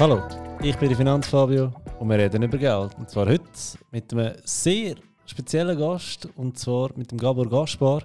[0.00, 0.22] Hallo,
[0.62, 2.96] ich bin der Finanzfabio und wir reden über Geld.
[2.96, 3.42] Und zwar heute
[3.90, 4.94] mit einem sehr
[5.26, 8.04] speziellen Gast und zwar mit dem Gabor Gaspar.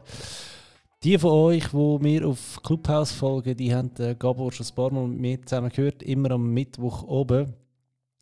[1.03, 4.91] Die von euch, die mir auf Clubhouse folgen, die haben den Gabor schon ein paar
[4.91, 6.03] Mal mit mir zusammen gehört.
[6.03, 7.53] Immer am Mittwoch oben,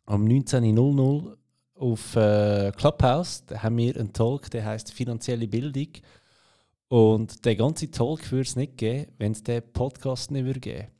[0.06, 1.36] am 19.00
[1.74, 3.44] auf äh, Clubhouse.
[3.44, 5.88] Da haben wir einen Talk, der heißt Finanzielle Bildung.
[6.86, 10.93] Und der ganze Talk würde es nicht geben, wenn es den Podcast nicht würde geben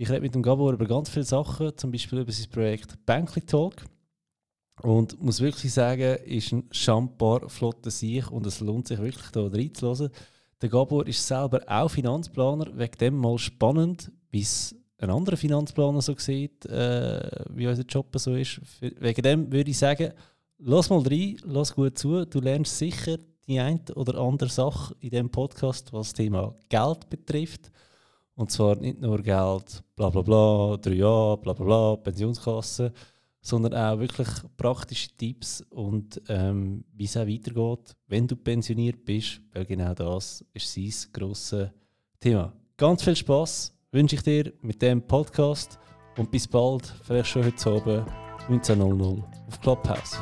[0.00, 3.42] Ich rede mit dem Gabor über ganz viele Sachen, zum Beispiel über sein Projekt Bankly
[3.42, 3.74] Talk.
[4.80, 9.46] Und muss wirklich sagen, ist ein schambar flotter Sieg und es lohnt sich wirklich, da
[9.46, 10.08] reinzuhören.
[10.62, 16.00] Der Gabor ist selber auch Finanzplaner, wegen dem mal spannend, wie es ein anderer Finanzplaner
[16.00, 18.58] so sieht, äh, wie unser Job so ist.
[18.80, 20.14] Wegen dem würde ich sagen,
[20.56, 25.10] lass mal rein, lass gut zu, du lernst sicher die eine oder andere Sache in
[25.10, 27.70] diesem Podcast, was das Thema Geld betrifft.
[28.40, 32.90] Und zwar nicht nur Geld, bla bla bla, drei Jahre, bla bla bla, Pensionskasse,
[33.42, 39.42] sondern auch wirklich praktische Tipps und ähm, wie es auch weitergeht, wenn du pensioniert bist,
[39.52, 41.68] weil genau das ist sein grosses
[42.18, 42.54] Thema.
[42.78, 45.78] Ganz viel Spaß wünsche ich dir mit dem Podcast
[46.16, 48.08] und bis bald, vielleicht schon heute Abend,
[48.48, 50.18] 19.00 auf Clubhouse.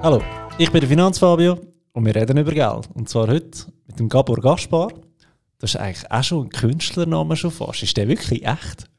[0.00, 0.22] Hallo,
[0.58, 2.88] ich bin der Finanzfabio und wir reden über Geld.
[2.92, 4.92] Und zwar heute mit dem Gabor Gaspar.
[5.58, 7.82] Das ist eigentlich auch schon ein Künstlername schon fast.
[7.82, 8.90] Ist der wirklich echt?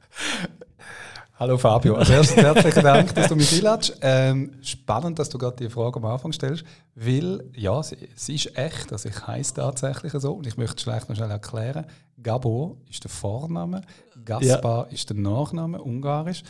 [1.37, 3.97] Hallo Fabio, als erstes herzlichen Dank, dass du mich einlädst.
[3.99, 6.63] Ähm, spannend, dass du gerade die Frage am Anfang stellst,
[6.95, 10.83] weil ja, sie, sie ist echt, also ich heiße tatsächlich so und ich möchte es
[10.83, 11.87] vielleicht noch schnell erklären.
[12.23, 13.81] Gabor ist der Vorname,
[14.23, 14.93] Gaspar ja.
[14.93, 16.43] ist der Nachname, ungarisch.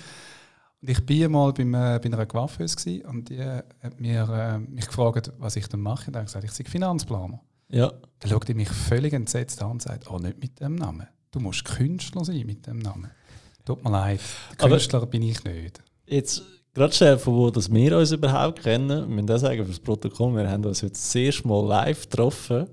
[0.86, 4.86] Und ich war mal beim, äh, bei einer Coiffeuse und die hat mir, äh, mich
[4.86, 6.08] gefragt, was ich dann mache.
[6.08, 7.42] Und dann habe ich gesagt, ich sei Finanzplaner.
[7.70, 7.92] Ja.
[8.20, 11.08] Dann schaut er mich völlig entsetzt an und sagt, oh, nicht mit dem Namen.
[11.32, 13.10] Du musst Künstler sein mit dem Namen.
[13.66, 14.20] Tut mir leid,
[14.60, 15.82] Künstler Aber bin ich nicht.
[16.06, 16.44] Jetzt,
[16.76, 19.80] gerade schnell, von wo das wir uns überhaupt kennen, wir müssen das sagen für das
[19.80, 22.68] Protokoll, wir haben uns jetzt das erste Mal live getroffen.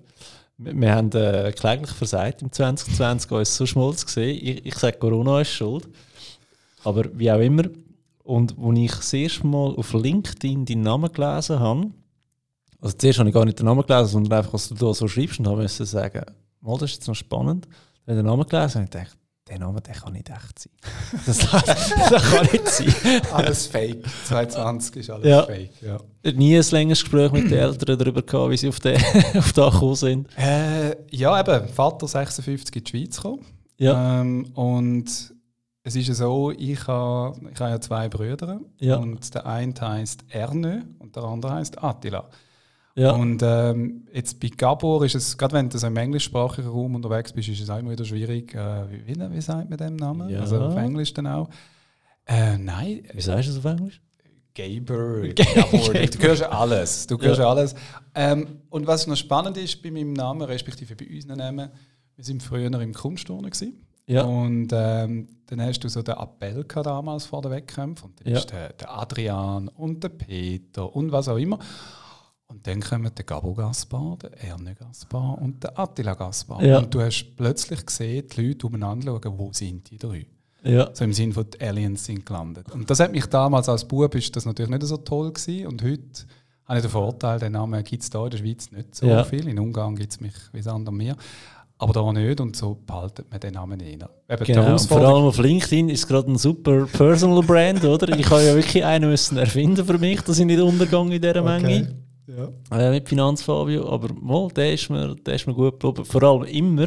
[0.58, 4.38] Wir haben äh, kläglich versagt im 2020, uns so schmolz gesehen.
[4.38, 5.88] Ich, ich sage, Corona ist schuld.
[6.84, 7.62] Aber wie auch immer.
[8.24, 11.90] Und als ich das erste Mal auf LinkedIn deinen Namen gelesen habe,
[12.80, 15.06] also zuerst habe ich gar nicht den Namen gelesen, sondern einfach, was du da so
[15.08, 16.24] schreibst und habe müssen sagen,
[16.60, 17.66] mal, das ist jetzt noch spannend.
[18.06, 19.16] Dann habe ich den Namen gelesen und ich dachte,
[19.48, 20.72] der Name der kann nicht echt sein.
[21.26, 23.22] Das, das kann nicht sein.
[23.32, 24.04] alles fake.
[24.26, 25.42] 2020 ist alles ja.
[25.42, 25.82] fake.
[25.82, 25.98] Ja.
[26.32, 28.96] Nie ein längeres Gespräch mit den Eltern darüber gehabt, wie sie auf, den,
[29.36, 30.28] auf da gekommen sind.
[30.38, 31.68] Äh, ja, eben.
[31.68, 33.44] Vater 56 in die Schweiz gekommen.
[33.78, 34.20] Ja.
[34.20, 35.34] Ähm, und
[35.84, 38.60] es ist ja so, ich habe, ich habe ja zwei Brüder.
[38.78, 38.96] Ja.
[38.96, 42.28] Und der eine heißt Erne und der andere heißt Attila.
[42.94, 43.12] Ja.
[43.12, 47.32] Und ähm, jetzt bei Gabor ist es, gerade wenn du so im englischsprachigen Raum unterwegs
[47.32, 48.54] bist, ist es auch immer wieder schwierig.
[48.54, 50.28] Äh, wie, wie, sagt man dem Namen?
[50.28, 50.40] Ja.
[50.40, 51.48] Also auf Englisch dann auch.
[52.26, 53.02] Äh, nein.
[53.12, 54.00] Wie sagst du es auf Englisch?
[54.54, 57.06] Gaber, Gabor, du hörst alles.
[57.06, 57.48] Du hörst ja.
[57.48, 57.74] alles.
[58.14, 61.70] Ähm, und was noch spannend ist bei meinem Namen, respektive bei unseren Namen,
[62.14, 63.86] wir sind früher im Kunstturnen gewesen.
[64.06, 64.24] Ja.
[64.24, 68.10] Und ähm, dann hast du so den Appell damals vor den Wettkämpfen.
[68.10, 68.38] Und dann ja.
[68.38, 71.58] ist der, der Adrian und der Peter und was auch immer.
[72.46, 76.62] Und dann kommen der Gabo Gaspar, der Erne Gaspar und der Attila Gaspar.
[76.62, 76.78] Ja.
[76.78, 80.26] Und du hast plötzlich gesehen, die Leute umeinander schauen, wo sind die drei?
[80.62, 80.90] Ja.
[80.94, 82.70] So im Sinne von, die Aliens sind gelandet.
[82.70, 85.66] Und das hat mich damals als Bub ist das natürlich nicht so toll gewesen.
[85.66, 86.26] Und heute
[86.66, 89.24] habe ich den Vorteil, den Namen gibt es hier in der Schweiz nicht so ja.
[89.24, 89.48] viel.
[89.48, 91.16] In Ungarn gibt es mich wie Sander mehr.
[91.82, 94.08] Aber da nicht und so behaltet man den Namen inne.
[94.44, 94.78] Genau.
[94.78, 98.16] vor allem auf LinkedIn ist es gerade ein super Personal Brand, oder?
[98.16, 101.42] Ich habe ja wirklich einen müssen erfinden für mich, dass ich nicht untergehe in dieser
[101.42, 101.60] okay.
[101.60, 101.94] Menge.
[102.28, 102.78] Ja.
[102.78, 106.04] Äh, mit Finanzfabio, aber mal, der ist mir, der ist mir gut geblieben.
[106.04, 106.86] Vor allem immer,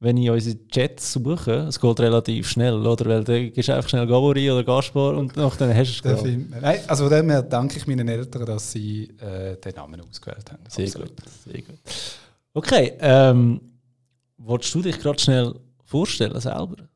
[0.00, 3.04] wenn ich unsere Chats suche, es geht relativ schnell, oder?
[3.08, 7.04] Weil du gehst einfach schnell Gabori oder Gaspar und nachher hast du es Nein, also
[7.04, 10.64] von dem her danke ich meinen Eltern, dass sie äh, den Namen ausgewählt haben.
[10.68, 11.10] Sehr Absolut.
[11.10, 11.78] gut, sehr gut.
[12.52, 13.60] Okay, ähm,
[14.44, 15.54] wolltest du dich gerade schnell
[15.84, 16.88] vorstellen selber?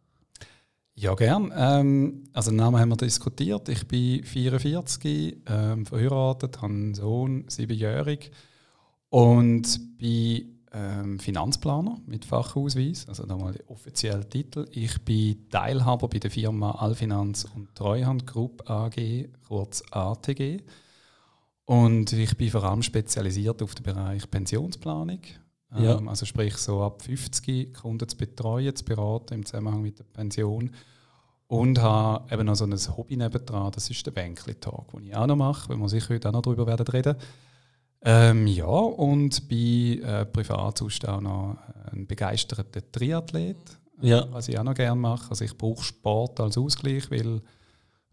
[0.95, 1.53] Ja, gern.
[1.55, 3.69] Ähm, also den Namen haben wir diskutiert.
[3.69, 8.31] Ich bin 44, ähm, verheiratet, habe einen Sohn, siebenjährig
[9.11, 14.67] und bin ähm, Finanzplaner mit Fachausweis, also nochmal der offizielle Titel.
[14.71, 20.63] Ich bin Teilhaber bei der Firma Alfinanz und Treuhand Group AG, kurz ATG.
[21.67, 25.21] Und ich bin vor allem spezialisiert auf den Bereich Pensionsplanung.
[25.75, 25.99] Ja.
[25.99, 30.05] Ähm, also sprich so ab 50 Kunden zu betreuen, zu beraten im Zusammenhang mit der
[30.05, 30.71] Pension.
[31.49, 35.29] Und habe eben noch so ein Hobby nebendran, das ist der Bänkli-Talk, den ich auch
[35.29, 37.17] noch mache, wenn wir sicher heute auch noch darüber werden reden.
[38.03, 39.55] Ähm, ja, und bei
[40.03, 41.57] äh, Privathaus auch noch
[41.93, 43.57] ein begeisterter Triathlet,
[44.01, 44.27] ja.
[44.33, 45.31] was ich auch noch gerne mache.
[45.31, 47.41] Also ich brauche Sport als Ausgleich, weil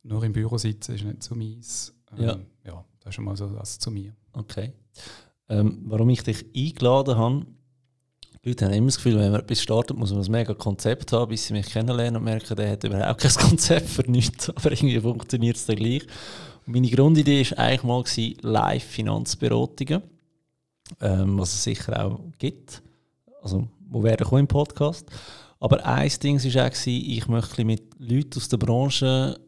[0.04, 1.94] nur im Büro sitzen ist nicht so meins.
[2.18, 2.40] Ähm, ja.
[2.66, 4.16] ja, das ist schon mal so das zu mir.
[4.34, 4.74] Okay.
[5.50, 7.46] Ähm, warum ich dich eingeladen habe,
[8.44, 11.14] die Leute haben immer das Gefühl, wenn man etwas startet, muss man ein mega Konzept
[11.14, 14.72] haben, bis sie mich kennenlernen und merken, der hat überhaupt kein Konzept für nichts, aber
[14.72, 16.06] irgendwie funktioniert es dann gleich.
[16.66, 18.04] Meine Grundidee war eigentlich mal
[18.42, 20.02] Live-Finanzberatungen,
[21.02, 22.82] ähm, was es sicher auch gibt.
[23.42, 25.10] Also, wo werden kommen im Podcast.
[25.60, 29.40] Aber ein Ding war auch, ich möchte mit Leuten aus der Branche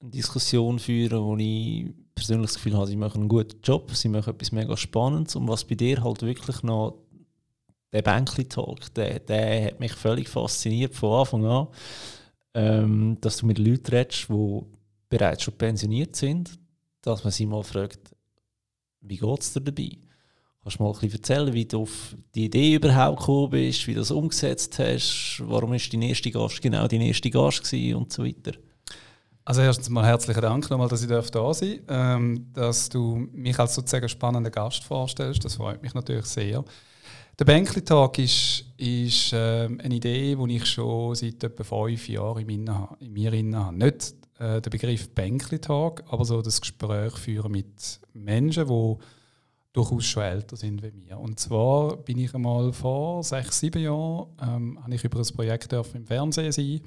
[0.00, 4.08] eine Diskussion führen, wo ich persönlich das Gefühl habe, sie machen einen guten Job, sie
[4.08, 5.36] machen etwas mega Spannendes.
[5.36, 6.98] Und was bei dir halt wirklich noch
[7.92, 11.68] der Bänkli-Talk, der, der hat mich völlig fasziniert von Anfang an,
[12.54, 14.60] ähm, dass du mit Leuten redest, die
[15.08, 16.58] bereits schon pensioniert sind,
[17.02, 18.16] dass man sie mal fragt,
[19.02, 19.98] wie geht es dir dabei?
[20.62, 23.94] Kannst du mal ein bisschen erzählen, wie du auf die Idee überhaupt gekommen bist, wie
[23.94, 28.12] du das umgesetzt hast, warum ist dein erster Gast genau dein erster Gast gewesen und
[28.12, 28.52] so weiter?
[29.48, 33.56] Also erstens mal herzlichen Dank nochmal, dass ich da sein darf, ähm, dass du mich
[33.60, 35.44] als sozusagen spannenden Gast vorstellst.
[35.44, 36.64] Das freut mich natürlich sehr.
[37.38, 42.48] Der Bänkli Talk ist, ist ähm, eine Idee, die ich schon seit etwa fünf Jahren
[42.48, 42.64] in,
[43.12, 43.76] mir habe.
[43.76, 48.96] Nicht äh, der Begriff Bänkli Talk, aber so das Gespräch führen mit Menschen, die
[49.72, 51.20] durchaus schon älter sind wie mir.
[51.20, 55.72] Und zwar bin ich einmal vor sechs, sieben Jahren ähm, habe ich über ein Projekt
[55.72, 56.80] im Fernsehen sein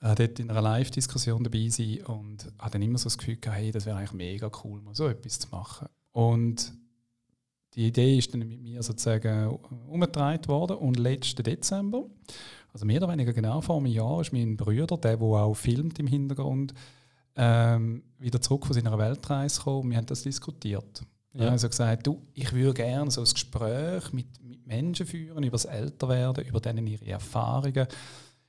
[0.00, 3.58] äh, dort in einer Live-Diskussion dabei sein und habe dann immer so das Gefühl gehabt,
[3.58, 5.88] hey, das wäre eigentlich mega cool, mal so etwas zu machen.
[6.12, 6.72] Und
[7.74, 9.58] die Idee ist dann mit mir sozusagen
[9.88, 12.06] umgetragen worden und letzten Dezember,
[12.72, 15.98] also mehr oder weniger genau vor einem Jahr, ist mein Bruder, der, der auch filmt
[15.98, 16.74] im Hintergrund,
[17.36, 21.02] ähm, wieder zurück von seiner Weltreise gekommen und wir haben das diskutiert.
[21.32, 21.40] Ja.
[21.40, 25.42] Ich habe also gesagt, du, ich würde gerne so ein Gespräch mit, mit Menschen führen
[25.42, 27.86] über das Älterwerden, über denen ihre Erfahrungen,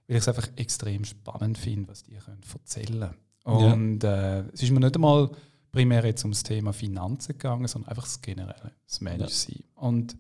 [0.08, 3.16] weil ich es einfach extrem spannend finde, was die können erzählen können.
[3.44, 4.40] Und ja.
[4.40, 5.30] äh, es ist mir nicht einmal
[5.72, 9.60] primär jetzt ums Thema Finanzen gegangen, sondern einfach das Generelle, das Menschsein.
[9.60, 9.82] Ja.
[9.82, 10.18] Und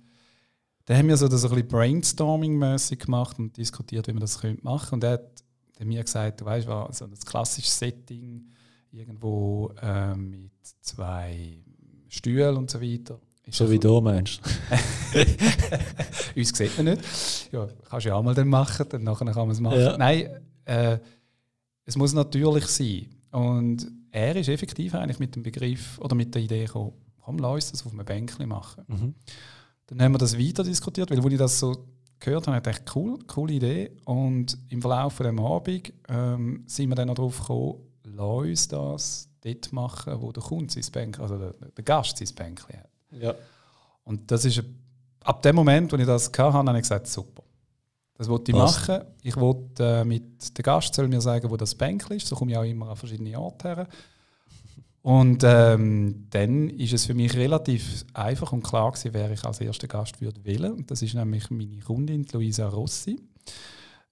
[0.85, 4.89] da haben wir so das ein bisschen Brainstorming-mäßig gemacht und diskutiert, wie man das machen
[4.89, 4.93] könnte.
[4.93, 8.49] Und er hat, mir gesagt, du weißt was, so das klassische Setting,
[8.91, 10.51] irgendwo äh, mit
[10.81, 11.59] zwei
[12.07, 13.19] Stühlen und so weiter.
[13.47, 14.41] Ist so wie du meinst.
[16.35, 17.49] Uns sieht man nicht.
[17.51, 19.79] Ja, kannst du ja auch mal dann machen, dann nachher kann man es machen.
[19.79, 19.97] Ja.
[19.97, 20.29] Nein,
[20.65, 20.99] äh,
[21.85, 23.07] es muss natürlich sein.
[23.31, 26.91] Und er ist effektiv eigentlich mit dem Begriff oder mit der Idee gekommen,
[27.21, 28.83] komm, lass uns das auf einem Bänkchen machen.
[28.87, 29.15] Mhm.
[29.87, 31.87] Dann haben wir das weiter diskutiert, weil als ich das so
[32.19, 33.91] gehört habe, dachte ich, cool, coole Idee.
[34.03, 38.67] Und im Verlauf von dem Abend ähm, sind wir dann noch darauf gekommen, lass uns
[38.67, 42.89] das dort machen, wo der Kunde sein Bänkchen, also der, der Gast sein Bänkchen hat.
[43.11, 43.35] Ja.
[44.03, 44.63] Und das ist
[45.21, 47.43] ab dem Moment, wo ich das hatte, habe ich gesagt, super.
[48.17, 48.87] Das wollte ich Was?
[48.87, 49.05] machen.
[49.21, 52.27] Ich wollte äh, mit dem Gast soll mir sagen, wo das Bänkchen ist.
[52.27, 53.87] So komme ich auch immer an verschiedene Orte her.
[55.03, 59.61] Und ähm, dann ist es für mich relativ einfach und klar gewesen, wer ich als
[59.61, 60.73] erster Gast würde wählen.
[60.73, 63.17] Und das ist nämlich meine Kundin Luisa Rossi,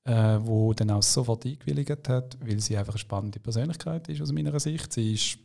[0.05, 4.31] äh, wo dann auch sofort eingewilligt hat, weil sie einfach eine spannende Persönlichkeit ist aus
[4.31, 4.93] meiner Sicht.
[4.93, 5.37] Sie ist,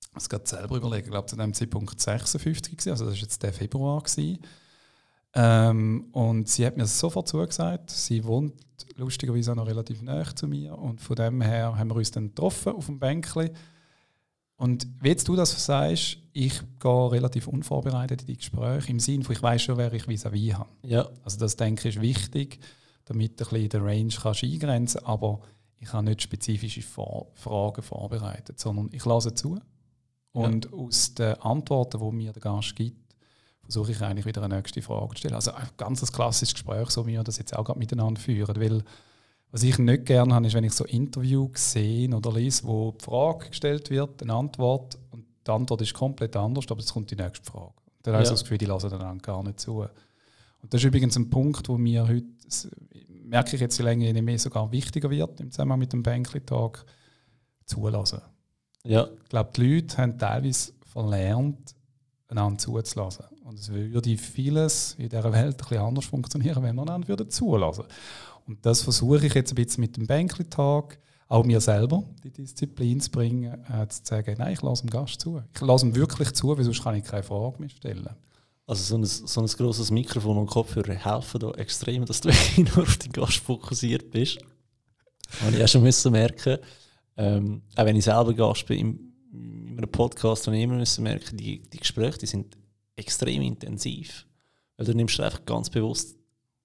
[0.00, 3.42] ich muss selber überlegen, ich glaube zu dem Zeitpunkt 56 gewesen, also das war jetzt
[3.42, 4.38] der Februar gewesen.
[5.32, 7.90] Ähm, und sie hat mir sofort zugesagt.
[7.90, 8.54] Sie wohnt
[8.96, 10.76] lustigerweise auch noch relativ nah zu mir.
[10.76, 13.50] Und von dem her haben wir uns dann getroffen auf dem Bänkchen.
[14.56, 19.24] Und wie jetzt du das sagst, ich gehe relativ unvorbereitet in die Gespräche, im Sinne
[19.24, 20.68] von, ich weiß schon, wer ich vis-à-vis habe.
[20.82, 21.08] Ja.
[21.24, 22.58] Also das, denke ich, ist wichtig,
[23.06, 25.06] damit du ein bisschen den Range kannst eingrenzen kannst.
[25.06, 25.40] Aber
[25.78, 29.58] ich habe nicht spezifische Vor Fragen vorbereitet, sondern ich lasse zu.
[30.32, 30.72] Und ja.
[30.72, 32.96] aus den Antworten, die mir der Gast gibt,
[33.62, 35.34] versuche ich eigentlich wieder eine nächste Frage zu stellen.
[35.34, 38.60] Also ein ganz klassisches Gespräch, so wie wir das jetzt auch gerade miteinander führen.
[38.60, 38.84] Weil
[39.52, 43.04] was ich nicht gerne habe, ist, wenn ich so Interview sehe oder lese, wo die
[43.04, 47.16] Frage gestellt wird, eine Antwort und die Antwort ist komplett anders, aber es kommt die
[47.16, 47.72] nächste Frage.
[48.02, 48.18] Dann ja.
[48.18, 49.80] habe ich das Gefühl, die lassen dann gar nicht zu.
[49.80, 52.26] Und das ist übrigens ein Punkt, wo mir heute,
[53.24, 56.84] merke ich jetzt, je länger je mehr sogar wichtiger wird im Zusammenhang mit dem Bänkli-Tag,
[57.66, 58.20] zulassen.
[58.84, 59.08] Ja.
[59.22, 61.74] Ich glaube, die Leute haben teilweise verlernt,
[62.28, 63.24] einander zuzulassen.
[63.44, 67.28] Und es würde vieles in dieser Welt ein bisschen anders funktionieren, wenn wir einander würden
[67.30, 67.84] zulassen
[68.46, 73.00] Und das versuche ich jetzt ein bisschen mit dem Bänkli-Tag, auch mir selber die Disziplin
[73.00, 75.42] zu bringen, äh, zu sagen, nein, ich lasse dem Gast zu.
[75.54, 78.08] Ich lasse ihm wirklich zu, weil sonst kann ich keine Frage mehr stellen.
[78.66, 82.82] Also so ein, so ein grosses Mikrofon und Kopfhörer helfen da extrem, dass du nur
[82.82, 84.38] auf den Gast fokussiert bist.
[85.44, 86.58] Und ich auch schon müssen merken,
[87.20, 89.12] ähm, auch wenn ich selber Gast bin im,
[89.70, 92.56] in einem Podcast, ich immer müssen merken, die, die Gespräche, die sind
[92.96, 94.26] extrem intensiv.
[94.76, 96.16] Weil du nimmst einfach ganz bewusst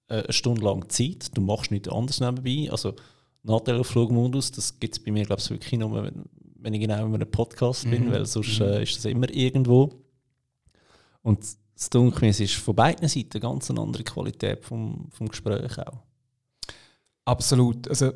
[0.08, 2.70] äh, eine Stunde lang Zeit, du machst nichts anderes nebenbei.
[2.70, 2.94] Also
[3.42, 6.24] Nachteil auf Flugmodus, das gibt es bei mir, glaube ich, wirklich nur, wenn,
[6.58, 8.12] wenn ich genau in einem Podcast bin, mhm.
[8.12, 8.66] weil sonst mhm.
[8.66, 9.92] äh, ist das immer irgendwo.
[11.20, 11.40] Und
[11.74, 15.98] das Dunkel ist von beiden Seiten ganz eine andere Qualität vom, vom Gespräch auch.
[17.26, 17.88] Absolut.
[17.88, 18.12] Also,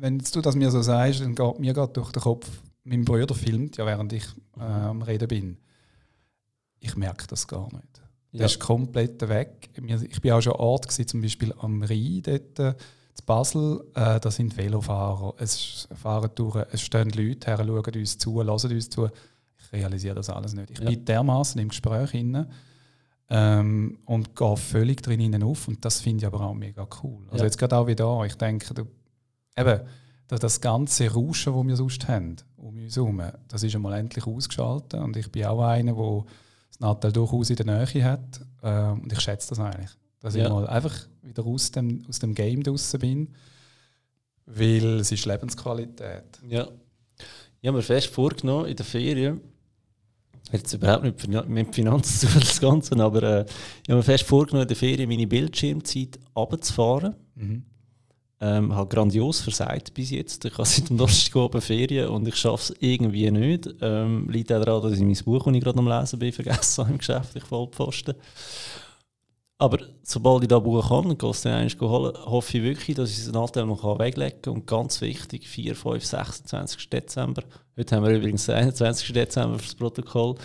[0.00, 2.48] wenn du das mir so sagst, dann geht mir gerade durch den Kopf,
[2.84, 4.24] mein Bruder filmt ja, während ich
[4.56, 5.56] äh, am Reden bin.
[6.80, 8.02] Ich merke das gar nicht.
[8.32, 8.46] Der ja.
[8.46, 9.70] ist komplett weg.
[10.10, 13.84] Ich war auch schon Ort, gewesen, zum Beispiel am Rhein, dort äh, in Basel.
[13.94, 15.34] Äh, da sind Velofahrer.
[15.38, 19.08] Es fahren durch, es stehen Leute her, schauen uns zu, hören uns zu.
[19.58, 20.70] Ich realisiere das alles nicht.
[20.70, 20.88] Ich ja.
[20.88, 22.48] bin dermaßen im Gespräch inne
[23.28, 25.68] ähm, und gehe völlig drin auf.
[25.68, 27.24] Und das finde ich aber auch mega cool.
[27.30, 27.44] Also ja.
[27.44, 28.86] jetzt gerade auch wieder, ich denke, du,
[29.58, 29.80] eben,
[30.28, 35.00] das ganze Rauschen, das wir sonst haben, um uns herum, das ist einmal endlich ausgeschaltet.
[35.00, 36.24] Und ich bin auch einer, der
[36.70, 38.40] das Nattel durchaus in der Nähe hat.
[38.62, 39.90] Äh, und ich schätze das eigentlich.
[40.20, 40.44] Dass ja.
[40.44, 43.28] ich mal einfach wieder aus dem, aus dem Game draußen bin.
[44.44, 46.40] Weil es ist Lebensqualität.
[46.48, 46.68] Ja.
[47.60, 49.40] Ich habe mir fest vorgenommen, in der Ferien,
[50.52, 54.62] jetzt überhaupt nicht mit Finanzen zu das Ganze, aber äh, ich habe mir fest vorgenommen,
[54.62, 57.14] in der Ferien meine Bildschirmzeit runterzufahren.
[57.34, 57.64] Mhm.
[58.40, 60.44] Ähm, habe grandios versagt bis jetzt.
[60.44, 63.68] Ich habe seit dem Donnerstag Ferien und ich schaffe es irgendwie nicht.
[63.80, 66.84] Ähm, liegt auch daran, dass ich mein Buch, das ich gerade am Lesen bin, vergessen
[66.84, 68.14] habe im geschäftlichen Vollpfosten.
[69.60, 73.18] Aber sobald ich das Buch kann und es dann holen, hoffe ich wirklich, dass ich
[73.18, 74.54] es Anteil noch weglegen kann.
[74.54, 76.90] Und ganz wichtig, 4, 5, 26.
[76.90, 77.42] Dezember.
[77.76, 79.12] Heute haben wir übrigens den 21.
[79.12, 80.36] Dezember für das Protokoll.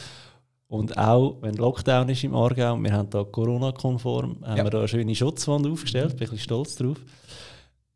[0.67, 4.63] Und auch wenn Lockdown ist im Aargau, wir haben da Corona-konform, haben ja.
[4.63, 6.97] wir da eine schöne Schutzwand aufgestellt, bin ein bisschen stolz drauf.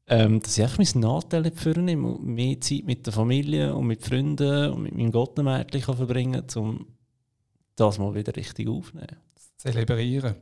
[0.09, 4.01] Ähm, dass ich einfach meinen Nachteil vornehme und mehr Zeit mit der Familie und mit
[4.01, 6.87] Freunden und mit meinem Gottenmädchen verbringen kann, um
[7.75, 9.17] das mal wieder richtig aufzunehmen.
[9.57, 10.35] Zelebrieren.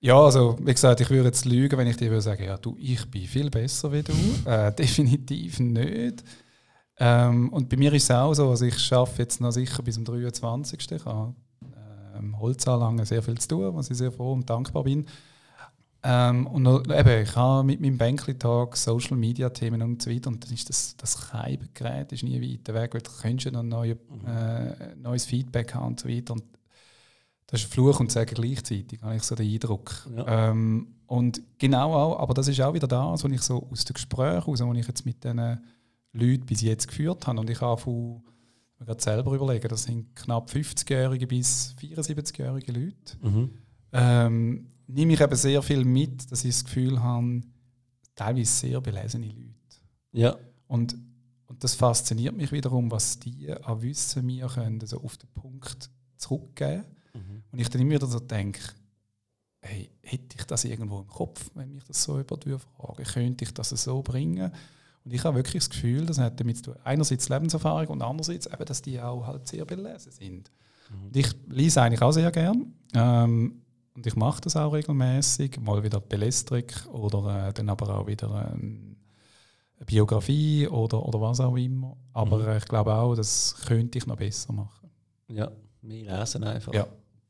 [0.00, 2.76] Ja, also wie gesagt, ich würde jetzt lügen, wenn ich dir würde sagen, ja, du,
[2.78, 4.12] ich bin viel besser wie du.
[4.44, 6.22] äh, definitiv nicht.
[6.98, 9.96] Ähm, und bei mir ist es auch so, also ich arbeite jetzt noch sicher bis
[9.96, 10.92] zum 23.
[10.92, 11.34] Ich habe
[12.16, 15.06] ähm, Holzanlangen sehr viel zu tun, was ich sehr froh und dankbar bin.
[16.02, 20.28] Ähm, und noch, eben, ich habe mit meinem Bänkli-Tag Social Media Themen und so weiter
[20.28, 23.96] und dann ist das, das Keibengerät ist nie weiter weg, weil du könntest noch neue,
[24.26, 26.34] äh, neues Feedback haben und so weiter.
[26.34, 26.44] Und
[27.48, 30.08] das ist Fluch und Sagen gleichzeitig, habe ich so den Eindruck.
[30.14, 30.50] Ja.
[30.50, 33.94] Ähm, und genau auch, aber das ist auch wieder das, was ich so aus den
[33.94, 35.60] Gesprächen heraus, die ich jetzt mit diesen
[36.12, 37.40] Leuten bis jetzt geführt habe.
[37.40, 38.22] Und ich habe von,
[38.78, 43.16] mir gerade selber überlegen, das sind knapp 50-jährige bis 74-jährige Leute.
[43.22, 43.50] Mhm.
[43.92, 47.42] Ähm, nehme ich eben sehr viel mit, dass ich das Gefühl habe,
[48.14, 49.54] teilweise sehr belesene Leute.
[50.12, 50.36] Ja.
[50.66, 50.96] Und,
[51.46, 55.90] und das fasziniert mich wiederum, was die an Wissen mir können, also auf den Punkt
[56.16, 57.42] zurückgeben können Mhm.
[57.50, 58.60] Und ich dann immer wieder so denke,
[59.60, 63.52] hey, hätte ich das irgendwo im Kopf, wenn mich das so jemand frage, könnte ich
[63.52, 64.52] das so bringen?
[65.04, 68.46] Und ich habe wirklich das Gefühl, das hat damit zu tun, einerseits Lebenserfahrung und andererseits
[68.46, 70.50] eben, dass die auch halt sehr belesen sind.
[70.90, 71.06] Mhm.
[71.06, 72.74] Und ich lese eigentlich auch sehr gern.
[72.94, 73.62] Ähm,
[73.98, 78.52] und ich mache das auch regelmäßig, mal wieder Belestrik oder äh, dann aber auch wieder
[78.54, 78.96] ähm,
[79.76, 81.96] eine Biografie oder, oder was auch immer.
[82.12, 82.56] Aber mhm.
[82.58, 84.88] ich glaube auch, das könnte ich noch besser machen.
[85.26, 85.50] Ja,
[85.82, 86.72] mehr lesen einfach.
[86.72, 86.86] Ja,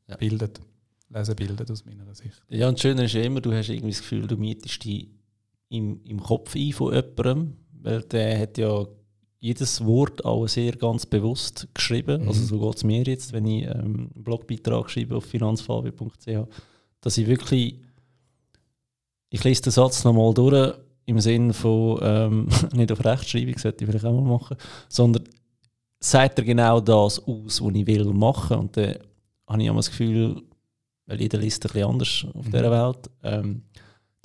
[0.07, 0.15] ja.
[0.17, 0.61] bildet.
[1.09, 2.39] Lesen bildet aus meiner Sicht.
[2.49, 5.09] Ja, und das Schöne ist immer, du hast irgendwie das Gefühl, du mietest dich
[5.69, 8.85] im, im Kopf ein von jemandem, weil der hat ja
[9.39, 12.23] jedes Wort auch sehr ganz bewusst geschrieben.
[12.23, 12.27] Mhm.
[12.27, 16.47] Also so geht es mir jetzt, wenn ich ähm, einen Blogbeitrag schreibe auf finanzfabio.ch,
[17.01, 17.79] dass ich wirklich,
[19.29, 20.73] ich lese den Satz nochmal durch,
[21.05, 24.57] im Sinne von, ähm, nicht auf Rechtschreibung, sollte ich vielleicht auch mal machen,
[24.89, 25.23] sondern
[25.99, 28.57] sagt er genau das aus, was ich will machen.
[28.57, 28.95] Und dann
[29.47, 30.43] habe ich immer das Gefühl,
[31.05, 32.51] weil jeder liest ein bisschen anders auf mhm.
[32.51, 33.63] dieser Welt, ähm,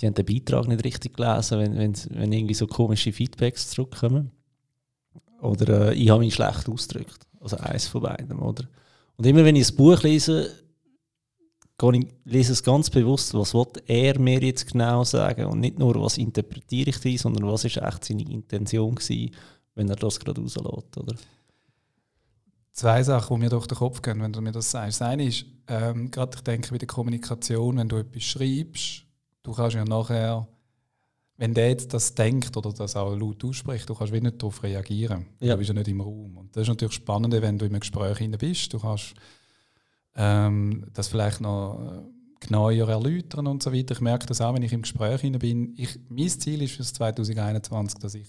[0.00, 4.32] die haben den Beitrag nicht richtig gelesen, wenn, wenn, wenn irgendwie so komische Feedbacks zurückkommen.
[5.44, 7.26] Oder äh, ich habe mich schlecht ausgedrückt.
[7.40, 8.64] Also eins von beiden, oder?
[9.16, 10.50] Und immer wenn ich ein Buch lese,
[11.92, 13.54] ich, lese es ganz bewusst, was
[13.86, 17.76] er mir jetzt genau sagen und nicht nur, was interpretiere ich drin, sondern was ist
[17.76, 19.34] echt seine Intention gewesen,
[19.74, 21.14] wenn er das gerade rauslässt, oder?
[22.74, 25.00] zwei Sachen, die mir durch den Kopf gehen, wenn du mir das sagst.
[25.00, 29.04] Das eine ist, ähm, gerade ich denke bei der Kommunikation, wenn du etwas schreibst,
[29.42, 30.46] du kannst ja nachher,
[31.36, 34.62] wenn der jetzt das denkt oder das auch laut ausspricht, du kannst wie nicht darauf
[34.62, 35.26] reagieren.
[35.40, 35.54] Ja.
[35.54, 36.36] Du bist ja nicht im Raum.
[36.36, 38.72] Und das ist natürlich spannend, wenn du im Gespräch bist.
[38.72, 39.14] Du kannst
[40.14, 43.94] ähm, das vielleicht noch äh, genauer erläutern und so weiter.
[43.94, 45.74] Ich merke das auch, wenn ich im Gespräch bin.
[45.76, 48.28] Ich, mein Ziel ist für 2021, dass ich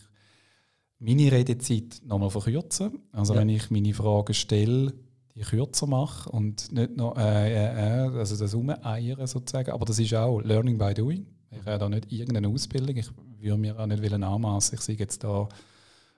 [0.98, 3.04] meine Redezeit nochmal verkürzen.
[3.12, 3.42] Also ja.
[3.42, 4.94] wenn ich meine Fragen stelle,
[5.36, 9.72] die kürzer mache und nicht noch äh, äh, äh also das Umeiern sozusagen.
[9.72, 11.28] Aber das ist auch Learning by Doing.
[11.60, 12.96] Ich habe da nicht irgendeine Ausbildung.
[12.98, 13.10] Ich
[13.40, 15.48] würde mir auch nicht anmaßen, ich sehe jetzt da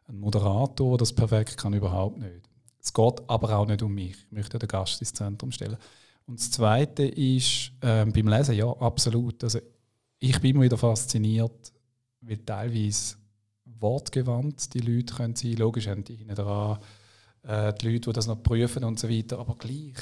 [0.08, 2.48] ein Moderator, der das perfekt kann, überhaupt nicht.
[2.80, 4.16] Es geht aber auch nicht um mich.
[4.26, 5.78] Ich möchte den Gast ins Zentrum stellen.
[6.26, 9.44] Und das Zweite ist äh, beim Lesen, ja, absolut.
[9.44, 9.60] Also
[10.20, 11.74] ich bin immer wieder fasziniert,
[12.22, 13.16] wie teilweise
[13.66, 15.54] wortgewandt die Leute können sein.
[15.54, 16.80] Logisch haben die hinten dran
[17.44, 19.96] äh, die Leute, die das noch prüfen und so weiter, aber gleich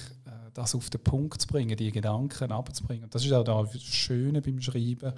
[0.55, 3.09] das auf den Punkt zu bringen, die Gedanken abzubringen.
[3.09, 5.13] das ist auch das Schöne beim Schreiben.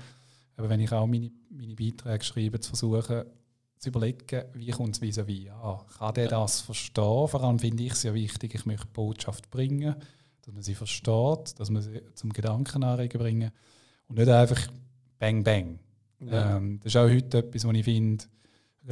[0.57, 3.23] Aber wenn ich auch meine, meine Beiträge schreibe, zu versuchen,
[3.77, 7.27] zu überlegen, wie kommt es vis-à-vis Ja, kann der das verstehen?
[7.27, 9.95] Vor allem finde ich es ja wichtig, ich möchte die Botschaft bringen,
[10.41, 13.51] dass man sie versteht, dass man sie zum Gedanken anregen bringen
[14.07, 14.59] und nicht einfach
[15.19, 15.79] bang bang.
[16.19, 16.57] Ja.
[16.57, 18.25] Ähm, das ist auch heute etwas, was ich finde,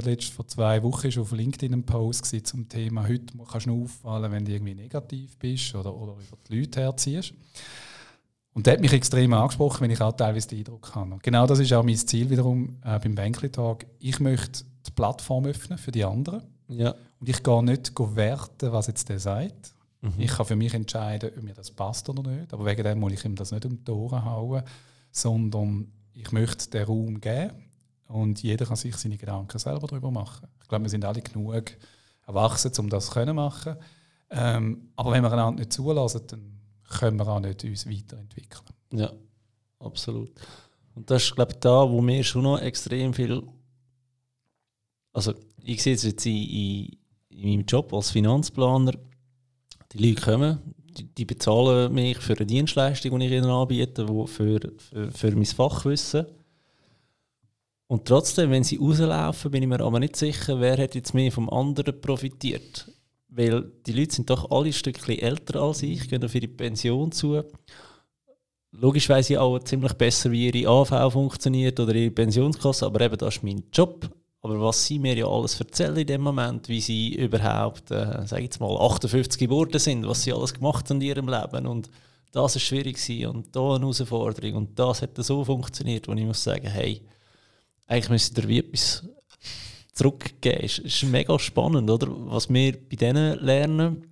[0.04, 3.86] Letzt vor zwei Wochen war auf LinkedIn ein Post zum Thema «Heute kannst du nur
[3.86, 7.34] auffallen, wenn du irgendwie negativ bist oder, oder über die Leute herziehst».
[8.54, 11.14] Und das hat mich extrem angesprochen, wenn ich auch teilweise den Eindruck habe.
[11.14, 13.86] Und genau das ist auch mein Ziel wiederum äh, beim Bankly-Tag.
[14.00, 16.42] Ich möchte die Plattform öffnen für die anderen.
[16.70, 16.96] Ja.
[17.20, 19.74] Und ich gehe nicht werten, was jetzt der sagt.
[20.02, 20.14] Mhm.
[20.18, 22.54] Ich kann für mich entscheiden, ob mir das passt oder nicht.
[22.54, 24.64] Aber wegen dem muss ich ihm das nicht um die Ohren hauen,
[25.12, 27.65] sondern ich möchte den Raum geben
[28.08, 30.48] und jeder kann sich seine Gedanken selber darüber machen.
[30.62, 31.78] Ich glaube, wir sind alle genug
[32.26, 33.76] erwachsen, um das zu machen.
[34.30, 36.60] Ähm, aber wenn wir einander nicht zulassen, dann
[36.90, 38.64] können wir auch nicht uns weiterentwickeln.
[38.92, 39.12] Ja,
[39.80, 40.32] absolut.
[40.96, 43.44] Und das ist, glaube ich, da, wo wir schon noch extrem viel.
[45.14, 45.34] Also,
[45.64, 46.98] ich sehe es jetzt in, in,
[47.30, 48.94] in meinem Job als Finanzplaner.
[49.92, 54.26] Die Leute kommen, die, die bezahlen mich für eine Dienstleistung, die ich ihnen anbiete, wo
[54.26, 56.26] für, für, für mein Fachwissen.
[57.88, 61.32] Und trotzdem, wenn sie rauslaufen, bin ich mir aber nicht sicher, wer hat jetzt mehr
[61.32, 62.92] vom anderen profitiert.
[63.28, 67.12] Weil die Leute sind doch alle ein Stückchen älter als ich, gehen auf ihre Pension
[67.12, 67.44] zu.
[68.72, 73.18] Logisch weiß ich auch ziemlich besser, wie ihre AV funktioniert oder ihre Pensionskasse, aber eben
[73.18, 74.10] das ist mein Job.
[74.42, 78.40] Aber was sie mir ja alles erzählen in dem Moment, wie sie überhaupt, äh, sag
[78.40, 81.90] ich jetzt mal, 58 geworden sind, was sie alles gemacht haben in ihrem Leben und
[82.32, 86.44] das ist schwierig und da eine Herausforderung und das hat so funktioniert, wo ich muss
[86.44, 87.02] sagen, hey,
[87.88, 89.08] eigentlich müsste ihr wie etwas
[89.94, 90.62] zurückgeben.
[90.64, 92.08] Es ist mega spannend, oder?
[92.10, 94.08] Was wir bei denen lernen.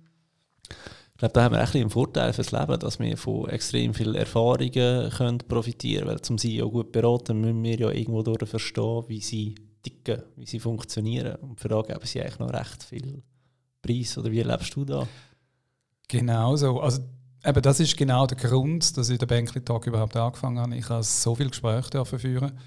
[0.68, 4.16] Ich glaube, da haben wir ein einen Vorteil fürs Leben, dass wir von extrem vielen
[4.16, 6.10] Erfahrungen können profitieren können.
[6.10, 10.22] Weil zum sie auch gut beraten, müssen wir ja irgendwo durch verstehen, wie sie ticken,
[10.36, 11.36] wie sie funktionieren.
[11.36, 13.22] Und für da geben sie eigentlich noch recht viel
[13.80, 14.18] Preis.
[14.18, 15.06] Oder wie lebst du da?
[16.08, 16.80] Genau so.
[16.80, 17.02] Also,
[17.44, 20.76] eben, das ist genau der Grund, dass ich den Bänkli-Tag überhaupt angefangen habe.
[20.76, 22.58] Ich habe so viele Gespräche führen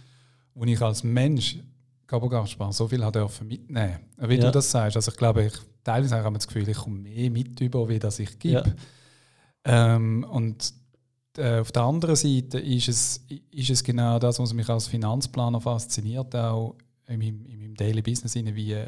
[0.58, 1.60] wo ich als Mensch
[2.08, 4.00] Gabo Gaspar so viel dürfen mitnehmen.
[4.18, 4.46] Wie ja.
[4.46, 7.30] du das sagst, also ich glaube, ich teilweise habe ich das Gefühl, ich komme mehr
[7.30, 8.76] mit über, wie das ich gebe.
[9.66, 9.96] Ja.
[9.96, 10.74] Ähm, und
[11.38, 15.62] äh, auf der anderen Seite ist es, ist es genau das, was mich als Finanzplaner
[15.62, 16.76] fasziniert, auch
[17.08, 18.86] in meinem, in meinem Daily Business, wie,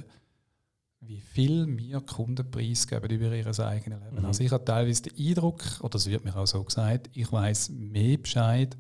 [1.01, 4.19] wie viel mir Kunden preisgeben über ihr eigenes Leben.
[4.19, 4.25] Mhm.
[4.25, 7.69] Also ich habe teilweise den Eindruck, oder es wird mir auch so gesagt, ich weiß
[7.69, 8.75] mehr Bescheid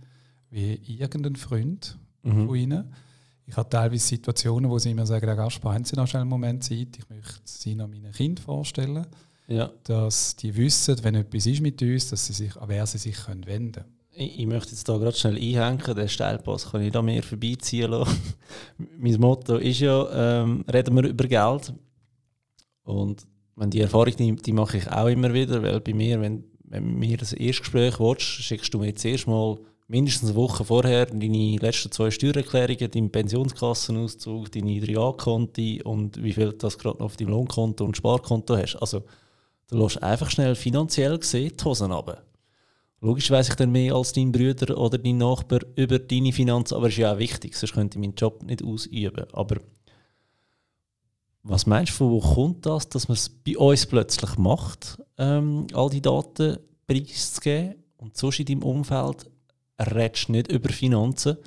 [0.49, 2.47] wie irgendein Freund mhm.
[2.47, 2.93] von ihnen.
[3.45, 6.29] Ich habe teilweise Situationen, wo sie mir sagen, Herr Gaspar, haben Sie noch schnell einen
[6.29, 6.97] Moment Zeit?
[6.97, 9.07] Ich möchte Sie noch meinen Kind vorstellen.
[9.47, 9.71] Ja.
[9.83, 13.15] Dass die wissen, wenn etwas ist mit uns, dass sie sich, an wer sie sich
[13.15, 13.99] können wenden können.
[14.11, 17.89] Ich, ich möchte jetzt da gerade schnell einhängen, den Steilpass kann ich da mehr vorbeiziehen
[17.89, 18.15] lassen.
[18.99, 21.73] mein Motto ist ja, ähm, reden wir über Geld.
[22.83, 26.43] Und wenn die Erfahrung, die, die mache ich auch immer wieder, weil bei mir, wenn,
[26.65, 29.57] wenn mir das Erstgespräch willst, schickst du mir jetzt erstmal
[29.89, 36.53] mindestens eine Woche vorher deine letzten zwei Steuererklärungen, deinen Pensionskassenauszug, deine 3A-Konti und wie viel
[36.53, 38.75] das gerade noch auf deinem Lohnkonto und Sparkonto hast.
[38.75, 39.03] Also
[39.67, 42.21] du lässt einfach schnell finanziell gesehen die Hosen runter.
[43.01, 46.87] Logisch weiß ich dann mehr als dein Bruder oder dein Nachbar über deine Finanzen, aber
[46.87, 49.25] es ist ja auch wichtig, sonst könnte ich meinen Job nicht ausüben.
[49.33, 49.57] Aber
[51.41, 55.65] was meinst du, von wo kommt das, dass man es bei uns plötzlich macht, ähm,
[55.73, 59.29] all die Daten preiszugeben und sonst in deinem Umfeld
[59.79, 61.37] redest nicht über Finanzen,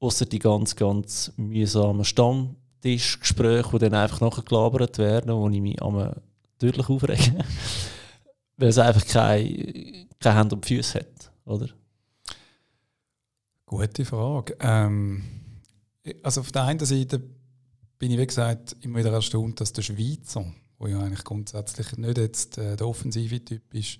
[0.00, 5.82] außer die ganz, ganz mühsamen Stammtischgespräche, die dann einfach nachher gelabert werden, wo ich mich
[5.82, 6.12] am
[6.58, 7.38] deutlich aufrege.
[8.56, 11.68] Weil es einfach keine, keine Hände und Füße hat, oder?
[13.66, 14.56] Gute Frage.
[14.60, 15.24] Ähm,
[16.22, 17.20] also auf der einen Seite
[17.98, 20.44] bin ich, wie gesagt, immer wieder erstaunt, dass der Schweizer,
[20.80, 23.98] der ja eigentlich grundsätzlich nicht jetzt äh, der offensive Typ ist,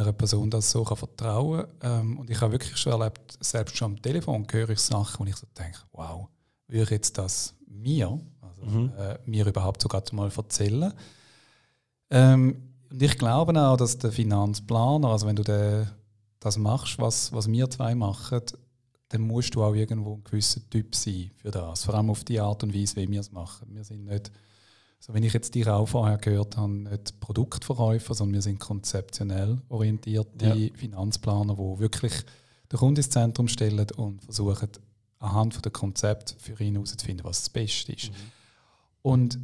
[0.00, 2.02] einer Person das so kann vertrauen kann.
[2.02, 5.28] Ähm, und ich habe wirklich schon erlebt, selbst schon am Telefon höre ich Sachen, wo
[5.28, 6.28] ich so denke, wow,
[6.68, 8.92] würde ich jetzt das mir, also mhm.
[8.96, 10.92] äh, mir überhaupt sogar mal erzählen?
[12.10, 15.90] Ähm, und ich glaube auch, dass der Finanzplaner, also wenn du den,
[16.40, 18.40] das machst, was, was wir zwei machen,
[19.08, 21.84] dann musst du auch irgendwo ein gewisser Typ sein für das.
[21.84, 23.68] Vor allem auf die Art und Weise, wie wir es machen.
[23.70, 24.30] Wir sind nicht,
[24.98, 29.60] so wenn ich jetzt dich auch vorher gehört habe, nicht Produktverkäufer, sondern wir sind konzeptionell
[29.68, 30.74] orientierte ja.
[30.74, 32.12] Finanzplaner, die wirklich
[32.72, 34.68] den Kunden ins Zentrum stellen und versuchen,
[35.18, 38.10] anhand von dem Konzept für ihn herauszufinden, was das Beste ist.
[38.10, 38.14] Mhm.
[39.02, 39.38] Und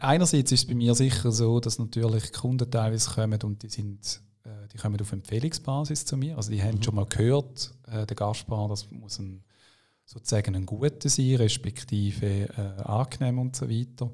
[0.00, 4.20] einerseits ist es bei mir sicher so, dass natürlich Kunden teilweise kommen und die sind
[4.44, 6.36] äh, die kommen auf Empfehlungsbasis zu mir.
[6.36, 6.82] Also die haben mhm.
[6.82, 9.42] schon mal gehört, äh, der Gastbar, das muss ein,
[10.04, 14.10] sozusagen ein guter sein, respektive äh, angenehm und so weiter.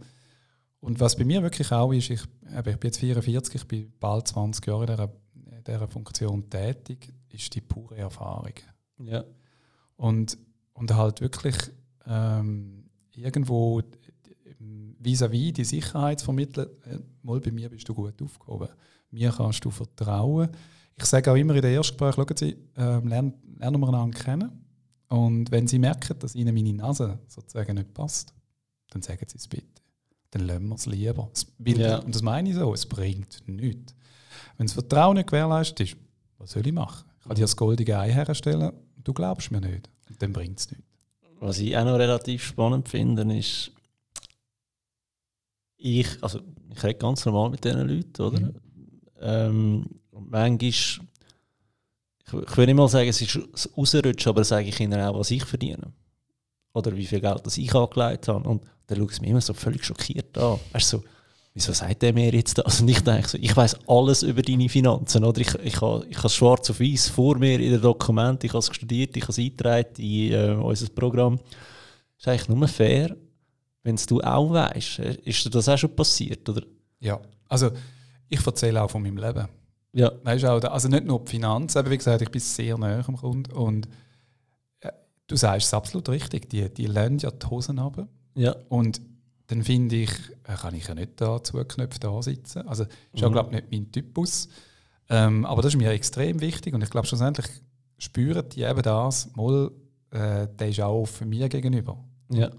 [0.81, 4.29] Und was bei mir wirklich auch ist, ich, ich bin jetzt 44, ich bin bald
[4.29, 5.13] 20 Jahre in dieser,
[5.59, 8.55] in dieser Funktion tätig, ist die pure Erfahrung.
[8.99, 9.25] Ja.
[9.97, 10.39] Und,
[10.73, 11.57] und halt wirklich
[12.07, 13.83] ähm, irgendwo
[14.99, 18.69] vis-à-vis -vis die Sicherheit vermitteln, äh, mal bei mir bist du gut aufgehoben.
[19.11, 20.49] Mir kannst du vertrauen.
[20.97, 24.60] Ich sage auch immer in den Erstgesprächen, schauen Sie, äh, lernen, lernen wir einander kennen.
[25.11, 28.33] Und wenn Sie merken, dass Ihnen meine Nase sozusagen nicht passt,
[28.91, 29.67] dann sagen Sie es bitte.
[30.31, 31.31] Dann lassen wir es lieber.
[31.65, 31.99] Ja.
[31.99, 33.95] Und das meine ich so, es bringt nichts.
[34.57, 35.97] Wenn das Vertrauen nicht gewährleistet ist,
[36.39, 37.11] was soll ich machen?
[37.19, 39.91] Ich kann dir das goldige Ei herstellen, du glaubst mir nicht.
[40.09, 40.87] Und dann bringt es nichts.
[41.41, 43.73] Was ich auch noch relativ spannend finde, ist,
[45.77, 48.41] ich, also ich rede ganz normal mit diesen Leuten, oder?
[48.41, 48.55] Mhm.
[49.21, 51.07] Ähm, manchmal,
[52.33, 55.31] ich, will nicht mal sagen, es ist das Ausrutschen, aber sage ich ihnen auch, was
[55.31, 55.93] ich verdiene.
[56.73, 58.49] Oder wie viel Geld das ich angelegt habe.
[58.49, 60.59] Und dann schaut es mich immer so völlig schockiert an.
[60.73, 61.05] Weißt du, so,
[61.55, 62.81] wieso sagt der mir jetzt das?
[62.81, 65.25] Und ich denke so, ich weiß alles über deine Finanzen.
[65.25, 68.53] Oder ich, ich habe ich es schwarz auf weiß vor mir in den Dokumenten, ich
[68.53, 71.41] habe es studiert, ich habe es eingetragen in äh, unser Programm.
[72.19, 73.17] Ist eigentlich nur fair,
[73.83, 74.99] wenn es du auch weißt.
[75.25, 76.49] Ist dir das auch schon passiert?
[76.49, 76.63] Oder?
[77.01, 77.71] Ja, also
[78.29, 79.49] ich erzähle auch von meinem Leben.
[79.93, 80.13] Ja.
[80.23, 83.17] Weißt auch, also nicht nur die Finanzen, aber wie gesagt, ich bin sehr näher am
[83.17, 83.89] Kunden und
[84.81, 84.93] äh,
[85.27, 88.07] du sagst es absolut richtig, die, die lernen ja die Hosen ab.
[88.35, 88.55] Ja.
[88.69, 89.01] Und
[89.49, 90.11] dann finde ich,
[90.45, 92.69] äh, kann ich ja nicht da zugeknöpft da sitzen.
[92.69, 93.33] Also ist ja, mhm.
[93.33, 94.49] glaube nicht mein Typus.
[95.09, 97.47] Ähm, aber das ist mir extrem wichtig und ich glaube schlussendlich
[97.99, 99.73] spüren die eben das, mal,
[100.13, 101.99] äh, der ist auch offen mir gegenüber.
[102.29, 102.51] Ja.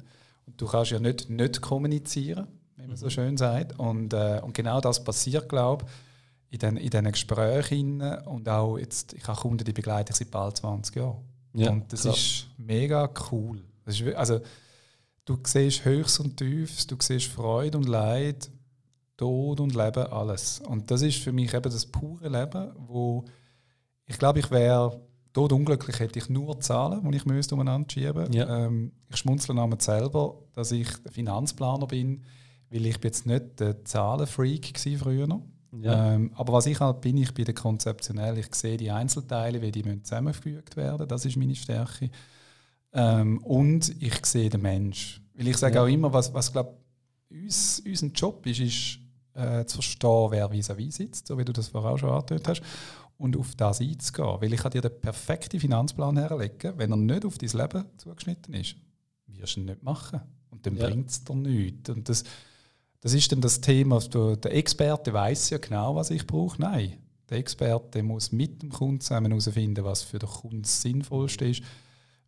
[0.45, 2.47] Und du kannst ja nicht, nicht kommunizieren
[2.81, 3.77] wie man so schön sagt.
[3.79, 5.91] Und, äh, und genau das passiert, glaube ich,
[6.51, 10.95] in diesen Gesprächen und auch jetzt, ich habe Kunden, die begleite ich seit bald 20
[10.95, 11.17] Jahren.
[11.53, 12.13] Ja, und das klar.
[12.13, 13.61] ist mega cool.
[13.85, 14.39] Ist, also,
[15.25, 18.49] du siehst Höchst und Tiefs, du siehst Freude und Leid,
[19.17, 20.59] Tod und Leben, alles.
[20.59, 23.25] Und das ist für mich eben das pure Leben, wo
[24.05, 24.99] ich glaube, ich wäre
[25.33, 28.31] tot unglücklich, hätte ich nur Zahlen, die ich müsste umeinander schieben.
[28.33, 28.65] Ja.
[28.65, 32.23] Ähm, ich schmunzle damit selber, dass ich Finanzplaner bin
[32.71, 35.27] weil ich jetzt nicht der Zahlenfreak früher.
[35.71, 36.15] Ja.
[36.15, 38.37] Ähm, aber was ich halt bin, ich bin der konzeptionell.
[38.37, 41.07] Ich sehe die Einzelteile, wie die müssen zusammengefügt werden.
[41.07, 42.09] Das ist meine Stärke.
[42.93, 45.21] Ähm, und ich sehe den Mensch.
[45.33, 45.83] Weil ich sage ja.
[45.83, 46.77] auch immer, was, was glaube
[47.29, 48.99] uns, unser Job ist, ist
[49.33, 52.61] äh, zu verstehen, wer vis-à-vis sitzt, so wie du das vorher auch schon angetönt hast,
[53.17, 54.41] und auf das einzugehen.
[54.41, 58.53] Weil ich kann dir den perfekten Finanzplan herlegen, wenn er nicht auf dein Leben zugeschnitten
[58.55, 58.75] ist,
[59.27, 60.21] wirst du ihn nicht machen.
[60.49, 60.87] Und dann ja.
[60.87, 61.89] bringt es dir nichts.
[61.89, 62.23] Und das,
[63.01, 66.61] das ist dann das Thema, der Experte weiß ja genau, was ich brauche.
[66.61, 66.97] Nein,
[67.29, 71.63] der Experte muss mit dem Kunden zusammen herausfinden, was für den Kunden das Sinnvollste ist.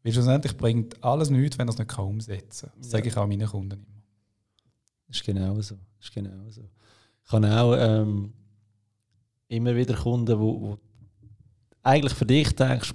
[0.03, 2.79] Weil schlussendlich bringt alles nichts, wenn er es nicht umsetzen kann.
[2.79, 2.91] Das ja.
[2.91, 4.03] sage ich auch meinen Kunden immer.
[5.07, 5.75] Das ist genau so.
[5.97, 6.63] Das ist genau so.
[7.25, 8.33] Ich habe auch ähm,
[9.47, 10.77] immer wieder Kunden, wo, wo
[11.83, 12.93] eigentlich für dich denkst,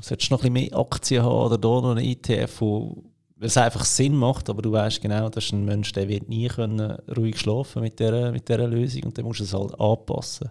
[0.00, 3.04] solltest du noch ein bisschen mehr Aktien haben oder da noch einen ETF, wo
[3.36, 6.28] weil es einfach Sinn macht, aber du weißt genau, das ist ein Mensch, der wird
[6.28, 9.78] nie können ruhig schlafen mit dieser, mit dieser Lösung und dann musst du es halt
[9.78, 10.50] anpassen.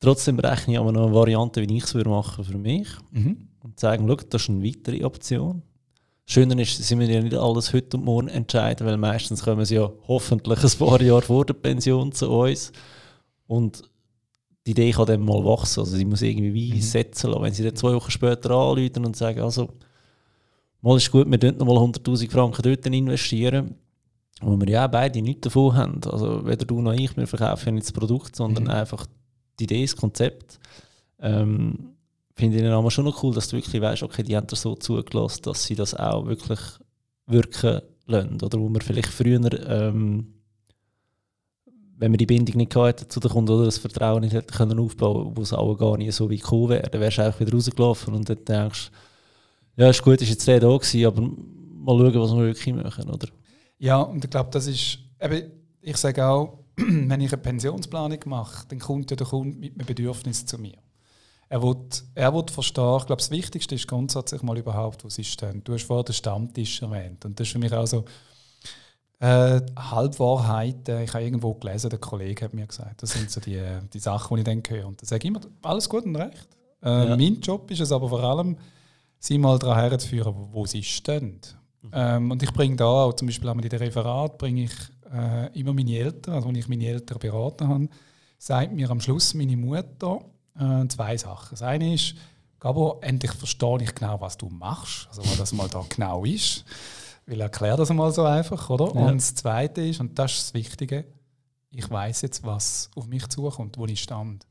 [0.00, 3.48] Trotzdem berechne ich aber noch eine Variante, wie ich es machen für mich mhm.
[3.60, 5.62] und sagen, schau, das ist eine weitere Option.
[6.26, 9.76] Schöner ist, dass wir ja nicht alles heute und morgen entscheiden, weil meistens kommen sie
[9.76, 12.72] ja hoffentlich ein paar Jahre vor der Pension zu uns
[13.46, 13.82] und
[14.66, 16.80] die Idee kann dann mal wachsen, also sie muss irgendwie wie mhm.
[16.80, 17.42] setzen lassen.
[17.42, 19.68] Wenn sie dann zwei Wochen später anrufen und sagen, also
[20.82, 23.74] mal ist gut, wir dort nochmal 100'000 Franken dort investieren,
[24.40, 26.00] wo wir ja beide nichts davon haben.
[26.04, 28.70] Also weder du noch ich, wir verkaufen ja nicht das Produkt, sondern mhm.
[28.70, 29.06] einfach
[29.58, 30.58] die Idee, das Konzept.
[31.20, 31.94] Ähm,
[32.34, 34.74] Finde ich aber schon noch cool, dass du wirklich weißt, okay, die haben das so
[34.74, 36.58] zugelassen, dass sie das auch wirklich
[37.26, 38.42] wirken lassen.
[38.42, 40.34] Oder wo man vielleicht früher, ähm,
[41.98, 44.78] wenn man die Bindung nicht hatte zu den Kunden oder das Vertrauen nicht hätte können
[44.80, 47.52] aufbauen, wo es auch gar nicht so wie gekommen wäre, dann wärst du einfach wieder
[47.52, 48.96] rausgelaufen und dann denkst du,
[49.76, 53.10] ja, ist gut, ist jetzt der da gewesen, aber mal schauen, was wir wirklich machen,
[53.10, 53.28] oder?
[53.78, 58.66] Ja, und ich glaube, das ist, eben, ich sage auch, wenn ich eine Pensionsplanung mache,
[58.68, 60.78] dann kommt ja der Kunde mit einem Bedürfnis zu mir.
[61.48, 65.40] Er wird, er wird verstehen, ich glaube, das Wichtigste ist grundsätzlich mal überhaupt, was ist
[65.42, 65.62] denn?
[65.64, 68.04] Du hast vorhin den Stammtisch erwähnt und das ist für mich auch so
[69.22, 71.02] äh, Halbwahrheiten.
[71.02, 73.60] Ich habe irgendwo gelesen, der Kollege hat mir gesagt, das sind so die,
[73.92, 74.86] die Sachen, die ich dann höre.
[74.86, 76.48] Und da sage ich immer, alles gut und recht.
[76.82, 77.16] Äh, ja.
[77.16, 78.56] Mein Job ist es aber vor allem,
[79.22, 81.40] sie mal daran herzuführen, wo sie stehen.
[81.82, 81.90] Mhm.
[81.92, 84.72] Ähm, und ich bringe da auch, zum Beispiel in den Referat, bringe ich
[85.12, 87.88] äh, immer meine Eltern, also wenn ich meine Eltern beraten habe,
[88.38, 90.20] sagt mir am Schluss meine Mutter
[90.58, 91.50] äh, zwei Sachen.
[91.52, 92.14] Das eine ist,
[92.58, 96.64] Gabo, endlich verstehe ich genau, was du machst, also was das mal da genau ist.
[97.26, 98.86] Weil erklär das mal so einfach, oder?
[98.86, 99.06] Ja.
[99.06, 101.04] Und das Zweite ist, und das ist das Wichtige,
[101.70, 104.46] ich weiß jetzt, was auf mich zukommt, wo ich stand.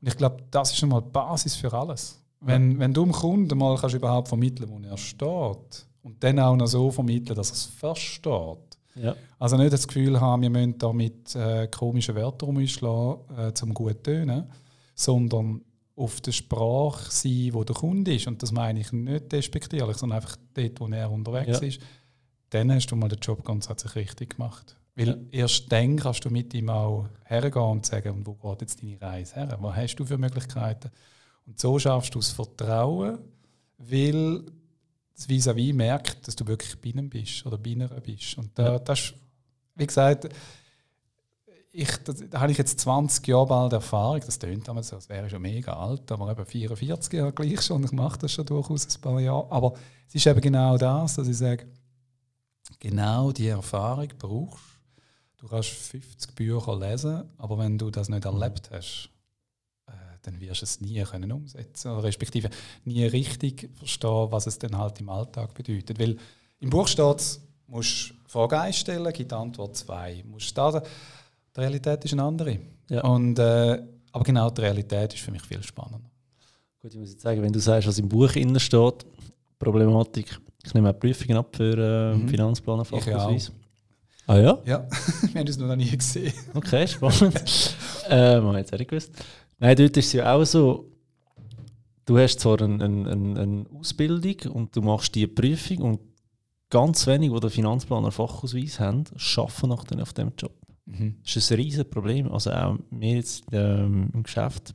[0.00, 2.21] Und ich glaube, das ist schon mal die Basis für alles.
[2.44, 6.56] Wenn, wenn du dem Kunden mal kannst überhaupt vermitteln, wo er steht und dann auch
[6.56, 8.78] noch so vermitteln, dass er es versteht.
[8.94, 9.14] Ja.
[9.38, 13.72] Also nicht das Gefühl haben, wir müssen da mit äh, komischen Wörtern rumschlagen, äh, zum
[13.72, 14.50] gut tönen,
[14.94, 15.62] sondern
[15.96, 18.26] auf der Sprache sein, wo der Kunde ist.
[18.26, 21.66] Und das meine ich nicht despektierlich, sondern einfach dort, wo er unterwegs ja.
[21.66, 21.80] ist.
[22.50, 24.76] Dann hast du mal den Job grundsätzlich richtig gemacht.
[24.94, 25.16] Weil ja.
[25.30, 29.36] erst dann kannst du mit ihm auch hergehen und sagen, wo geht jetzt deine Reise
[29.36, 29.58] her?
[29.60, 30.90] Was hast du für Möglichkeiten?
[31.52, 33.18] Und so schaffst du das Vertrauen,
[33.76, 34.42] weil
[35.14, 38.38] das Vis-à-vis merkt, dass du wirklich bei ihm bist oder bei ihnen bist.
[38.38, 39.14] Und da, das ist,
[39.74, 40.30] wie gesagt,
[41.70, 44.20] ich, das, da habe ich jetzt 20 Jahre bald Erfahrung.
[44.24, 47.60] Das tönt damals so, als wäre ich schon mega alt, aber eben 44 Jahre gleich
[47.60, 47.84] schon.
[47.84, 49.50] Ich mache das schon durchaus ein paar Jahre.
[49.52, 49.74] Aber
[50.08, 51.66] es ist eben genau das, dass ich sage,
[52.80, 54.72] genau die Erfahrung brauchst
[55.36, 59.10] Du kannst 50 Bücher lesen, aber wenn du das nicht erlebt hast,
[60.22, 62.48] dann wirst du es nie können umsetzen oder respektive
[62.84, 65.98] nie richtig verstehen, was es dann halt im Alltag bedeutet.
[65.98, 66.16] Weil
[66.60, 70.22] im Buch steht es, musst Frage einstellen, gibt Antwort zwei.
[70.26, 72.58] Musst da, die Realität ist eine andere.
[72.88, 73.02] Ja.
[73.04, 73.82] Und, äh,
[74.12, 76.10] aber genau die Realität ist für mich viel spannender.
[76.80, 79.06] Gut, ich muss jetzt sagen, wenn du sagst, was im Buch innen steht,
[79.58, 82.28] Problematik, ich nehme auch Prüfungen ab für äh, mhm.
[82.28, 83.52] Finanzplaner Fachausweis.
[84.26, 84.58] Ah ja?
[84.64, 84.86] Ja,
[85.32, 86.32] wir haben es noch nie gesehen.
[86.54, 87.42] Okay, spannend.
[88.08, 89.12] ähm, jetzt hätte ich gewusst.
[89.62, 90.90] Nein, dort ist es ja auch so,
[92.04, 96.00] du hast zwar eine, eine, eine Ausbildung und du machst die Prüfung und
[96.68, 99.04] ganz wenige, die den Finanzplaner Fachausweis haben,
[99.36, 100.52] arbeiten nachher auf diesem Job.
[100.86, 101.14] Mhm.
[101.22, 102.32] Das ist ein riesiges Problem.
[102.32, 104.74] Also auch wir jetzt ähm, im Geschäft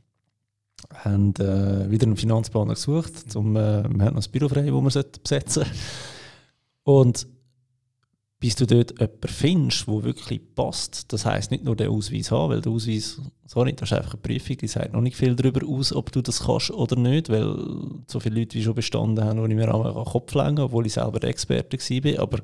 [0.94, 3.30] haben äh, wieder einen Finanzplaner gesucht.
[3.30, 5.78] Zum, äh, wir haben noch ein Büro frei, das wir besetzen sollten.
[6.84, 7.26] Und
[8.40, 11.12] bis du dort jemanden findest, der wirklich passt.
[11.12, 14.22] Das heisst nicht nur den Ausweis haben, weil der Ausweis, sorry, das ist einfach eine
[14.22, 17.56] Prüfung, die sagt noch nicht viel darüber aus, ob du das kannst oder nicht, weil
[18.06, 20.92] so viele Leute wie schon bestanden haben, wo ich mir auch Kopf legen obwohl ich
[20.92, 22.22] selber der Experte war.
[22.22, 22.38] Aber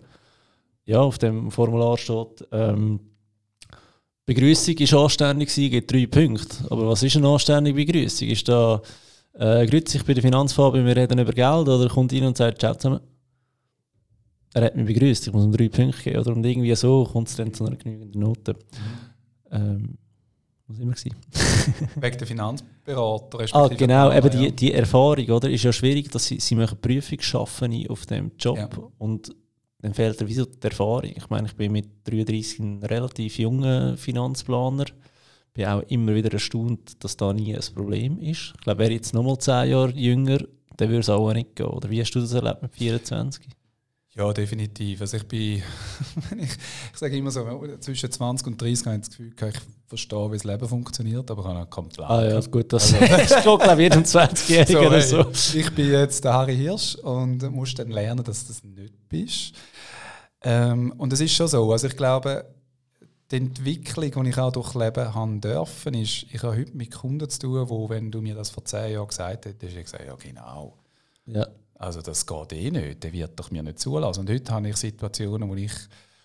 [0.84, 3.00] ja, auf dem Formular steht, ähm,
[4.26, 6.56] Begrüßung ist anständig gibt drei Punkte.
[6.70, 8.28] Aber was ist eine anständige Begrüßung?
[8.28, 8.80] Ist da,
[9.34, 12.60] äh, grüß ich bei der Finanzfabrik, wir reden über Geld, oder kommt rein und sagt,
[12.60, 13.00] ciao zusammen?
[14.54, 16.20] Er hat mich begrüßt, ich muss ihm drei Punkte geben.
[16.20, 18.56] Oder und irgendwie so kommt es dann zu einer genügenden Note.
[19.50, 19.98] Ähm,
[20.66, 21.14] muss immer sein.
[22.00, 23.46] Wegen der Finanzberater.
[23.52, 25.50] Ah, genau, eben die, die Erfahrung, oder?
[25.50, 28.68] Ist ja schwierig, dass sie, sie machen Prüfung schaffen auf dem Job ja.
[28.98, 29.34] und
[29.80, 31.12] dann fehlt er wieso die Erfahrung.
[31.14, 34.86] Ich meine, ich bin mit 33 ein relativ junger Finanzplaner.
[35.52, 38.54] Bin auch immer wieder erstaunt, dass da nie ein Problem ist.
[38.56, 40.38] Ich glaube, wäre jetzt nochmal 10 Jahre jünger,
[40.76, 41.66] dann würde es auch nicht gehen.
[41.66, 43.46] Oder wie hast du das erlebt mit 24?
[44.16, 45.00] Ja, definitiv.
[45.00, 45.40] Also ich bin,
[46.38, 46.50] ich,
[46.92, 47.44] ich sage immer so,
[47.80, 51.42] zwischen 20 und 30 habe ich das Gefühl, ich verstehe, wie das Leben funktioniert, aber
[51.42, 55.58] dann kommt Ah ja, gut, das also, ist glaube ich jedem 20-Jährigen so, oder so.
[55.58, 59.54] Ich bin jetzt der Harry Hirsch und muss dann lernen, dass du das nicht bist.
[60.42, 62.44] Ähm, und es ist schon so, also ich glaube,
[63.32, 67.40] die Entwicklung, die ich auch durchleben haben dürfen, ist, ich habe heute mit Kunden zu
[67.40, 70.14] tun, wo, wenn du mir das vor 10 Jahren gesagt hättest, hätte ich gesagt, ja
[70.14, 70.76] genau.
[71.26, 71.46] Ja.
[71.76, 74.20] Also das geht eh nicht, der wird doch mir nicht zulassen.
[74.20, 75.72] Und heute habe ich Situationen, wo ich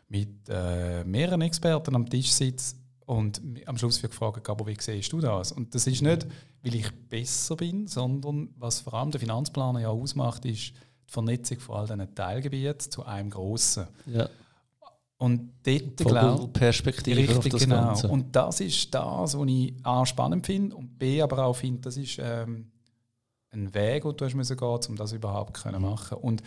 [0.07, 5.11] mit äh, mehreren Experten am Tisch sitze und am Schluss wird gefragt, aber wie siehst
[5.11, 5.51] du das?
[5.51, 6.27] Und das ist nicht,
[6.63, 10.73] weil ich besser bin, sondern was vor allem der Finanzplaner ja ausmacht, ist
[11.07, 13.87] die Vernetzung von all diesen Teilgebieten zu einem grossen.
[14.05, 14.29] Ja.
[15.17, 17.87] Und dort glaube Perspektive auf das genau.
[17.87, 18.07] Ganze.
[18.07, 21.97] Und das ist das, was ich A spannend finde und B aber auch finde, das
[21.97, 22.71] ist ähm,
[23.51, 26.17] ein Weg, den du hast müssen gehen, um das überhaupt zu machen.
[26.17, 26.43] Und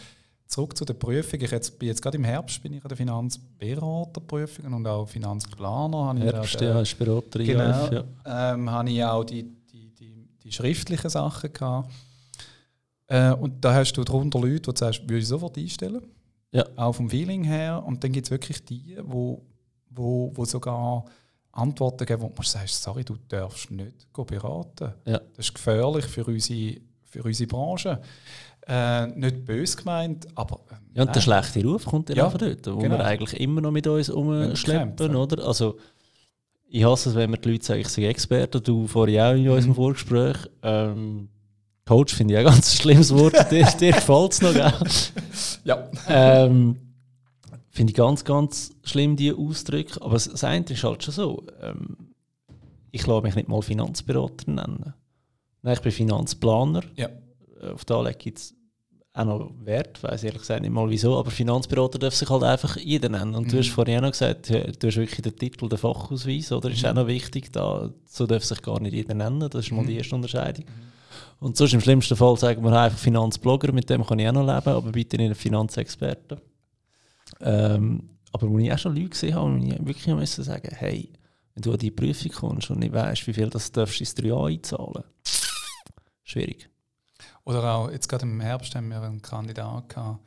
[0.47, 1.41] zurück zu der Prüfung.
[1.41, 6.15] Ich jetzt, bin jetzt gerade im Herbst bin ich an der Finanzberaterprüfung und auch Finanzplaner.
[6.19, 8.05] Herbst, ja, ist Berater genau, ja.
[8.53, 11.91] Ähm, habe ich auch die, die, die, die schriftlichen Sachen gehabt.
[13.07, 16.03] Äh, und da hast du darunter Leute, die sagst, würde ich sofort einstellen.
[16.53, 16.67] Ja.
[16.77, 17.83] Auch vom Feeling her.
[17.85, 19.43] Und dann gibt es wirklich die, wo,
[19.91, 21.05] wo, wo sogar
[21.53, 24.93] Antworten geben, wo du sagst, sorry, du darfst nicht beraten.
[25.07, 25.19] Ja.
[25.37, 26.81] Das ist gefährlich für unsere,
[27.13, 28.01] für unsere Branche.
[28.67, 30.61] Äh, nicht böse gemeint, aber.
[30.71, 32.99] Äh, ja, und der schlechte Ruf kommt ja, von dort, wo genau.
[32.99, 35.47] wir eigentlich immer noch mit uns umschleppen, oder?
[35.47, 35.79] Also,
[36.69, 39.49] ich hasse es, wenn mir die Leute sagen, ich sei Experte, du vorhin auch in
[39.49, 39.75] unserem mhm.
[39.75, 40.37] Vorgespräch.
[40.63, 41.29] Ähm,
[41.85, 44.73] Coach finde ich auch ein ganz schlimmes Wort, dir, dir gefällt es noch, gell?
[45.65, 45.91] Ja.
[46.09, 46.77] Ähm,
[47.69, 50.01] finde ich ganz, ganz schlimm, diese Ausdrücke.
[50.01, 51.97] Aber das eine ist halt schon so, ähm,
[52.93, 54.95] ich lasse mich nicht mal Finanzberater nennen.
[55.63, 56.83] Nein, ich bin Finanzplaner.
[56.97, 57.09] Ja.
[57.73, 58.55] Auf da lege ich jetzt
[59.15, 62.43] auch noch Wert, ich weiß ehrlich gesagt nicht mal wieso, aber Finanzberater darf sich halt
[62.43, 63.35] einfach jeder nennen.
[63.35, 63.51] Und mhm.
[63.51, 66.69] du hast vorhin auch noch gesagt, du hast wirklich den Titel, den Fachausweis, oder?
[66.69, 66.75] Mhm.
[66.75, 69.85] Ist auch noch wichtig, da, so darf sich gar nicht jeder nennen, das ist mal
[69.85, 69.99] die mhm.
[69.99, 70.65] erste Unterscheidung.
[70.65, 70.93] Mhm.
[71.41, 74.47] Und sonst im schlimmsten Fall sagen wir einfach Finanzblogger, mit dem kann ich auch noch
[74.47, 76.41] leben, aber bitte nicht Finanzexperte.
[77.41, 81.11] Ähm, aber wo ich auch schon Leute gesehen habe, muss ich wirklich müssen sagen, hey,
[81.55, 84.15] wenn du an die Prüfung kommst und nicht weißt, wie viel das darfst du ins
[84.15, 85.05] 3 Jahr einzahlen,
[86.33, 86.69] schwierig.
[87.45, 90.21] Oder auch, jetzt gerade im Herbst haben wir einen Kandidat gehabt,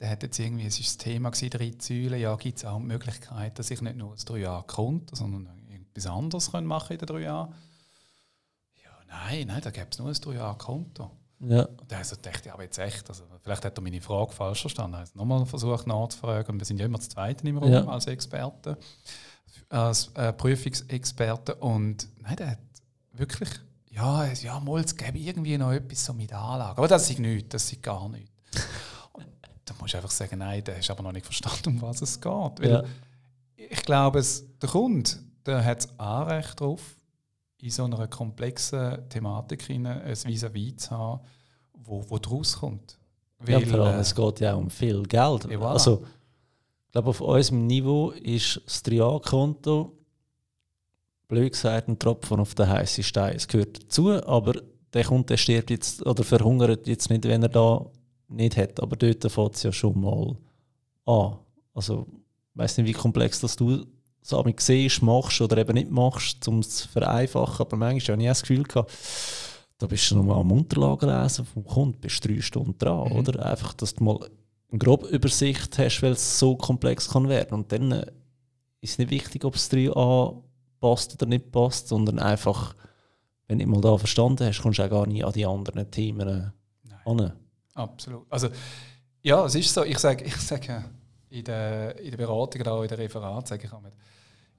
[0.00, 2.78] der hat jetzt irgendwie, es war das Thema gewesen, drei Säulen, ja, gibt es auch
[2.78, 5.48] die Möglichkeit, dass ich nicht nur das drei Jahre Konto, sondern
[5.94, 7.54] etwas anderes machen in den drei Jahren.
[8.82, 11.10] Ja, nein, nein, da gibt es nur ein drei Jahre Konto.
[11.40, 11.64] Ja.
[11.64, 14.60] Und dann also dachte ich, aber jetzt echt, also vielleicht hat er meine Frage falsch
[14.60, 14.94] verstanden.
[14.94, 16.54] Er hat nochmal versucht nachzufragen.
[16.54, 17.84] Und wir sind ja immer das Zweite im Raum ja.
[17.84, 18.76] als Experten,
[19.68, 21.56] als äh, Prüfungsexperten.
[21.56, 22.58] Und nein, der hat
[23.12, 23.50] wirklich
[23.94, 26.78] ja, ja, mal, es gäbe irgendwie noch etwas so mit Anlagen.
[26.78, 28.30] Aber das ist nichts, das ist gar nichts.
[29.12, 29.26] Und
[29.64, 32.20] dann musst du einfach sagen, nein, der hast aber noch nicht verstanden, um was es
[32.20, 32.60] geht.
[32.60, 32.84] Weil ja.
[33.56, 35.10] Ich glaube, es, der Kunde
[35.46, 36.96] der hat das Anrecht darauf,
[37.60, 41.20] in so einer komplexen Thematik ein Vis-à-vis zu haben,
[41.74, 42.98] wo, wo daraus kommt.
[43.38, 45.44] Weil, ja, vor allem, äh, es geht ja um viel Geld.
[45.44, 45.72] Ja, voilà.
[45.72, 46.04] Also,
[46.86, 49.96] ich glaube, auf unserem Niveau ist das Trialkonto
[51.32, 53.36] blöd gesagt, ein Tropfen auf den heißen Stein.
[53.36, 54.60] Es gehört dazu, aber
[54.92, 57.86] der der stirbt jetzt oder verhungert jetzt nicht, wenn er da
[58.28, 58.80] nicht hat.
[58.80, 60.36] Aber dort fängt es ja schon mal
[61.06, 61.38] an.
[61.72, 62.06] Also,
[62.52, 63.86] ich weiß nicht, wie komplex das du
[64.20, 67.66] so siehst, machst oder eben nicht machst, um es zu vereinfachen.
[67.66, 68.92] Aber manchmal habe ich das Gefühl gehabt,
[69.78, 73.16] da bist du nochmal am Unterlagen lesen vom Kunden, bist drei Stunden dran, mhm.
[73.16, 73.46] oder?
[73.46, 74.20] Einfach, dass du mal
[74.70, 77.54] eine grobe Übersicht hast, weil es so komplex kann werden.
[77.54, 78.06] Und dann äh,
[78.82, 80.42] ist es nicht wichtig, ob es 3a
[80.82, 82.74] passt oder nicht passt, sondern einfach,
[83.46, 86.52] wenn du mal da verstanden hast, kommst du auch gar nicht an die anderen Themen
[87.04, 87.32] an.
[87.74, 88.26] Absolut.
[88.28, 88.50] Also,
[89.22, 89.82] ja, es ist so.
[89.84, 90.84] Ich sage, ich sage
[91.30, 93.92] in der, in der Beratung oder auch in der Referat, sage ich immer,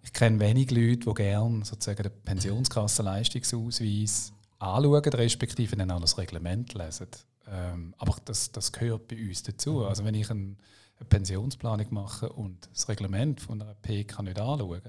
[0.02, 6.74] ich kenne wenig Leute, die gerne sozusagen den Pensionskassenleistungsausweis anschauen, respektive dann auch das Reglement
[6.74, 7.08] lesen.
[7.48, 9.74] Ähm, aber das, das gehört bei uns dazu.
[9.74, 9.84] Mhm.
[9.84, 10.58] Also wenn ich ein,
[10.98, 14.82] eine Pensionsplanung mache und das Reglement von einer PK nicht anschaue,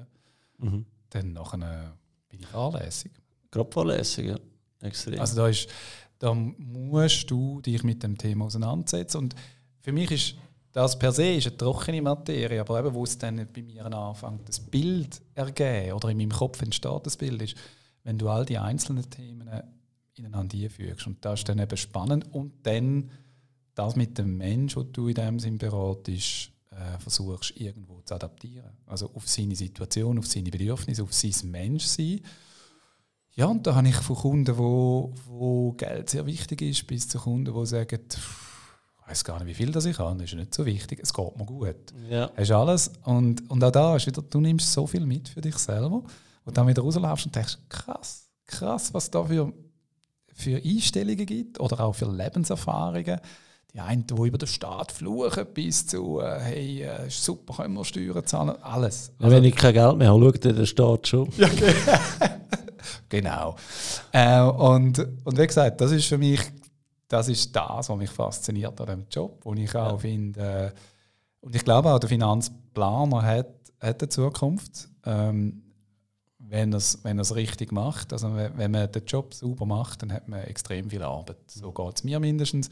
[0.58, 1.96] mhm dann nachher
[2.28, 3.12] bin ich fahrlässig.
[3.50, 4.38] Gerade fahrlässig, ja.
[4.80, 5.20] Extrem.
[5.20, 5.68] Also da, ist,
[6.18, 9.18] da musst du dich mit dem Thema auseinandersetzen.
[9.18, 9.34] Und
[9.80, 10.34] für mich ist
[10.72, 14.48] das per se ist eine trockene Materie, aber eben, wo es dann bei mir anfängt,
[14.48, 17.56] das Bild ergeben oder in meinem Kopf entsteht das Bild, ist,
[18.02, 19.48] wenn du all die einzelnen Themen
[20.16, 21.06] ineinander fügst.
[21.06, 22.26] Und das ist dann eben spannend.
[22.34, 23.08] Und dann
[23.76, 28.70] das mit dem Mensch, den du in diesem Sinn beratest, äh, versuchst irgendwo zu adaptieren.
[28.86, 32.20] Also auf seine Situation, auf seine Bedürfnisse, auf sein Menschsein.
[33.32, 37.18] Ja, und da habe ich von Kunden, wo, wo Geld sehr wichtig ist, bis zu
[37.18, 40.54] Kunden, die sagen, ich weiß gar nicht, wie viel das ich habe, das ist nicht
[40.54, 41.92] so wichtig, es geht mir gut.
[42.08, 42.30] Ja.
[42.36, 42.92] Hast alles.
[43.04, 46.04] Und, und auch da ist wieder, du nimmst so viel mit für dich selber
[46.44, 49.52] und dann wieder rauslaufst und denkst, krass, krass, was da für,
[50.32, 53.20] für Einstellungen gibt oder auch für Lebenserfahrungen
[53.74, 57.84] die einen, die über den Staat fluchen, bis zu, äh, hey, äh, super, können wir
[57.84, 59.10] Steuern zahlen, alles.
[59.18, 61.28] Also, wenn ich kein Geld mehr habe, schaut der Staat schon.
[61.36, 61.74] Ja, okay.
[63.08, 63.56] genau.
[64.12, 66.40] Äh, und, und wie gesagt, das ist für mich,
[67.08, 69.98] das ist das, was mich fasziniert an diesem Job, wo ich auch ja.
[69.98, 70.70] finde, äh,
[71.40, 73.48] und ich glaube auch, der Finanzplaner hat,
[73.80, 74.88] hat eine Zukunft.
[75.04, 75.64] Ähm,
[76.38, 78.12] wenn er es wenn richtig macht.
[78.12, 81.36] Also wenn man den Job sauber macht, dann hat man extrem viel Arbeit.
[81.48, 82.70] So geht es mir mindestens.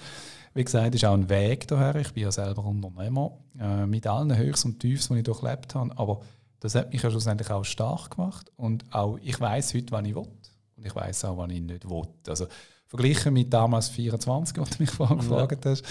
[0.55, 1.96] Wie gesagt, ist auch ein Weg daher.
[1.96, 5.96] Ich bin ja selber Unternehmer äh, mit allen Höchst und Tiefs, die ich durchlebt habe.
[5.96, 6.20] Aber
[6.61, 8.53] das hat mich ja schlussendlich auch stark gemacht.
[8.57, 10.28] Und auch ich weiß heute, wann ich will.
[10.76, 12.03] Und ich weiß auch, wann ich nicht will.
[12.28, 12.46] Also
[12.86, 15.22] verglichen mit damals 24, was du mich vorhin ja.
[15.22, 15.84] gefragt hast,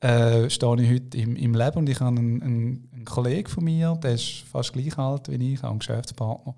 [0.00, 3.64] äh, stehe ich heute im, im Leben und ich habe einen, einen, einen Kollegen von
[3.64, 6.54] mir, der ist fast gleich alt wie ich, auch ein Geschäftspartner.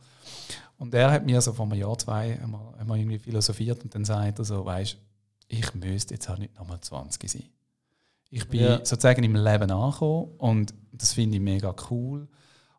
[0.78, 4.04] Und er hat mir so vor einem Jahr, zwei, einmal, einmal irgendwie philosophiert und dann
[4.04, 4.98] sagt er so, weißt
[5.48, 7.44] ich müsste jetzt auch nicht nochmal 20 sein.
[8.30, 8.78] Ich bin ja.
[8.78, 12.28] sozusagen im Leben angekommen und das finde ich mega cool.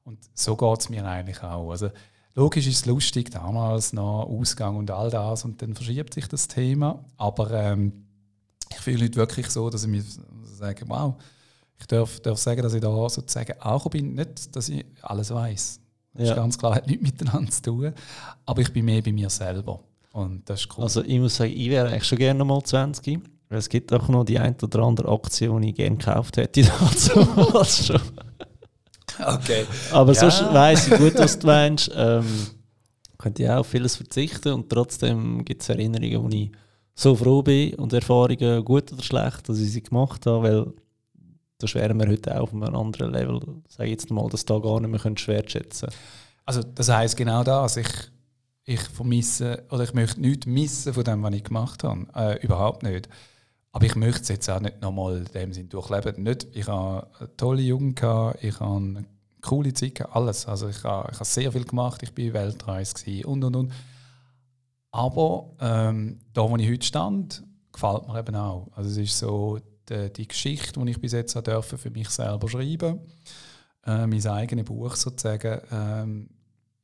[0.04, 1.72] Und so geht es mir eigentlich auch.
[1.72, 1.90] Also,
[2.36, 6.48] logisch ist es lustig, damals noch Ausgang und all das und dann verschiebt sich das
[6.48, 7.04] Thema.
[7.18, 8.06] Aber ähm,
[8.70, 10.04] ich fühle heute wirklich so, dass ich mir
[10.44, 11.16] sage, wow,
[11.80, 14.16] ich darf, darf sagen, dass ich da sozusagen auch bin.
[14.16, 15.80] Nicht, dass ich alles weiß.
[16.14, 16.34] Das ja.
[16.34, 17.94] ist ganz klar, hat nichts miteinander zu tun.
[18.46, 19.80] Aber ich bin mehr bei mir selber.
[20.18, 20.84] Und das ist cool.
[20.84, 23.20] Also ich muss sagen, ich wäre eigentlich schon gerne mal 20.
[23.50, 26.64] Weil es gibt auch noch die ein oder andere Aktion, die ich gerne gekauft hätte
[26.80, 27.22] dazu.
[27.64, 28.02] schon.
[29.24, 29.66] Okay.
[29.92, 30.20] Aber ja.
[30.20, 31.92] sonst weiss ich gut, was du meinst.
[31.96, 32.26] Ähm,
[33.20, 36.52] könnte ich auch auf vieles verzichten und trotzdem gibt es Erinnerungen, wo ich
[36.96, 40.74] so froh bin und Erfahrungen, gut oder schlecht, dass ich sie gemacht habe, weil
[41.60, 43.40] da wären wir heute auch auf einem anderen Level.
[43.68, 45.90] Sage jetzt mal, dass da gar nicht mehr schwerschätzen
[46.44, 47.78] Also das heisst genau das.
[47.78, 47.88] Ich,
[48.68, 52.06] ich vermisse oder ich möchte nichts missen von dem, was ich gemacht habe.
[52.14, 53.08] Äh, überhaupt nicht.
[53.72, 56.22] Aber ich möchte es jetzt auch nicht nochmal in dem Sinn durchleben.
[56.24, 59.06] Nicht, ich habe eine tolle Jugend, gehabt, ich habe eine
[59.42, 60.48] coole Zeit, alles.
[60.48, 63.74] Also ich habe, ich habe sehr viel gemacht, ich war Weltreise und und und.
[64.92, 68.68] Aber ähm, da, wo ich heute stand, gefällt mir eben auch.
[68.76, 72.50] Also es ist so die, die Geschichte, die ich bis jetzt durfte, für mich selber
[72.50, 73.00] schreiben
[73.86, 76.30] äh, mein eigenes Buch sozusagen, ähm,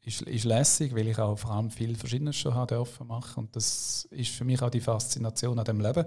[0.06, 3.56] ist, ist lässig, weil ich auch vor allem viel Verschiedenes schon haben dürfen machen und
[3.56, 6.06] das ist für mich auch die Faszination an dem Leben.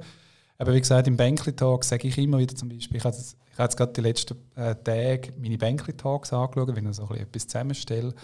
[0.59, 3.59] Aber wie gesagt, im Bänkli-Talk sage ich immer wieder zum Beispiel, ich habe jetzt, ich
[3.59, 8.14] habe jetzt gerade die letzten äh, Tage meine Bänkli-Talks angeschaut, wenn ich so etwas zusammenstelle.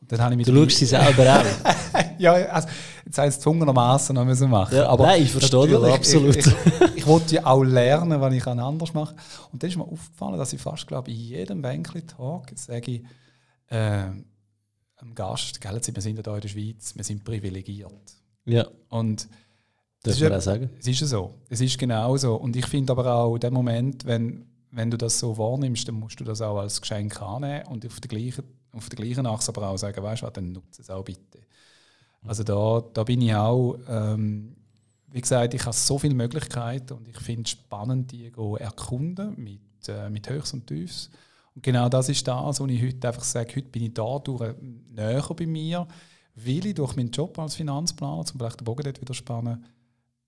[0.00, 2.00] Und dann habe ich mit du schaust sie selber auch?
[2.18, 2.68] ja, also,
[3.06, 4.76] jetzt heißt es zwungenermaßen noch müssen machen.
[4.76, 6.36] Ja, aber nein, ich verstehe das absolut.
[6.36, 9.46] Ich, ich, ich wollte ja auch lernen, was ich anders machen kann.
[9.52, 13.02] Und dann ist mir aufgefallen, dass ich fast, glaube in jedem Bänkli-Talk sage ich,
[13.68, 14.10] äh,
[15.02, 17.92] einem Gast, gell, wir sind ja hier in der Schweiz, wir sind privilegiert.
[18.44, 18.66] Ja.
[18.88, 19.28] Und
[20.02, 20.70] das ist, auch sagen.
[20.78, 21.34] Es ist so.
[21.48, 22.34] Es ist genau so.
[22.34, 25.96] Und ich finde aber auch, in dem Moment, wenn, wenn du das so wahrnimmst, dann
[25.96, 29.52] musst du das auch als Geschenk annehmen und auf der gleichen, auf der gleichen Achse
[29.54, 31.40] aber auch sagen, weißt du was, dann nutze es auch bitte.
[32.24, 34.56] Also da, da bin ich auch, ähm,
[35.10, 39.34] wie gesagt, ich habe so viele Möglichkeiten und ich finde es spannend, die zu erkunden
[39.36, 41.10] mit, äh, mit Höchst und Tiefs.
[41.54, 44.54] Und genau das ist das, wo ich heute einfach sage, heute bin ich da durch
[44.90, 45.86] näher bei mir,
[46.34, 49.64] weil ich durch meinen Job als Finanzplaner, zum Beispiel den Bogen dort wieder spannen,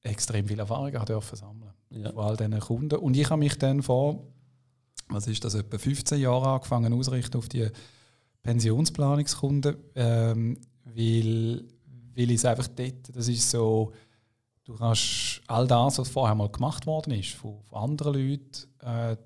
[0.02, 2.12] extrem viel Erfahrung dürfen sammeln ja.
[2.12, 2.96] von all diesen Kunden.
[2.96, 4.22] Und ich habe mich dann vor,
[5.08, 7.68] was ist das, etwa 15 Jahren angefangen ausrichten auf die
[8.42, 11.64] Pensionsplanungskunden, ähm, weil,
[12.14, 13.92] weil ich es einfach dort, das ist so,
[14.64, 18.50] du kannst all das, was vorher mal gemacht worden ist, von, von anderen Leuten,
[18.80, 19.16] äh,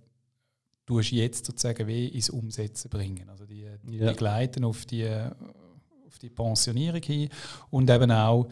[0.89, 3.29] du jetzt sozusagen wie ins Umsetzen bringen.
[3.29, 4.11] Also die, die ja.
[4.11, 7.29] begleiten auf die, auf die Pensionierung hin
[7.71, 8.49] und eben auch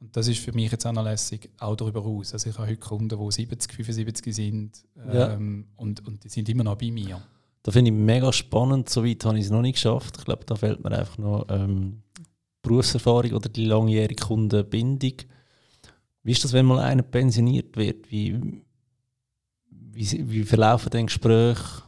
[0.00, 2.32] und das ist für mich jetzt lässig, auch darüber aus.
[2.32, 5.38] Also ich habe heute Kunden, die 70, 75 sind ähm, ja.
[5.76, 7.20] und, und die sind immer noch bei mir.
[7.62, 10.16] Da finde ich mega spannend, so weit habe ich es noch nicht geschafft.
[10.18, 12.02] Ich glaube, da fehlt mir einfach noch ähm,
[12.62, 15.12] Berufserfahrung oder die langjährige Kundenbindung.
[16.22, 18.10] Wie ist das, wenn mal einer pensioniert wird?
[18.10, 18.40] Wie,
[20.00, 21.82] wie, wie verlaufen denn Gespräche?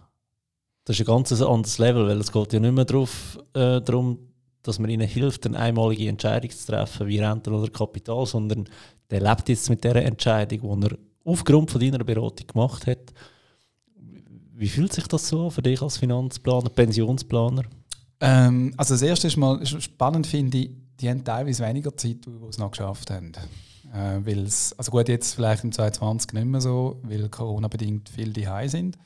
[0.85, 4.19] Das ist ein ganz anderes Level, weil es geht ja nicht mehr drauf, äh, darum,
[4.63, 8.69] dass man ihnen hilft, eine einmalige Entscheidung zu treffen, wie Rente oder Kapital, sondern
[9.11, 13.13] der lebt jetzt mit der Entscheidung, die er aufgrund von deiner Beratung gemacht hat.
[14.55, 17.65] Wie fühlt sich das so für dich als Finanzplaner, Pensionsplaner?
[18.21, 22.49] Ähm, also das Erste ist mal spannend finde ich, die haben teilweise weniger Zeit, die
[22.49, 23.33] es noch geschafft haben.
[23.93, 28.69] Äh, weil's, also gut, jetzt vielleicht im 2020 nicht mehr so, weil Corona-bedingt viele die
[28.69, 28.99] sind.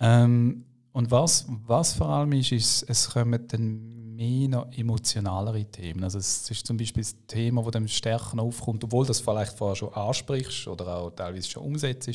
[0.00, 6.02] Ähm, und was, was vor allem ist, ist, es kommen dann mehr noch emotionalere Themen.
[6.02, 9.76] Also es ist zum Beispiel das Thema, das dem stärker aufkommt, obwohl das vielleicht vorher
[9.76, 12.10] schon ansprichst oder auch teilweise schon umsetzt,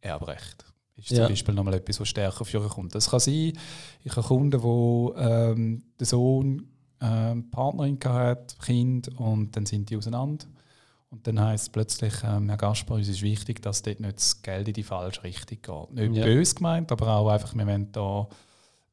[0.00, 0.64] Erbrecht.
[0.96, 1.24] Ist ja.
[1.24, 2.94] zum Beispiel nochmal etwas, was stärker für kommt.
[2.94, 3.52] Das kann sein,
[4.04, 6.68] ich habe Kunden, wo ähm, der Sohn
[7.00, 10.46] ähm, Partnerin hat, Kind, und dann sind die auseinander.
[11.14, 14.42] Und dann heisst es plötzlich, ähm, Herr Gaspar, uns ist wichtig, dass dort nicht das
[14.42, 15.92] Geld in die falsche Richtung geht.
[15.92, 16.24] Nicht ja.
[16.24, 18.28] böse gemeint, aber auch einfach, wir wollen da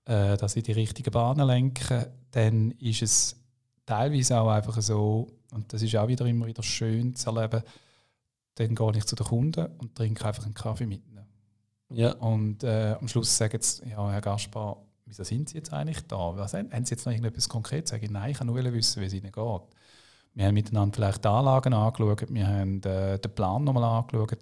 [0.06, 3.36] äh, dass ich die richtigen Bahnen lenke, dann ist es
[3.86, 7.64] teilweise auch einfach so, und das ist auch wieder immer wieder schön zu erleben,
[8.56, 11.26] dann gehe ich zu den Kunden und trinke einfach einen Kaffee mit ihnen.
[11.90, 12.14] Ja.
[12.14, 16.36] Und äh, am Schluss sagen sie, ja, Herr Gaspar, wieso sind Sie jetzt eigentlich da?
[16.38, 17.90] Was, haben Sie jetzt noch irgendetwas Konkretes?
[17.90, 19.62] Sage ich, nein, ich kann nur wissen, wie es Ihnen geht.
[20.34, 24.38] Wir haben miteinander vielleicht die Anlagen angeschaut, wir haben äh, den Plan nochmal angeschaut.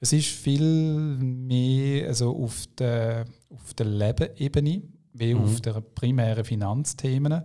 [0.00, 5.42] Es ist viel mehr also auf der, auf der Lebensebene wie mhm.
[5.42, 7.42] auf der primären Finanzthemen.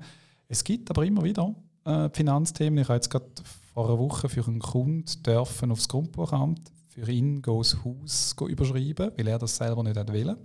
[0.47, 1.53] Es gibt aber immer wieder
[1.85, 2.79] äh, Finanzthemen.
[2.79, 3.29] Ich habe jetzt gerade
[3.73, 9.27] vor einer Woche für einen Kunden dürfen aufs Grundbuchamt für ihn das Haus überschreiben, weil
[9.27, 10.35] er das selber nicht will,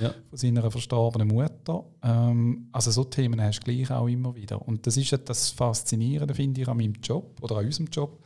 [0.00, 0.14] ja.
[0.28, 1.84] von seiner verstorbenen Mutter.
[2.02, 4.60] Ähm, also so Themen hast du gleich auch immer wieder.
[4.66, 8.18] Und das ist ja das Faszinierende, finde ich, an meinem Job oder an unserem Job.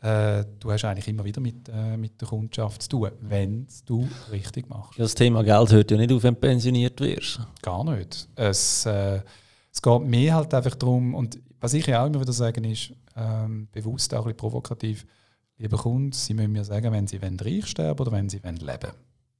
[0.00, 4.08] Äh, du hast eigentlich immer wieder mit, äh, mit der Kundschaft zu tun, wenn du
[4.32, 4.98] richtig machst.
[4.98, 7.40] Ja, das Thema Geld hört ja nicht auf, wenn du pensioniert wirst.
[7.62, 8.28] Gar nicht.
[8.34, 9.20] Es, äh,
[9.72, 12.92] es geht mir halt einfach darum, und was ich ja auch immer wieder sagen ist,
[13.14, 15.06] ähm, bewusst auch ein bisschen provokativ,
[15.62, 18.92] lieber Kunde, Sie müssen mir sagen, wenn Sie reich sterben oder wenn Sie leben wollen.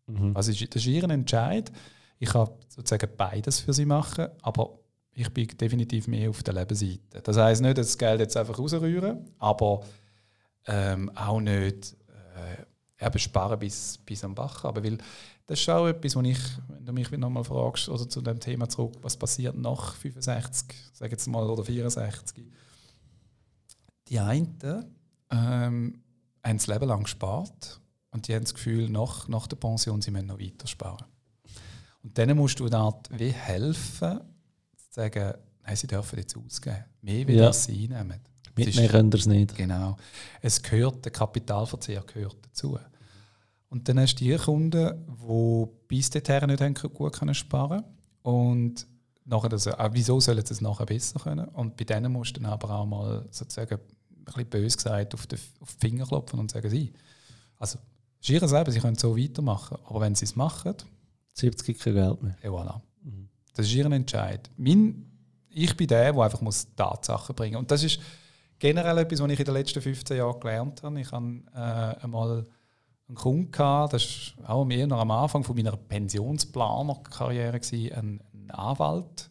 [0.06, 0.36] Mhm.
[0.36, 1.70] Also das ist Ihr Entscheid.
[2.18, 4.78] Ich kann sozusagen beides für Sie machen, aber
[5.14, 7.20] ich bin definitiv mehr auf der Lebensseite.
[7.22, 9.82] Das heißt nicht, dass das Geld jetzt einfach rausrühren, aber
[10.66, 11.96] ähm, auch nicht
[12.98, 14.64] äh, eben sparen bis, bis am Bach.
[14.64, 14.98] Aber weil
[15.46, 18.68] das ist auch etwas, was ich, wenn du mich nochmal fragst, oder zu dem Thema
[18.68, 22.44] zurück, was passiert nach 65, sage jetzt mal, oder 64.
[24.08, 24.56] Die einen
[25.30, 26.01] ähm,
[26.42, 27.80] haben das Leben lang gespart
[28.10, 31.06] und die haben das Gefühl, nach, nach der Pension, sie müssen noch weiter sparen.
[32.02, 34.20] Und denen musst du dann wie helfen,
[34.76, 35.34] zu sagen,
[35.64, 36.84] nein, sie dürfen jetzt ausgeben.
[37.00, 37.46] Mehr, wie ja.
[37.46, 38.20] das sie einnehmen.
[38.54, 39.56] Mitnehmen können es nicht.
[39.56, 39.96] Genau.
[40.40, 42.78] Es gehört, der Kapitalverzehr gehört dazu.
[43.70, 47.82] Und dann hast du die Kunden, die bis dahin nicht gut können sparen
[48.22, 48.86] und
[49.24, 51.48] nachher das, auch, wieso sollen sie es nachher besser können?
[51.48, 53.78] Und bei denen musst du dann aber auch mal sozusagen
[54.24, 56.92] bisschen bös gesagt auf die, auf die Finger klopfen und sagen, sie,
[57.58, 57.78] also
[58.22, 60.76] Schieren selber, sie können so weitermachen, aber wenn sie es machen,
[61.32, 62.36] 70 kein Geld mehr.
[62.40, 62.80] Et voilà.
[63.02, 63.28] Mhm.
[63.52, 64.48] Das ist ihr Entscheid.
[64.56, 65.10] Mein,
[65.48, 67.62] ich bin der, der einfach muss Tatsachen bringen muss.
[67.62, 67.98] Und das ist
[68.60, 71.00] generell etwas, was ich in den letzten 15 Jahren gelernt habe.
[71.00, 72.46] Ich hatte äh, einmal
[73.08, 78.50] einen Kunden, gehabt, das war auch mehr noch am Anfang von meiner Pensionsplanerkarriere, ein, ein
[78.52, 79.30] Anwalt,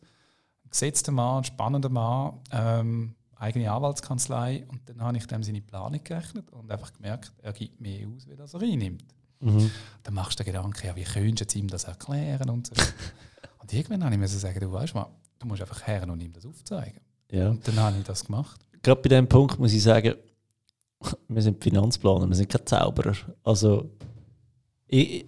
[0.66, 4.66] ein gesetzter Mann, ein spannender Mann, ähm, eigene Anwaltskanzlei.
[4.68, 8.28] Und dann habe ich dem seine Planung gerechnet und einfach gemerkt, er gibt mehr aus,
[8.28, 9.06] wie das er einnimmt.
[9.39, 9.72] Mhm.
[10.04, 12.74] Dann machst du den Gedanken, ja, wie könntest du ihm das erklären und so.
[13.60, 15.08] und irgendwann habe ich mir sagen, du weißt mal,
[15.39, 17.02] du musst einfach her und ihm das aufzeigen.
[17.32, 17.50] Ja.
[17.50, 20.16] Und dann habe ich das gemacht gerade bei diesem Punkt muss ich sagen,
[21.28, 23.16] wir sind Finanzplaner, wir sind keine Zauberer.
[23.44, 23.89] Also,
[24.88, 25.26] ich,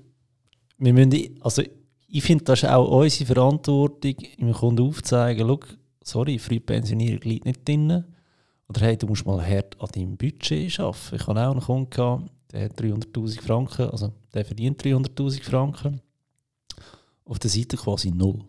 [0.77, 1.63] wir müssen, also
[2.07, 5.59] ich finde, das ist auch unsere Verantwortung, dem Kunden aufzuzeigen, schau,
[6.03, 8.03] sorry, Frühpensionierung liegt nicht drin.
[8.67, 11.15] Oder hey, du musst mal hart an deinem Budget arbeiten.
[11.15, 16.01] Ich hatte auch einen Kunden, gehabt, der hat 300'000 Franken, also der verdient 300'000 Franken.
[17.25, 18.39] Auf der Seite quasi null.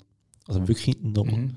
[0.46, 1.24] Also wirklich null.
[1.24, 1.56] Mhm.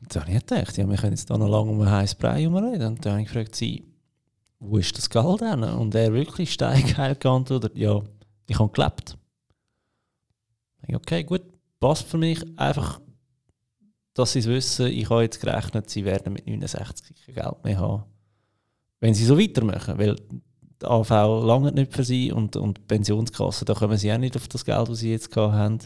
[0.00, 2.18] Und dann habe ich gedacht, ja, wir können jetzt da noch lange um einen heißen
[2.18, 2.88] Brei herumreden.
[2.88, 3.84] Und dann habe ich gefragt, sie,
[4.58, 5.62] wo ist das Geld denn?
[5.62, 8.02] Und er wirklich steingeil geantwortet, ja,
[8.46, 9.16] ich habe gelebt.
[10.86, 11.42] Ich okay, gut,
[11.80, 12.40] passt für mich.
[12.58, 13.00] Einfach,
[14.14, 17.78] dass sie es wissen, ich habe jetzt gerechnet, sie werden mit 69 kein Geld mehr
[17.78, 18.04] haben.
[19.00, 19.98] Wenn sie so weitermachen.
[19.98, 21.10] Weil die AV
[21.44, 24.64] lange nicht für sie und, und die Pensionskasse, da kommen sie auch nicht auf das
[24.64, 25.78] Geld, das sie jetzt haben.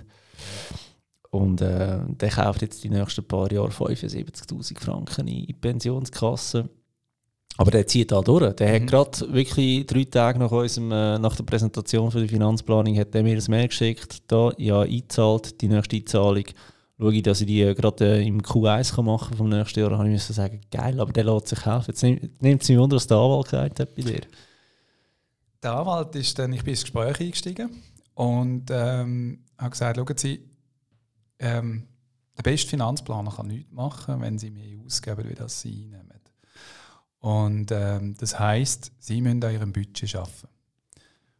[1.30, 6.68] Und äh, der kauft jetzt die nächsten paar Jahre 75.000 Franken in die Pensionskasse.
[7.58, 8.54] Aber der zieht da durch.
[8.54, 8.74] Der mhm.
[8.74, 13.14] hat gerade wirklich drei Tage nach, unserem, äh, nach der Präsentation für die Finanzplanung hat
[13.14, 16.44] er mir ein Mail geschickt, da ja eingezahlt, die nächste Einzahlung.
[16.98, 19.98] Schaue dass ich die gerade äh, im Q1 kann machen vom nächsten Jahr.
[19.98, 21.86] Habe ich sagen, geil, aber der lässt sich helfen.
[21.88, 24.20] Jetzt nimmt, es mich wunder, was der Anwalt gesagt hat bei dir.
[25.62, 27.82] Der Anwalt ist dann, ich bin ins Gespräch eingestiegen
[28.14, 30.40] und ähm, habe gesagt, schauen Sie,
[31.38, 31.86] ähm,
[32.36, 36.20] der beste Finanzplaner kann nichts machen, wenn sie mehr ausgeben, wie das sie einnehmen.
[37.18, 40.48] Und ähm, das heisst, sie müssen an ihrem Budget arbeiten.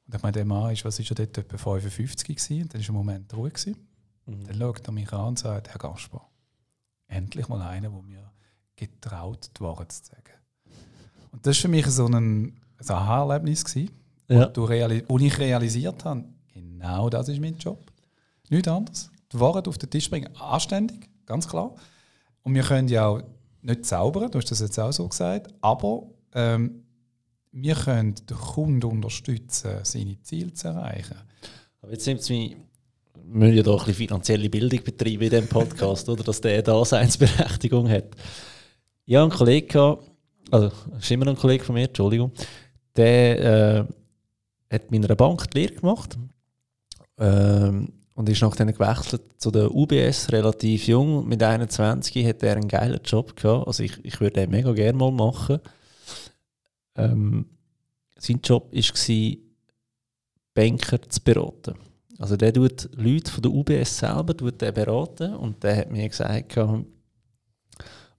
[0.07, 2.81] Und ich meine, der Mann ist, was ist er dort, etwa 55 gewesen, und dann
[2.81, 3.55] war ein Moment ruhig.
[3.55, 3.77] Gewesen.
[4.27, 4.45] Mhm.
[4.47, 6.29] Dann schaut er mich an und sagt, Herr Gaspar,
[7.09, 8.31] endlich mal einer, der mir
[8.77, 10.23] getraut, die Wahrheit zu sagen.
[11.33, 12.15] Und das war für mich so ein,
[12.79, 13.65] ein Aha-Erlebnis,
[14.29, 14.51] ja.
[14.55, 17.93] wo, ich realisiert habe, genau das ist mein Job.
[18.49, 20.35] Nichts anderes die Wahrheit auf den Tisch bringen.
[20.37, 21.75] Anständig, ganz klar.
[22.43, 23.23] Und wir können ja auch
[23.63, 26.85] nicht zaubern, du hast das jetzt auch so gesagt, aber ähm,
[27.53, 31.17] wir können den Kunden unterstützen, seine Ziele zu erreichen.
[31.81, 32.57] Aber jetzt nimmt es mich,
[33.25, 37.89] müssen ja doch ein bisschen finanzielle Bildung betreiben in diesem Podcast, oder, dass der Daseinsberechtigung
[37.89, 38.09] hat.
[39.05, 39.97] Ich habe einen Kollegen,
[40.51, 42.33] also ist immer ein Kollege von mir, Entschuldigung,
[42.97, 43.87] der
[44.69, 46.19] äh, hat mit einer Bank die Lehre gemacht.
[47.19, 51.29] Ähm, und ist nachdem gewechselt zu der UBS, relativ jung.
[51.29, 53.67] Mit 21 hat er einen geilen Job gehabt.
[53.67, 55.61] Also ich, ich würde den mega gerne mal machen.
[56.97, 57.45] Ähm,
[58.19, 59.37] sein Job war,
[60.55, 61.75] Banker zu beraten.
[62.19, 66.57] Also der tut Leute von der UBS selber beraten und der hat mir gesagt,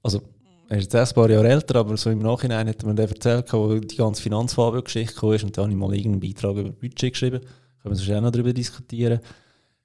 [0.04, 0.22] also
[0.70, 3.52] er ist jetzt ein paar Jahre älter, aber so im Nachhinein hat er mir erzählt,
[3.54, 7.40] wo die ganze Finanzfabio-Geschichte kam und da habe ich mal irgendeinen Beitrag über Budget geschrieben.
[7.40, 9.20] Können wir sonst auch noch darüber diskutieren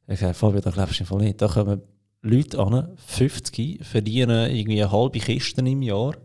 [0.08, 1.40] Ich sage, Fabio, da glaubst du nicht.
[1.40, 1.82] Da kommen
[2.22, 6.16] Leute an, 50, verdienen irgendwie eine halbe Kiste im Jahr,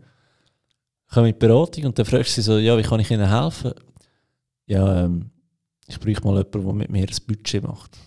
[1.10, 3.72] kommen mit Beratung und dann fragst du sie so, ja, wie kann ich ihnen helfen?
[4.66, 5.30] Ja, ähm,
[5.88, 7.98] ich bräuchte mal jemanden, der mit mir ein Budget macht.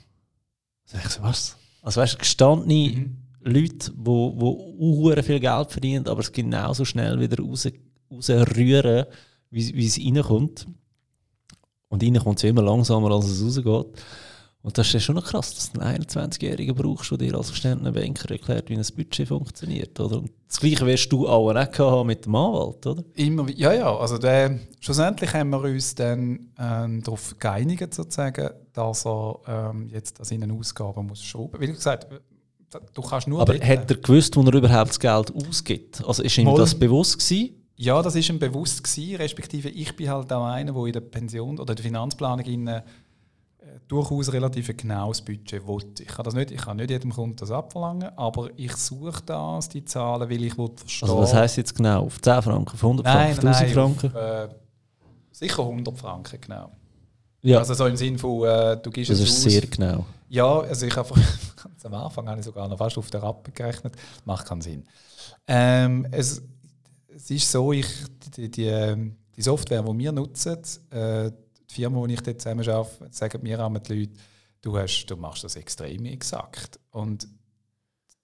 [0.86, 1.58] Sag ich so, was?
[1.82, 3.18] Also weißt du, gestandene mhm.
[3.44, 7.68] Leute, die wo, wo viel Geld verdienen, aber es genauso schnell wieder raus,
[8.12, 9.06] rausrühren,
[9.50, 10.68] wie, wie es reinkommt.
[11.90, 14.02] Und reinkommt es immer langsamer, als es rausgeht.
[14.64, 17.49] Und das ist ja schon noch krass, dass du einen 21-Jährigen brauchst, der dir als
[17.49, 19.99] gestandener Banker erklärt, wie ein Budget funktioniert.
[19.99, 20.18] Oder?
[20.18, 23.03] Und das Gleiche wirst du auch nicht mit dem Anwalt, oder?
[23.16, 23.97] Immer, ja, ja.
[23.97, 30.20] Also der, schlussendlich haben wir uns dann ähm, darauf geeinigt, sozusagen, dass er ähm, jetzt
[30.20, 31.68] an seinen Ausgaben muss schrauben muss.
[31.68, 32.07] Wie gesagt,
[32.93, 33.41] du kannst nur.
[33.41, 36.05] Aber hat er gewusst, wo er überhaupt das Geld ausgibt?
[36.05, 37.55] Also ist ihm Mal, das bewusst gewesen?
[37.78, 41.01] Ja, das ist ihm bewusst gewesen, respektive ich bin halt auch einer, der in der
[41.01, 42.70] Pension oder der Finanzplanung in
[43.88, 45.84] durchaus relativ ein genaues Budget will.
[45.99, 49.70] Ich kann, das nicht, ich kann nicht jedem Kunden das abverlangen, aber ich suche das,
[49.70, 52.05] die Zahlen, weil ich verstehen Also was heisst jetzt genau?
[52.05, 54.07] Auf 10 Franken, auf 100 nein, Franken, auf 1000 Franken?
[54.07, 54.47] Auf, äh,
[55.32, 56.72] sicher 100 Franken, genau.
[57.43, 57.59] Ja.
[57.59, 59.51] Also so im Sinne von, äh, du gibst das es ist aus.
[59.51, 60.05] sehr genau.
[60.30, 61.09] Ja, also ich habe
[61.84, 63.95] am Anfang habe ich sogar noch fast auf der Rappe gerechnet.
[64.26, 64.86] Macht keinen Sinn.
[65.47, 66.41] Ähm, es,
[67.14, 67.88] es ist so, ich,
[68.38, 70.57] die, die, die Software, die wir nutzen,
[70.91, 71.32] äh,
[71.72, 74.13] die Firma, wo ich dort zusammen arbeite, sagen mir auch die Leute,
[74.61, 76.80] du, hast, du machst das extrem exakt.
[76.91, 77.28] Und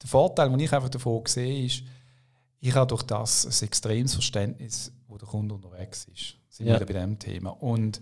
[0.01, 1.83] der Vorteil, den ich einfach davon sehe, ist,
[2.59, 6.35] ich habe durch das ein extremes Verständnis, wo der Kunde unterwegs ist.
[6.49, 6.79] Sind ja.
[6.79, 7.51] wir bei diesem Thema.
[7.51, 8.01] Und,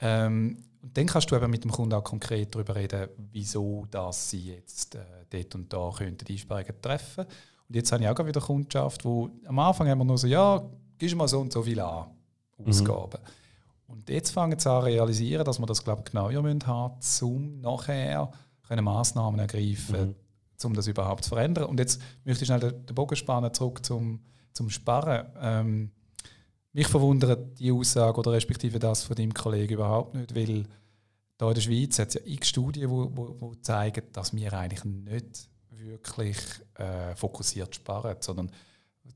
[0.00, 4.30] ähm, und dann kannst du eben mit dem Kunden auch konkret darüber reden, wieso dass
[4.30, 7.24] sie jetzt äh, dort und da könnten Einsparungen treffen
[7.68, 10.62] Und jetzt habe ich auch wieder Kundschaft, wo am Anfang haben wir nur so, ja,
[10.98, 12.10] gibst mal so und so viel an,
[12.58, 12.66] mhm.
[12.66, 13.20] Ausgaben.
[13.22, 13.43] Mhm.
[13.86, 17.24] Und jetzt fangen sie an zu realisieren, dass wir das glaube ich, genauer haben müssen,
[17.24, 18.30] um nachher
[18.66, 20.14] können Massnahmen ergreifen mhm.
[20.64, 21.64] um das überhaupt zu verändern.
[21.64, 24.20] Und jetzt möchte ich schnell den Bogen spannen zurück zum,
[24.52, 25.26] zum Sparen.
[25.40, 25.90] Ähm,
[26.72, 31.54] mich verwundert die Aussage oder respektive das von deinem Kollegen überhaupt nicht, weil hier in
[31.54, 34.84] der Schweiz hat es ja x Studien, die wo, wo, wo zeigen, dass wir eigentlich
[34.84, 36.38] nicht wirklich
[36.74, 38.50] äh, fokussiert sparen, sondern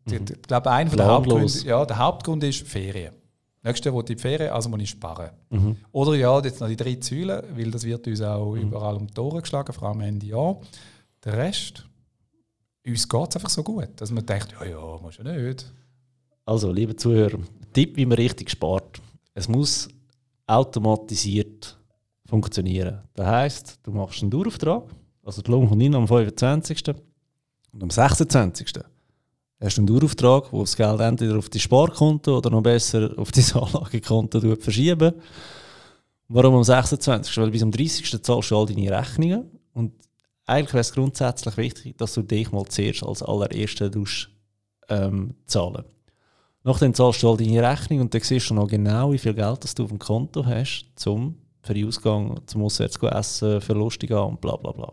[0.04, 0.24] mhm.
[0.30, 3.14] ich glaube, einer der Hauptgründe, ja, der Hauptgrund ist Ferien.
[3.62, 5.30] Will ich die Ferien, also muss ich sparen.
[5.50, 5.76] Mhm.
[5.92, 8.62] Oder ja, jetzt noch die drei Säulen, weil das wird uns auch mhm.
[8.62, 10.61] überall um die Tore geschlagen, vor allem Ende Jahr.
[11.24, 11.84] Der Rest,
[12.86, 15.72] uns geht es einfach so gut, dass man denkt, ja, ja, muss ja nicht.
[16.44, 17.38] Also, liebe Zuhörer,
[17.72, 19.00] Tipp, wie man richtig spart.
[19.34, 19.88] Es muss
[20.46, 21.76] automatisiert
[22.24, 23.02] funktionieren.
[23.14, 24.84] Das heisst, du machst einen Dauerauftrag,
[25.22, 26.84] also die Lohn kommt rein am 25.
[27.72, 28.72] und am 26
[29.61, 33.32] hast du einen Dauerauftrag, wo das Geld entweder auf dein Sparkonto oder noch besser auf
[33.32, 35.14] dein Anlagekonto verschieben.
[36.28, 37.36] Warum am 26?
[37.38, 38.22] Weil bis am 30.
[38.22, 39.50] zahlst du all deine Rechnungen.
[39.72, 39.94] Und
[40.46, 43.90] eigentlich wäre es grundsätzlich wichtig, dass du dich mal zuerst als allererste
[44.88, 45.84] ähm, zahlen
[46.64, 49.64] Nachdem zahlst du all deine Rechnungen und dann siehst du noch genau, wie viel Geld
[49.64, 54.11] das du auf dem Konto hast, zum für den Ausgang, zum Auswärts essen, für lustig
[54.11, 54.92] und bla bla bla.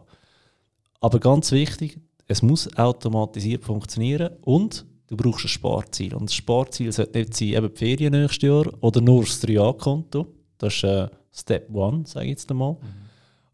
[1.00, 6.16] Aber ganz wichtig, es muss automatisiert funktionieren und du brauchst ein Sparziel.
[6.16, 10.28] Und das Sparziel sollte nicht sein, eben die Ferien nächstes Jahr oder nur das 3A-Konto.
[10.58, 12.74] Das ist äh, Step One, sage ich jetzt einmal.
[12.74, 12.78] Mhm.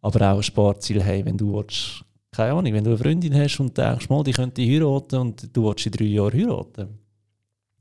[0.01, 3.59] Aber auch ein Sparziel haben, wenn du willst, keine Ahnung, wenn du eine Freundin hast
[3.59, 6.99] und denkst, mal, die könnte heiraten und du willst in drei Jahren heiraten.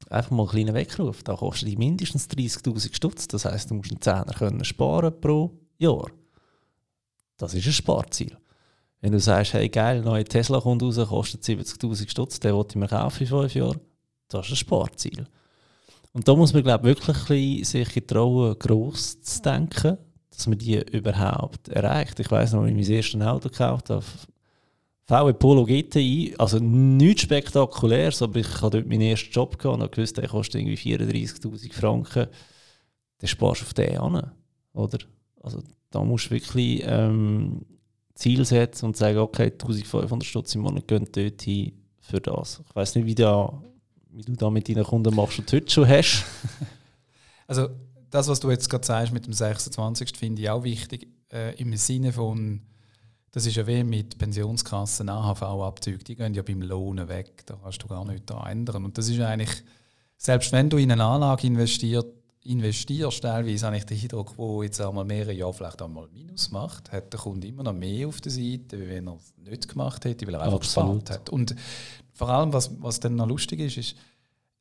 [0.08, 1.22] Einfach mal einen kleinen Weckruf.
[1.22, 3.28] Da kostet die mindestens 30'000 Stutz.
[3.28, 6.10] Das heisst, du musst einen Zehner können sparen pro Jahr.
[7.36, 8.36] Das ist ein Sparziel.
[9.00, 12.76] Wenn du sagst, hey geil, neue Tesla kommt raus, kostet 70'000 Stutz, den wollte ich
[12.76, 13.80] mir kaufen in fünf Jahren,
[14.28, 15.26] das ist ein Sparziel.
[16.12, 19.96] Und da muss man glaube wirklich sich getrauen, gross zu denken,
[20.30, 22.20] dass man die überhaupt erreicht.
[22.20, 24.04] Ich weiß noch, als ich mein erstes Auto gekauft habe,
[25.06, 29.92] VW Polo GTI, also nichts Spektakuläres, aber ich hatte dort meinen ersten Job gehabt und
[29.92, 32.26] gewusst, der kostet irgendwie 34'000 Franken.
[33.18, 34.30] Dann sparst du auf den an,
[34.72, 34.98] oder?
[35.42, 37.66] Also da musst du wirklich ähm,
[38.20, 42.60] Ziel setzen und sagen, okay, 1500 Stutz im Monat gehen dort hin für das.
[42.68, 43.62] Ich weiß nicht, wie, da,
[44.10, 46.24] wie du da mit deinen Kunden machst und heute schon hast.
[47.46, 47.68] also
[48.10, 50.16] das, was du jetzt gerade sagst mit dem 26.
[50.16, 52.60] finde ich auch wichtig, äh, im Sinne von,
[53.32, 57.82] das ist ja wie mit Pensionskassen, AHV-Abzügen, die gehen ja beim Lohnen weg, da kannst
[57.82, 58.84] du gar nichts ändern.
[58.84, 59.62] Und das ist eigentlich,
[60.18, 64.80] selbst wenn du in eine Anlage investiert, investierst, teilweise habe ich den Eindruck, wo jetzt
[64.80, 68.32] einmal mehrere Jahre vielleicht einmal Minus macht, hat der Kunde immer noch mehr auf der
[68.32, 71.00] Seite, wie wenn er es nicht gemacht hätte, weil er einfach Absolut.
[71.00, 71.30] gespart hat.
[71.30, 71.54] Und
[72.12, 73.96] vor allem, was, was dann noch lustig ist, ist,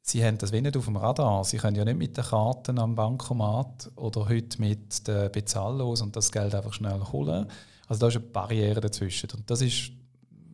[0.02, 1.44] sie haben das wenig auf dem Radar.
[1.46, 6.16] Sie können ja nicht mit den Karten am Bankomat oder heute mit den Bezahllos und
[6.16, 7.46] das Geld einfach schnell holen.
[7.88, 9.30] Also da ist eine Barriere dazwischen.
[9.36, 9.92] Und das ist,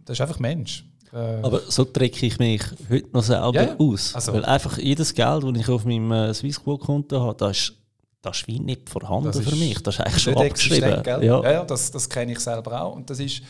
[0.06, 0.86] das ist einfach Mensch.
[1.16, 4.14] Äh, Aber so drücke ich mich heute noch selber ja, aus.
[4.14, 4.34] Also.
[4.34, 7.74] Weil einfach jedes Geld, das ich auf meinem äh, Swissquote-Konto habe, das ist,
[8.22, 9.82] das ist wie nicht vorhanden das für mich.
[9.82, 11.02] Das ist eigentlich schon abgeschrieben.
[11.06, 12.96] Ja, ja, ja das, das kenne ich selber auch.
[12.96, 13.42] Und das ist,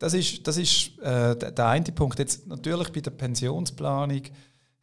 [0.00, 2.18] das ist, das ist äh, der eine Punkt.
[2.18, 4.22] Jetzt natürlich bei der Pensionsplanung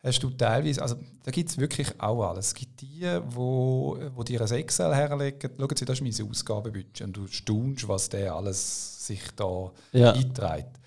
[0.02, 2.48] hast du teilweise, also da gibt es wirklich auch alles.
[2.48, 7.02] Es gibt die, wo, wo dir ein Excel herlegen, schauen Sie, das ist mein Ausgabenbudget
[7.02, 10.14] und du staunst, was der alles sich da ja.
[10.14, 10.81] einträgt.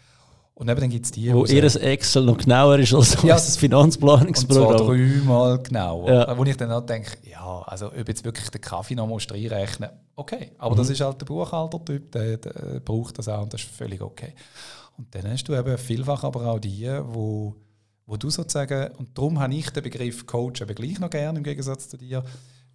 [0.56, 3.56] Und eben dann gibt es die, wo ihr Excel noch genauer ist als ja, das
[3.56, 4.68] Finanzplanungsprogramm.
[4.68, 6.08] Und zwar dreimal genauer.
[6.12, 6.38] Ja.
[6.38, 9.90] Wo ich dann auch denke, ja, also ob jetzt wirklich den Kaffee noch musst reinrechnen
[10.14, 10.52] okay.
[10.58, 10.78] Aber mhm.
[10.78, 14.32] das ist halt der Buchhaltertyp, der, der, braucht das auch und das ist völlig okay.
[14.96, 17.56] Und dann hast du eben vielfach aber auch die, wo,
[18.06, 21.44] wo du sozusagen, und darum habe ich den Begriff Coach eben gleich noch gerne im
[21.44, 22.22] Gegensatz zu dir,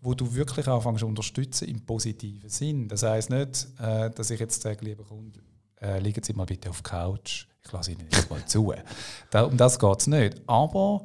[0.01, 2.89] wo du wirklich anfängst zu unterstützen im positiven Sinn.
[2.89, 5.39] Das heisst nicht, äh, dass ich jetzt sage, lieber Kunde,
[5.81, 8.73] äh, liegen Sie mal bitte auf der Couch ich lasse Ihnen nicht mal zu.
[9.29, 10.41] Da, um das geht es nicht.
[10.47, 11.03] Aber.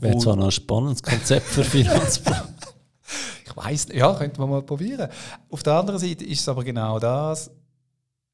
[0.00, 2.54] Wäre zwar noch ein spannendes Konzept für Finanzplan.
[3.44, 5.10] ich weiß ja, könnte man mal probieren.
[5.50, 7.50] Auf der anderen Seite ist es aber genau das,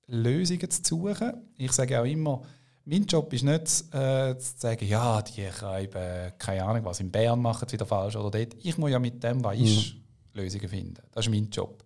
[0.06, 1.32] Lösungen zu suchen.
[1.56, 2.42] Ich sage auch immer,
[2.84, 7.40] mein Job ist nicht äh, zu sagen, ja, die schreiben, keine Ahnung, was in Bern
[7.40, 8.56] machen sie wieder falsch oder dort.
[8.62, 10.00] Ich muss ja mit dem, was ist, mhm.
[10.34, 11.02] Lösungen finden.
[11.12, 11.84] Das ist mein Job.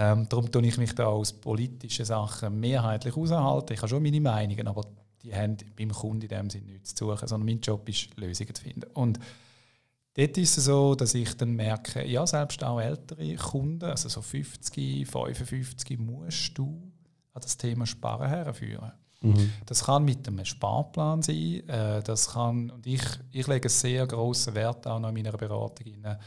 [0.00, 3.72] Ähm, darum tue ich mich da aus politischen Sachen mehrheitlich aushalten.
[3.72, 4.82] Ich habe schon meine Meinungen, aber
[5.24, 8.54] die haben beim Kunden in dem Sinne nichts zu suchen, sondern mein Job ist, Lösungen
[8.54, 8.84] zu finden.
[8.94, 9.18] Und
[10.14, 14.22] dort ist es so, dass ich dann merke, ja, selbst auch ältere Kunden, also so
[14.22, 16.92] 50, 55, musst du
[17.34, 18.92] an das Thema Sparen herführen.
[19.20, 19.52] Mhm.
[19.66, 24.54] Das kann mit einem Sparplan sein, äh, das kann, und ich, ich lege sehr großen
[24.54, 26.18] Wert auch noch in meiner Beratung rein,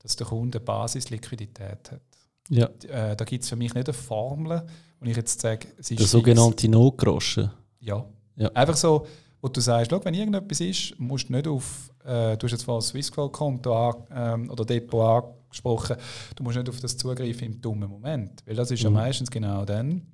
[0.00, 2.09] dass der Kunde Basisliquidität hat.
[2.50, 2.68] Ja.
[2.88, 4.66] Äh, da gibt es für mich nicht eine Formel,
[4.98, 7.50] wo ich jetzt sage, es ist Der sogenannte Notgroschen.
[7.78, 8.04] Ja,
[8.36, 8.48] ja.
[8.48, 9.06] Einfach so,
[9.40, 12.88] wo du sagst, wenn irgendetwas ist, musst du nicht auf, äh, du hast jetzt das
[12.88, 15.96] Swissquote-Konto ähm, oder Depot angesprochen,
[16.36, 18.42] du musst nicht auf das zugreifen im dummen Moment.
[18.44, 18.84] Weil das ist mhm.
[18.84, 20.06] ja meistens genau dann,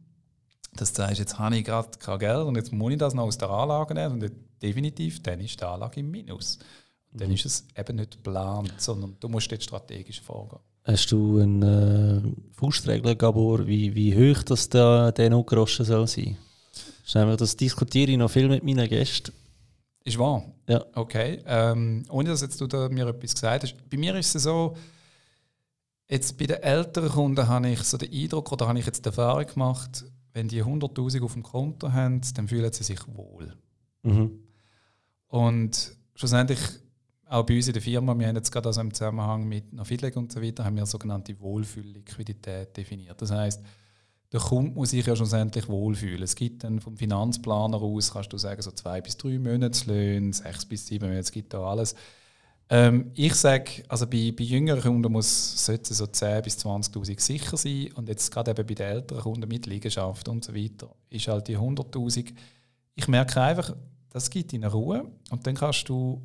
[0.75, 3.25] dass du sagst, jetzt habe ich gerade kein Geld und jetzt muss ich das noch
[3.25, 4.33] aus der Anlage nehmen und
[4.63, 6.59] definitiv, dann ist die Anlage im Minus.
[7.13, 7.35] Dann mhm.
[7.35, 10.61] ist es eben nicht geplant, sondern du musst jetzt strategisch vorgehen.
[10.87, 16.37] Hast du eine äh, Faustregel, Gabor, wie, wie hoch das der, der Notgroschen soll sein?
[17.05, 19.33] Schnell, das diskutiere ich noch viel mit meinen Gästen.
[20.05, 20.45] Ist wahr?
[20.69, 20.85] Ja.
[20.95, 21.43] Okay.
[21.45, 23.75] Ähm, ohne dass jetzt du da mir etwas gesagt hast.
[23.91, 24.77] Bei mir ist es so,
[26.09, 29.09] jetzt bei den älteren Kunden habe ich so den Eindruck, oder habe ich jetzt die
[29.09, 33.57] Erfahrung gemacht, wenn die 100'000 auf dem Konto haben, dann fühlen sie sich wohl.
[34.05, 34.39] Mhm.
[35.27, 36.61] Und schlussendlich,
[37.29, 40.17] auch bei uns in der Firma, wir haben jetzt gerade also im Zusammenhang mit Nafidleg
[40.17, 43.21] und so weiter, haben wir sogenannte Wohlfühlliquidität definiert.
[43.21, 43.63] Das heißt,
[44.33, 46.23] der Kunde muss sich ja schlussendlich wohlfühlen.
[46.23, 50.65] Es gibt dann vom Finanzplaner aus, kannst du sagen, so zwei bis drei Monatslöhne, sechs
[50.65, 51.95] bis sieben Monate, es gibt da alles.
[52.69, 57.57] Ähm, ich sage, also bei, bei jüngeren Kunden muss, sollten so 10.000 bis 20'000 sicher
[57.57, 61.29] sein und jetzt gerade eben bei den älteren Kunden mit Liegenschaft und so weiter ist
[61.29, 62.33] halt die 100'000.
[62.97, 63.77] Ich merke einfach,
[64.11, 66.21] das gibt ihnen Ruhe und dann kannst du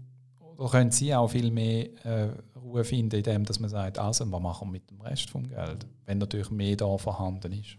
[0.62, 4.42] oder können sie auch viel mehr äh, Ruhe finden, indem dass man sagt, also was
[4.42, 7.78] machen wir mit dem Rest vom Geld, wenn natürlich mehr da vorhanden ist.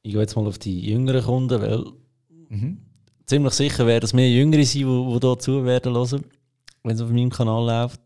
[0.00, 1.84] Ich gehe jetzt mal auf die jüngeren Kunden, weil
[2.48, 2.78] mhm.
[3.26, 6.24] ziemlich sicher werden es mehr Jüngere sein, die, die hier zu werden hören,
[6.82, 8.00] wenn es auf meinem Kanal läuft.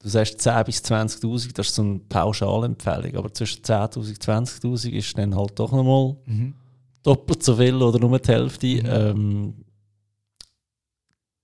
[0.00, 4.90] Du sagst 10.000 bis 20'000, das ist so eine Pauschalempfehlung, aber zwischen 10'000 und 20'000
[4.90, 6.52] ist dann halt doch nochmal mhm.
[7.02, 8.66] doppelt so viel oder nur die Hälfte.
[8.66, 8.84] Mhm.
[8.84, 9.54] Ähm,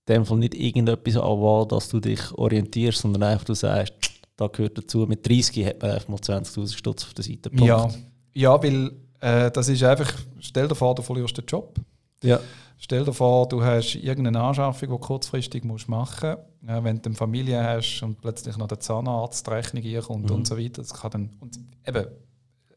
[0.07, 3.93] dem Fall nicht irgendetwas an, dass du dich orientierst, sondern einfach du sagst,
[4.35, 5.05] da gehört dazu.
[5.07, 7.49] Mit 30 hat man einfach mal 20.000 Stutz auf der Seite.
[7.49, 7.65] Punkt.
[7.65, 7.89] Ja,
[8.33, 11.75] ja weil äh, das ist einfach, stell dir vor, du verlierst den Job.
[12.23, 12.39] Ja.
[12.77, 16.69] Stell dir vor, du hast irgendeine Anschaffung, die du kurzfristig musst machen musst.
[16.69, 20.35] Äh, wenn du eine Familie hast und plötzlich noch der Zahnarzt die Rechnung kommt mhm.
[20.35, 20.81] und so weiter.
[20.81, 22.07] Das kann dann, und eben,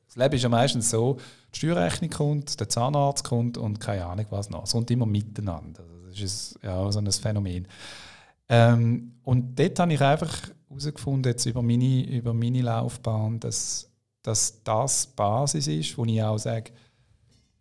[0.06, 1.16] das Leben ist ja meistens so,
[1.52, 4.64] die Steuerrechnung kommt, der Zahnarzt kommt und keine Ahnung was noch.
[4.64, 5.82] Es kommt immer miteinander
[6.20, 7.66] ist ja, so ein Phänomen.
[8.48, 13.90] Ähm, und dort habe ich einfach herausgefunden, jetzt über meine, über meine Laufbahn, dass,
[14.22, 16.72] dass das die Basis ist, wo ich auch sage,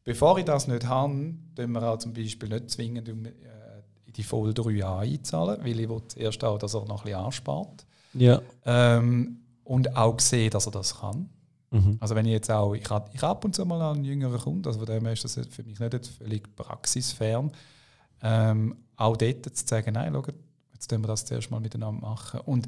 [0.03, 3.31] bevor ich das nicht habe, tun wir auch zum Beispiel nicht zwingend um, äh,
[4.05, 7.85] in die voll 3a einzahlen, weil ich zuerst auch, dass er noch ein bisschen anspart.
[8.13, 8.41] Ja.
[8.65, 11.29] Ähm, und auch sehe, dass er das kann.
[11.71, 11.97] Mhm.
[11.99, 14.67] Also wenn ich jetzt auch, ich habe ich ab und zu mal einen jüngeren Kunden,
[14.67, 17.51] also von dem her ist das für mich nicht völlig praxisfern,
[18.21, 20.23] ähm, auch dort zu sagen, nein, schau,
[20.73, 22.39] jetzt tun wir das zuerst mal miteinander machen.
[22.41, 22.67] Und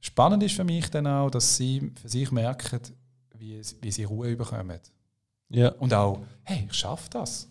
[0.00, 2.80] spannend ist für mich dann auch, dass sie für sich merken,
[3.36, 4.78] wie, wie sie Ruhe bekommen.
[5.48, 5.70] Ja.
[5.72, 7.48] Und auch, hey, ich schaffe das.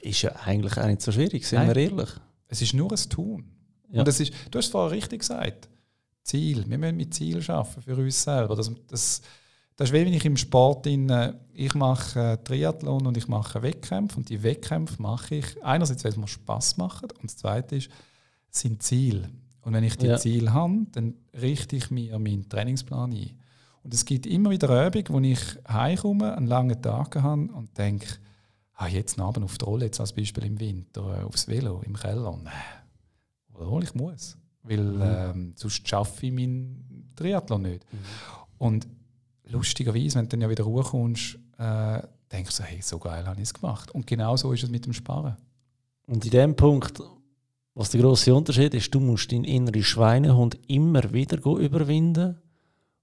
[0.00, 1.74] Ist ja eigentlich auch nicht so schwierig, sind Nein.
[1.74, 2.10] wir ehrlich.
[2.48, 3.44] Es ist nur ein Tun.
[3.90, 4.00] Ja.
[4.00, 5.68] Und es ist, du hast es vorher richtig gesagt,
[6.22, 6.64] Ziel.
[6.68, 8.56] Wir müssen mit Ziel schaffen für uns selber.
[8.56, 9.22] Das, das,
[9.76, 11.12] das ist wie wenn ich im Sport in,
[11.52, 16.16] ich mache Triathlon und ich mache Wettkämpfe und die Wettkämpfe mache ich einerseits, weil es
[16.16, 17.90] mir Spaß macht und das zweite ist,
[18.50, 19.28] sind Ziel.
[19.62, 20.18] Und wenn ich die ja.
[20.18, 23.30] Ziele habe, dann richte ich mir meinen Trainingsplan ein.
[23.82, 28.06] Und es gibt immer wieder Übungen, wo ich heimkomme, einen langen Tag habe und denke,
[28.74, 31.94] ah, jetzt Abend auf die Rolle, jetzt als Beispiel im Winter, äh, aufs Velo, im
[31.94, 32.38] Keller.
[32.42, 32.52] Nein,
[33.52, 34.36] obwohl ich muss.
[34.62, 35.02] Weil mhm.
[35.02, 37.84] ähm, sonst schaffe ich meinen Triathlon nicht.
[37.92, 37.98] Mhm.
[38.58, 38.86] Und
[39.48, 43.48] lustigerweise, wenn du dann ja wieder hochkommst, äh, denkst du, hey, so geil habe ich
[43.48, 43.90] es gemacht.
[43.92, 45.36] Und genau so ist es mit dem Sparen.
[46.06, 47.00] Und in dem Punkt,
[47.74, 52.36] was der große Unterschied ist, du musst deinen inneren Schweinehund immer wieder überwinden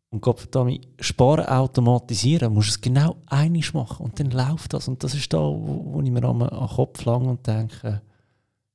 [0.10, 4.88] und damit Sparen automatisieren, musst du es genau einig machen und dann läuft das.
[4.88, 8.02] Und das ist da, wo, wo ich mir am, am Kopf lang und denke,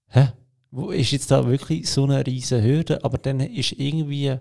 [0.09, 0.29] hä?
[0.91, 3.05] Ist jetzt da wirklich so eine riesige Hürde?
[3.05, 4.37] Aber dann ist irgendwie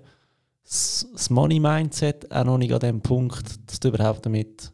[0.65, 4.71] das Money-Mindset auch noch nicht an dem Punkt, dass du überhaupt damit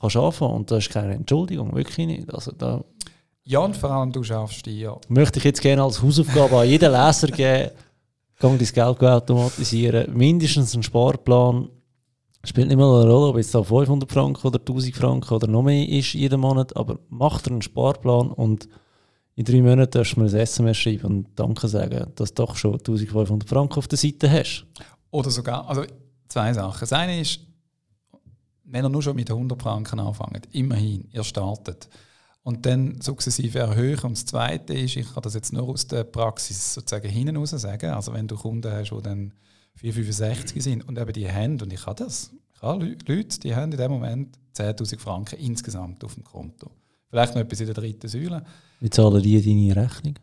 [0.00, 2.32] kannst anfangen Und das ist keine Entschuldigung, wirklich nicht.
[2.32, 2.84] Also da
[3.44, 4.96] ja, und vor allem du schaffst die, ja.
[5.08, 7.70] Möchte ich jetzt gerne als Hausaufgabe an jeden Leser geben,
[8.40, 10.16] dein Geld automatisieren.
[10.16, 11.68] Mindestens ein Sparplan.
[12.44, 15.62] Spielt nicht mal eine Rolle, ob es da 500 Franken oder 1000 Franken oder noch
[15.62, 18.68] mehr ist jeden Monat, aber mach dir einen Sparplan und
[19.34, 22.56] in drei Monaten darfst du mir ein SMS schreiben und Danke sagen, dass du doch
[22.56, 24.66] schon 1500 Franken auf der Seite hast.
[25.12, 25.84] Oder sogar, also
[26.26, 26.80] zwei Sachen.
[26.80, 27.40] Das eine ist,
[28.64, 31.88] wenn er nur schon mit 100 Franken anfängt, immerhin, ihr startet
[32.42, 34.00] und dann sukzessive erhöhen.
[34.00, 37.50] Und das Zweite ist, ich kann das jetzt nur aus der Praxis sozusagen hinten raus
[37.50, 39.34] sagen, also wenn du Kunden hast, die dann
[39.76, 43.70] 465 sind und eben die haben, und ich habe das, ich habe Leute, die haben
[43.70, 46.70] in dem Moment 10'000 Franken insgesamt auf dem Konto.
[47.10, 48.44] Vielleicht noch etwas in der dritten Säule.
[48.80, 50.14] Wie zahlen die deine Rechnung?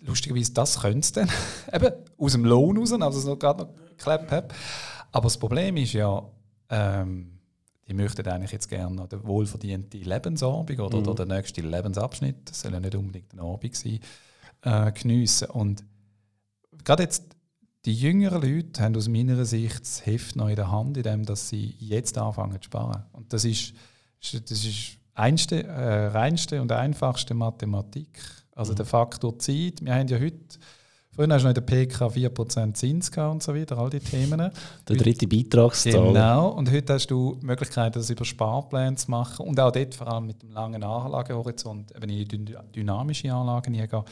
[0.00, 1.28] Lustigerweise, das können sie dann.
[1.72, 4.48] eben aus dem Lohn raus, also es noch gerade noch geklappt habe.
[5.12, 6.22] Aber das Problem ist ja,
[6.70, 7.38] ähm,
[7.86, 11.08] die möchten eigentlich jetzt gerne den wohlverdienten Lebensabend oder, mhm.
[11.08, 14.00] oder den nächsten Lebensabschnitt, das soll ja nicht unbedingt ein Abend sein,
[14.62, 15.48] äh, geniessen.
[15.50, 15.84] Und
[16.84, 17.24] gerade jetzt
[17.84, 21.48] die jüngeren Leute haben aus meiner Sicht das Heft noch in der Hand, indem dass
[21.48, 23.04] sie jetzt anfangen zu sparen.
[23.12, 23.72] Und das ist,
[24.20, 28.20] das ist einste, äh, reinste und einfachste Mathematik.
[28.52, 28.76] Also mhm.
[28.76, 29.82] der Faktor Zeit.
[29.82, 30.58] Wir haben ja heute
[31.18, 34.38] Früher hast du noch in der PK 4% Zins und so weiter, all die Themen.
[34.88, 36.12] Der dritte Beitragszahl.
[36.12, 36.50] Genau.
[36.50, 40.06] Und heute hast du die Möglichkeit, das über Sparpläne zu machen und auch dort vor
[40.06, 44.04] allem mit dem langen Anlagehorizont eben in die dynamische Anlagen hineingehen.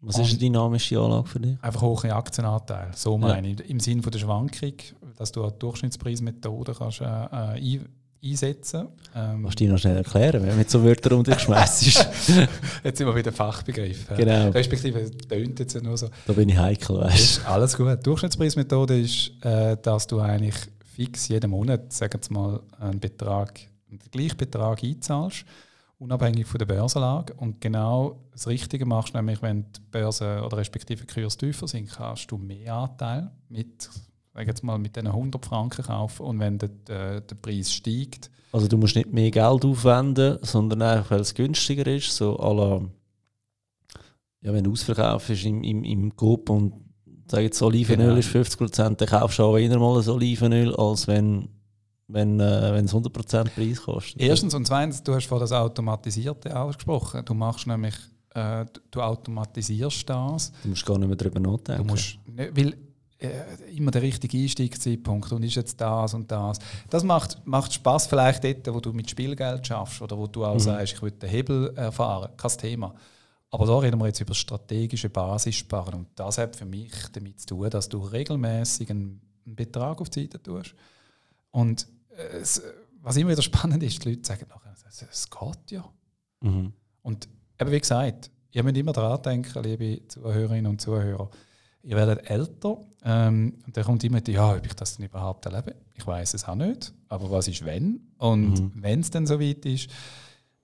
[0.00, 1.62] Was ist eine dynamische Anlage für dich?
[1.62, 2.90] Einfach hohe Aktienanteil.
[2.96, 3.54] So meine ja.
[3.60, 3.70] ich.
[3.70, 4.74] Im Sinne der Schwankung,
[5.16, 7.80] dass du eine Durchschnittspreismethode kannst, äh, äh
[8.24, 8.88] einsetzen.
[9.14, 11.82] Ähm, Kannst du noch schnell erklären, wenn du mit so Wörtern um dich schmeißt?
[12.84, 14.06] jetzt sind wir wieder Fachbegriff.
[14.16, 14.48] Genau.
[14.50, 16.08] Respektive, es tönt jetzt nur so.
[16.26, 17.48] Da bin ich heikel, weißt du.
[17.48, 17.88] Alles gut.
[17.98, 20.56] Die Durchschnittspreismethode ist, äh, dass du eigentlich
[20.94, 23.60] fix jeden Monat, sagen wir mal, einen Betrag,
[23.90, 25.44] einen gleichen Betrag einzahlst,
[25.98, 27.34] unabhängig von der Börsenlage.
[27.34, 32.30] Und genau das Richtige machst, nämlich wenn die Börse oder respektive Kurs tiefer sind, kannst
[32.30, 33.88] du mehr Anteil mit
[34.34, 38.30] sag jetzt mal, mit diesen 100 Franken kaufen und wenn der, der, der, Preis steigt.
[38.52, 42.54] Also du musst nicht mehr Geld aufwenden, sondern einfach, weil es günstiger ist, so à
[42.54, 42.80] la,
[44.40, 46.72] ja, wenn du ausverkaufst im, im, im Coop und
[47.30, 48.18] sag jetzt Olivenöl genau.
[48.18, 51.48] ist 50%, dann kaufst du auch eher mal ein Olivenöl, als wenn
[52.08, 54.20] wenn, äh, wenn es 100% Preis kostet.
[54.20, 57.24] Erstens und zweitens, du hast vor das Automatisierte ausgesprochen.
[57.24, 57.94] Du machst nämlich,
[58.34, 60.52] äh, du automatisierst das.
[60.62, 61.86] Du musst gar nicht mehr darüber nachdenken.
[61.86, 62.76] Du musst, weil äh,
[63.74, 66.58] immer der richtige Einstiegszeitpunkt und ist jetzt das und das.
[66.90, 70.54] Das macht, macht Spaß vielleicht dort, wo du mit Spielgeld schaffst oder wo du auch
[70.54, 70.60] mhm.
[70.60, 72.94] sagst, ich will den Hebel erfahren, kein Thema.
[73.50, 77.48] Aber da reden wir jetzt über strategische Basissparen und das hat für mich damit zu
[77.48, 80.74] tun, dass du regelmäßig einen, einen Betrag auf die Seite tust.
[81.50, 82.62] Und äh, es,
[83.02, 85.84] was immer wieder spannend ist, die Leute sagen nachher, es, es geht ja.
[86.40, 86.72] Mhm.
[87.02, 87.28] Und
[87.60, 91.30] eben wie gesagt, ihr müsst immer daran denken, liebe Zuhörerinnen und Zuhörer,
[91.82, 95.46] ihr werdet älter ähm, und dann kommt immer die, ja, ob ich das denn überhaupt
[95.46, 95.74] erlebe.
[95.94, 98.00] Ich weiß es auch nicht, aber was ist wenn?
[98.18, 98.72] Und mhm.
[98.76, 99.90] wenn es dann so weit ist,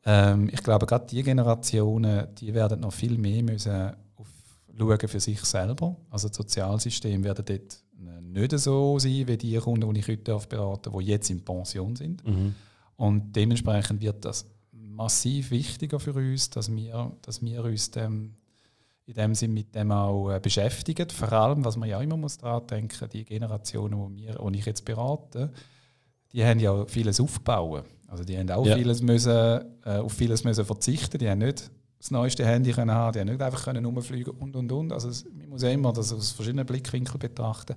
[0.05, 4.29] ähm, ich glaube, gerade die Generationen, die werden noch viel mehr müssen auf,
[4.77, 5.97] schauen für sich selber.
[6.11, 7.83] Also das Sozialsystem werden dort
[8.23, 11.97] nicht so sein wie die Kunden, die ich heute beraten darf, die jetzt in Pension
[11.97, 12.27] sind.
[12.27, 12.55] Mhm.
[12.97, 18.35] Und dementsprechend wird das massiv wichtiger für uns, dass wir, dass wir uns dem
[19.09, 21.13] in dem Sinne mit dem auch äh, beschäftigt.
[21.13, 24.67] Vor allem, was man ja immer muss daran denken, die Generationen, die, wir, die ich
[24.67, 25.51] jetzt berate,
[26.33, 27.85] die haben ja vieles aufgebaut.
[28.07, 28.77] Also die haben auch ja.
[28.77, 31.17] vieles müssen, äh, auf vieles müssen verzichten.
[31.17, 34.55] Die haben nicht das neueste Handy können haben, die haben nicht einfach können rumfliegen und
[34.55, 34.93] und und.
[34.93, 37.77] Also es, man muss ja immer das aus verschiedenen Blickwinkeln betrachten.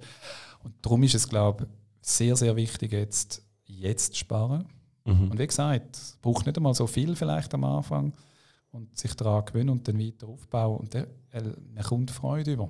[0.65, 1.69] Und darum ist es, glaube ich,
[2.01, 4.65] sehr, sehr wichtig, jetzt, jetzt sparen.
[5.05, 5.32] Mhm.
[5.32, 8.11] Und wie gesagt, es braucht nicht einmal so viel vielleicht am Anfang
[8.72, 12.69] und sich daran gewöhnen und dann weiter aufbauen und dann, äh, kommt Freude über.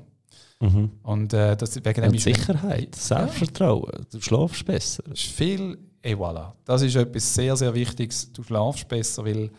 [0.59, 0.91] Mhm.
[1.03, 4.01] Und äh, das wegen und Sicherheit, Selbstvertrauen, ja.
[4.11, 5.03] du schlafst besser.
[5.03, 6.53] Das ist viel, et voilà.
[6.65, 9.49] Das ist etwas sehr, sehr Wichtiges, du schlafst besser, weil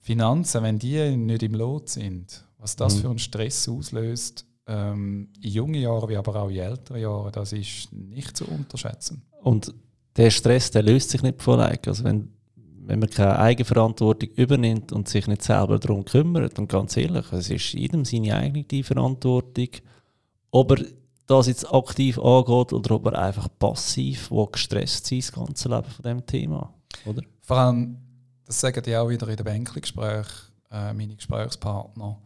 [0.00, 3.00] Finanzen, wenn die nicht im Lot sind, was das mhm.
[3.00, 7.52] für einen Stress auslöst, ähm, in jungen Jahren wie aber auch in älteren Jahren, das
[7.52, 9.22] ist nicht zu unterschätzen.
[9.42, 9.74] Und
[10.16, 11.78] der Stress, der löst sich nicht von allein.
[11.86, 12.32] Also wenn,
[12.88, 17.50] wenn man keine Eigenverantwortung übernimmt und sich nicht selber darum kümmert, und ganz ehrlich, es
[17.50, 19.68] ist jedem seine eigene Verantwortung,
[20.50, 20.86] ob er
[21.26, 25.84] das jetzt aktiv angeht oder ob er einfach passiv, wo gestresst ist, das ganze Leben
[25.84, 26.72] von dem Thema,
[27.04, 27.22] oder?
[27.42, 27.98] Vor allem,
[28.46, 32.18] das sagen die auch wieder in den Bänkli-Gesprächen, äh, meine Gesprächspartner,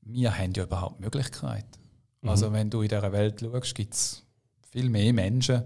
[0.00, 1.78] wir haben ja überhaupt Möglichkeiten.
[2.22, 2.28] Mhm.
[2.28, 4.24] Also wenn du in dieser Welt schaust, gibt es
[4.72, 5.62] viel mehr Menschen,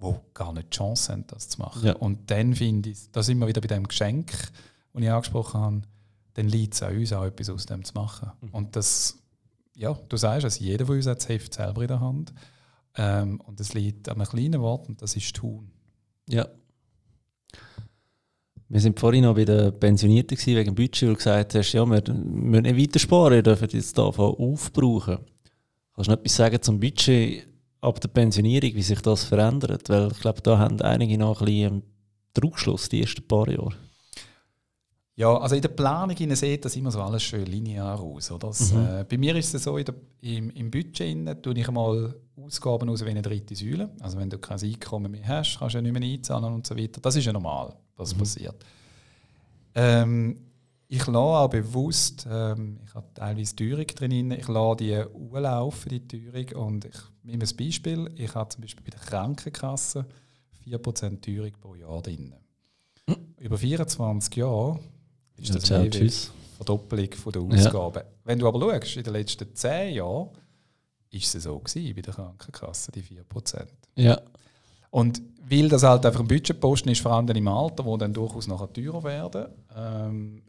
[0.00, 1.86] die gar nicht die Chance haben, das zu machen.
[1.86, 1.94] Ja.
[1.94, 4.32] Und dann finde ich, da sind wir wieder bei dem Geschenk,
[4.92, 5.82] das ich angesprochen habe,
[6.34, 8.30] dann liegt es an uns auch etwas aus dem zu machen.
[8.40, 8.48] Mhm.
[8.50, 9.18] Und das,
[9.74, 12.32] ja, du sagst es, jeder von uns hat das Heft selber in der Hand.
[12.96, 15.70] Ähm, und es liegt an einem kleinen Wort und das ist tun.
[16.28, 16.46] Ja.
[18.68, 21.86] Wir sind vorhin noch bei den Pensionierten wegen dem Budget, wo du gesagt hast, ja,
[21.86, 25.18] wir müssen nicht weiter sparen, wir dürfen jetzt davon aufbrauchen.
[25.94, 27.47] Kannst du noch etwas sagen zum Budget
[27.80, 29.88] ab der Pensionierung, wie sich das verändert?
[29.88, 31.82] Weil ich glaube, da haben einige noch ein bisschen
[32.34, 33.74] Druckschluss die ersten paar Jahre.
[35.16, 38.30] Ja, also in der Planung sieht das immer so alles schön linear aus.
[38.30, 38.46] Oder?
[38.46, 38.86] Das, mhm.
[38.86, 42.88] äh, bei mir ist es so, in der, im, im Budget tue ich einmal Ausgaben
[42.88, 43.90] aus wie eine dritte Säule.
[43.98, 46.76] Also wenn du kein Einkommen mehr hast, kannst du ja nicht mehr einzahlen und so
[46.76, 47.00] weiter.
[47.00, 48.18] Das ist ja normal was mhm.
[48.18, 48.64] passiert.
[49.74, 50.36] Ähm,
[50.86, 56.06] ich lasse auch bewusst, ähm, ich habe teilweise Teuerung drin, ich lasse die urlaufen, die
[56.06, 56.66] Teuerung.
[56.66, 56.96] Und ich
[57.28, 60.06] nehme ein Beispiel, ich habe zum Beispiel bei der Krankenkasse
[60.66, 62.34] 4% Teuerung pro Jahr drin.
[63.06, 63.16] Mhm.
[63.38, 64.80] Über 24 Jahre
[65.36, 66.10] ist das ja, eine
[66.56, 67.98] Verdoppelung der Ausgaben.
[67.98, 68.12] Ja.
[68.24, 70.30] Wenn du aber schaust, in den letzten 10 Jahren
[71.10, 73.66] ist es so gewesen, bei der Krankenkasse, die 4%.
[73.96, 74.20] Ja.
[74.90, 78.46] Und weil das halt einfach ein Budgetposten ist, vor allem im Alter, wo dann durchaus
[78.46, 79.46] nachher teurer werden.
[79.74, 80.42] Ähm,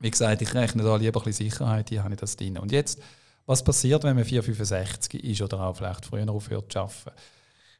[0.00, 2.58] wie gesagt, ich rechne da lieber ein bisschen Sicherheit, hier habe ich das drin.
[2.58, 3.00] Und jetzt,
[3.48, 7.10] was passiert, wenn man 465 ist oder auch vielleicht früher aufhört zu arbeiten?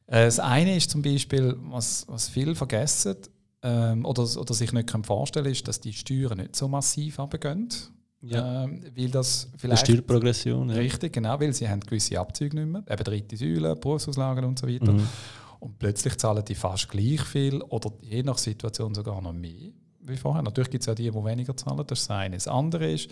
[0.06, 3.16] Äh, das eine ist zum Beispiel, was, was viele vergessen
[3.62, 7.68] ähm, oder, oder sich nicht vorstellen können, ist, dass die Steuern nicht so massiv runtergehen.
[8.22, 8.64] Ja.
[8.64, 9.86] Ähm, weil das vielleicht.
[9.86, 10.70] Die Steuerprogression.
[10.70, 10.76] Ja.
[10.76, 14.66] Richtig, genau, weil sie haben gewisse Abzüge nicht mehr, eben dritte Säule, Berufsauslagen und so
[14.66, 14.90] weiter.
[14.90, 15.06] Mhm.
[15.60, 20.16] Und plötzlich zahlen die fast gleich viel oder je nach Situation sogar noch mehr wie
[20.16, 20.42] vorher.
[20.42, 22.36] Natürlich gibt es auch die, die weniger zahlen, das ist das eine.
[22.36, 23.10] Das andere ist,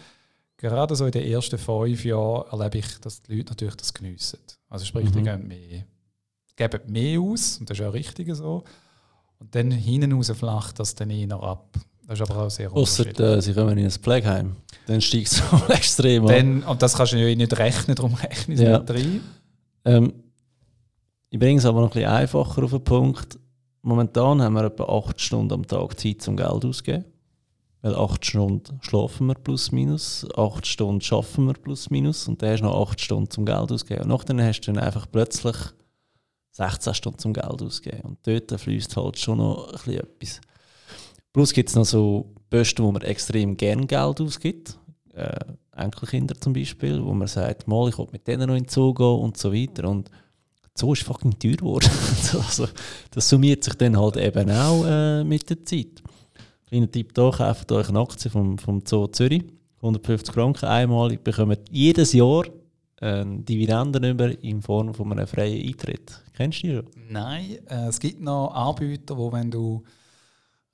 [0.56, 4.38] gerade so in den ersten fünf Jahren erlebe ich, dass die Leute natürlich das geniessen.
[4.68, 5.12] Also sprich, mhm.
[5.12, 5.84] die geben mehr,
[6.56, 8.64] geben mehr aus, und das ist auch richtig so.
[9.38, 11.76] Und dann hinten raus flacht das dann eher ab.
[12.06, 14.56] Das ist aber auch sehr Ausser, äh, sie kommen in ein Pflegeheim.
[14.86, 18.64] Dann steigt es extrem dann, Und das kannst du ja nicht rechnen, darum rechnen sie
[18.64, 18.78] ja.
[18.78, 19.20] nicht rein.
[19.84, 20.12] Ähm,
[21.28, 23.38] ich bringe es aber noch ein bisschen einfacher auf den Punkt.
[23.82, 27.04] Momentan haben wir etwa 8 Stunden am Tag Zeit zum Geld auszugeben.
[27.86, 32.50] Weil 8 Stunden schlafen wir plus minus, 8 Stunden schaffen wir plus minus und dann
[32.50, 34.10] hast du noch 8 Stunden zum Geld auszugeben.
[34.10, 35.54] Und nachher hast du dann einfach plötzlich
[36.50, 38.00] 16 Stunden zum Geld ausgeben.
[38.00, 40.40] Und dort fließt halt schon noch ein etwas.
[41.32, 44.76] Plus gibt es noch so Posten, wo man extrem gern Geld ausgibt.
[45.14, 45.38] Äh,
[45.70, 48.94] Enkelkinder zum Beispiel, wo man sagt, mal, ich will mit denen noch in den Zoo
[48.94, 49.88] gehen und so weiter.
[49.88, 50.10] Und
[50.74, 51.88] Zoo ist fucking teuer geworden.
[52.32, 52.66] also,
[53.12, 56.02] das summiert sich dann halt eben auch äh, mit der Zeit.
[56.68, 59.44] Kleiner Tipp hier, kauft euch eine Aktie vom, vom Zoo Zürich.
[59.76, 62.44] 150 Franken einmalig, bekommt jedes Jahr
[63.00, 66.20] äh, Dividenden über in Form von einem freien Eintritt.
[66.34, 66.86] Kennst du die schon?
[67.08, 69.84] Nein, äh, es gibt noch Anbieter, wo wenn du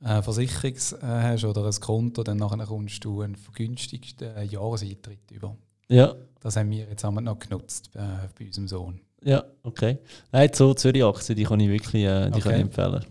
[0.03, 5.57] äh, Versicherung äh, hast oder ein Konto, dann nachher kommst du einen vergünstigsten Jahreseintritt über.
[5.88, 6.14] Ja.
[6.40, 9.01] Das haben wir jetzt noch genutzt äh, bei unserem Sohn.
[9.22, 9.99] Ja, okay.
[10.32, 12.40] Nein, so Zürich-Aktien, die kann ich wirklich äh, die okay.
[12.40, 13.05] kann ich empfehlen.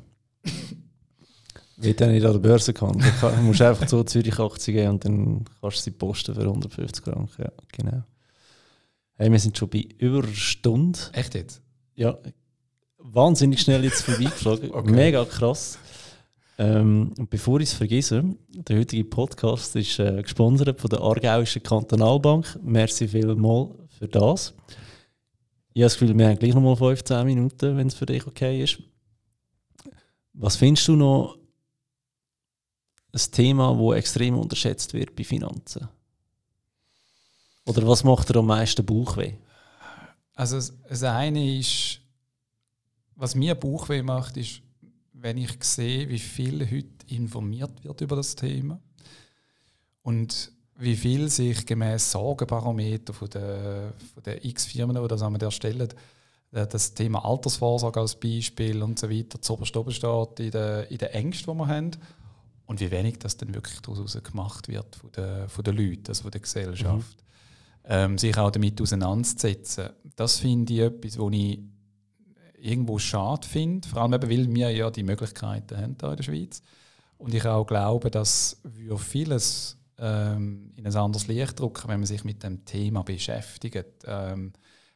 [1.81, 3.13] Wird ja nicht an der Börse gehandelt.
[3.21, 7.41] Du musst einfach so Zürich-Aktien geben und dann kannst du sie posten für 150 Franken.
[7.41, 8.03] Ja, genau.
[9.15, 10.99] Hey, wir sind schon bei über einer Stunde.
[11.13, 11.61] Echt jetzt?
[11.95, 12.17] Ja.
[12.97, 14.71] Wahnsinnig schnell jetzt vorbeigeflogen.
[14.73, 14.91] okay.
[14.91, 15.79] Mega krass.
[16.57, 21.63] Ähm, und bevor ich es vergesse, der heutige Podcast ist äh, gesponsert von der Aargauischen
[21.63, 22.59] Kantonalbank.
[22.61, 24.53] Merci vielmals für das.
[25.73, 28.27] Ich habe das Gefühl, wir haben gleich noch mal 15 Minuten, wenn es für dich
[28.27, 28.79] okay ist.
[30.33, 31.37] Was findest du noch
[33.13, 35.87] ein Thema, das extrem unterschätzt wird bei Finanzen?
[37.65, 39.33] Oder was macht dir am meisten Bauchweh?
[40.33, 41.99] Also das eine ist,
[43.15, 44.61] was mir Bauchweh macht, ist,
[45.13, 48.79] wenn ich sehe, wie viel heute informiert wird über das Thema
[50.01, 55.89] und wie viel sich gemäß Sorgenbarometer von der, von der X Firmen, die das erstellen,
[56.51, 60.97] äh, das Thema Altersvorsorge als Beispiel und so weiter zu oben steht in den, in
[60.97, 61.91] den Ängsten, die wir haben.
[62.71, 66.21] Und wie wenig das dann wirklich daraus gemacht wird von den, von den Leuten, also
[66.21, 67.17] von der Gesellschaft.
[67.17, 67.83] Mhm.
[67.83, 69.89] Ähm, sich auch damit auseinanderzusetzen.
[70.15, 71.59] Das finde ich etwas, was ich
[72.61, 73.85] irgendwo schade finde.
[73.89, 76.61] Vor allem, weil wir ja die Möglichkeiten haben hier in der Schweiz.
[77.17, 82.07] Und ich auch glaube, dass wir vieles ähm, in ein anderes Licht drücken, wenn man
[82.07, 84.05] sich mit dem Thema beschäftigt.
[84.05, 84.53] Ähm,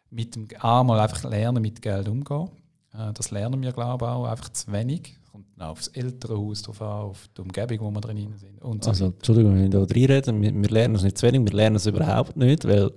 [0.09, 2.51] mit dem, einmal einfach lernen, mit Geld umgehen.
[2.93, 5.17] Äh, das lernen wir, glaube ich, auch einfach zu wenig.
[5.35, 8.57] Kommt aufs Elternhaus drauf an, auf die Umgebung, wo wir drin sind.
[8.61, 11.53] So also, Entschuldigung, wenn ich da reinrede, wir, wir lernen es nicht zu wenig, wir
[11.53, 12.89] lernen es überhaupt nicht, weil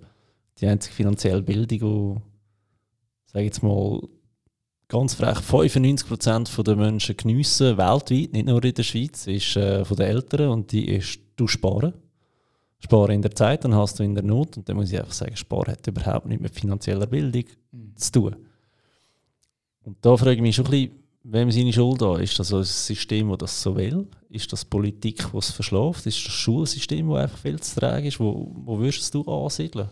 [0.58, 4.00] die einzige finanzielle Bildung, die, sage jetzt mal,
[4.86, 9.96] ganz frech 95% der Menschen geniessen, weltweit, nicht nur in der Schweiz, ist äh, von
[9.96, 11.92] den Eltern und die ist, du sparen.
[12.78, 14.56] Sparen in der Zeit, dann hast du in der Not.
[14.56, 17.96] Und dann muss ich einfach sagen, Sparen hat überhaupt nichts mit finanzieller Bildung mhm.
[17.96, 18.36] zu tun.
[19.82, 22.18] Und da frage ich mich schon ein bisschen, wem seine Schuld da?
[22.18, 24.06] Ist das ein System, das das so will?
[24.30, 26.06] Ist das Politik, die es verschläft?
[26.06, 28.18] Ist das Schulsystem, das einfach viel zu tragen ist?
[28.18, 29.88] Wo, wo würdest du ansiedeln?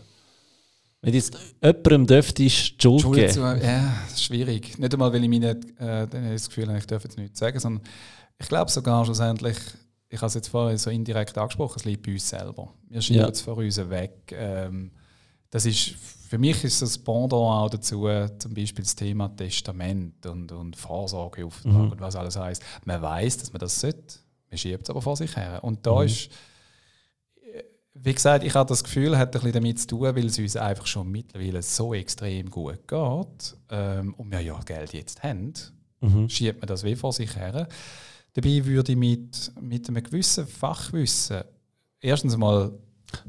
[1.01, 3.31] Wenn jetzt jemandem dürftest die Schuld, Schuld geben?
[3.31, 4.77] Zu, ja, das ist schwierig.
[4.77, 7.59] Nicht einmal, weil ich mir nicht, äh, das Gefühl habe, ich darf jetzt nichts sagen,
[7.59, 7.83] sondern
[8.39, 9.57] ich glaube sogar schlussendlich,
[10.09, 12.73] ich habe es jetzt vorhin so indirekt angesprochen, es liegt bei uns selber.
[12.89, 13.29] Wir schieben ja.
[13.29, 14.33] es von uns weg.
[14.35, 14.91] Ähm,
[15.49, 15.93] das ist,
[16.27, 18.07] für mich ist das Pendant auch dazu,
[18.37, 21.91] zum Beispiel das Thema Testament und, und Vorsorgeauftrag mhm.
[21.91, 22.61] und was alles heißt.
[22.85, 24.19] Man weiß, dass man das sollte,
[24.49, 25.63] man schiebt es aber vor sich her.
[25.63, 26.05] Und da mhm.
[26.05, 26.29] ist,
[27.93, 30.55] wie gesagt, ich habe das Gefühl, hat ein bisschen damit zu tun, weil es uns
[30.57, 35.53] einfach schon mittlerweile so extrem gut geht ähm, und wir ja Geld jetzt haben,
[36.01, 36.29] mhm.
[36.29, 37.67] schiebt man das wie vor sich her.
[38.33, 41.43] Dabei würde ich mit, mit einem gewissen Fachwissen
[42.01, 42.73] erstens mal.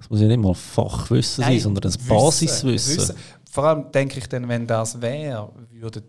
[0.00, 2.96] Es muss ja nicht mal Fachwissen Nein, sein, sondern ein Wissen, Basiswissen.
[2.96, 3.16] Wissen.
[3.50, 6.04] Vor allem denke ich dann, wenn das wäre, würden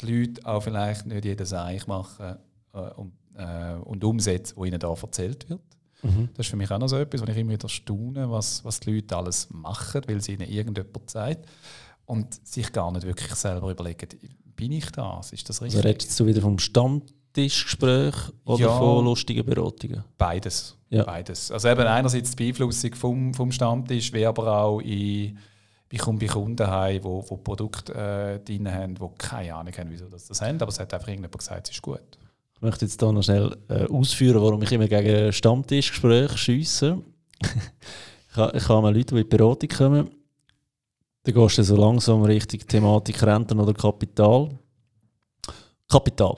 [0.00, 2.36] die Leute auch vielleicht nicht jedes Eich machen
[2.72, 5.60] äh, und, äh, und umsetzen, was ihnen da erzählt wird.
[6.02, 6.28] Mhm.
[6.34, 8.80] Das ist für mich auch noch so etwas, wo ich immer wieder staune, was, was
[8.80, 11.46] die Leute alles machen, weil sie ihnen irgendjemand sagt
[12.04, 14.08] und sich gar nicht wirklich selber überlegen,
[14.56, 15.32] bin ich das?
[15.32, 15.78] Ist das also richtig?
[15.78, 18.14] Also redest du wieder vom Stand Tischgespräch
[18.44, 20.04] oder ja, von lustigen Beratungen?
[20.16, 20.76] Beides.
[20.88, 21.02] Ja.
[21.02, 21.50] Beides.
[21.50, 25.36] Also eben einerseits die Beeinflussung vom, vom Stammtisch, wie aber auch in,
[25.90, 29.90] ich komme bei Kunden heim, wo, wo Produkte äh, drin haben, die keine Ahnung haben,
[29.90, 32.18] wieso das, das haben, aber es hat einfach irgendjemand gesagt, es ist gut.
[32.54, 37.02] Ich möchte jetzt hier noch schnell äh, ausführen, warum ich immer gegen Stammtischgespräche schiesse.
[37.42, 40.10] ich, habe, ich habe mal Leute, die in die Beratung kommen,
[41.24, 44.50] dann gehst du so langsam Richtung Thematik Renten oder Kapital.
[45.88, 46.36] Kapital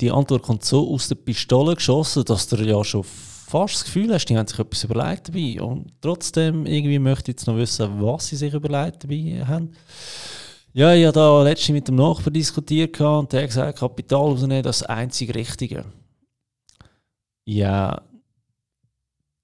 [0.00, 4.12] die Antwort kommt so aus der Pistole geschossen, dass du ja schon fast das Gefühl
[4.12, 5.62] hast, die haben sich etwas überlegt dabei.
[5.62, 9.72] Und trotzdem irgendwie möchte ich jetzt noch wissen, was sie sich überlegt dabei haben.
[10.72, 14.62] Ja, ich habe da letztens mit dem Nachbar diskutiert und der hat gesagt, Kapital rausnehmen,
[14.62, 15.84] das ist das einzige Richtige.
[17.44, 18.02] Ja,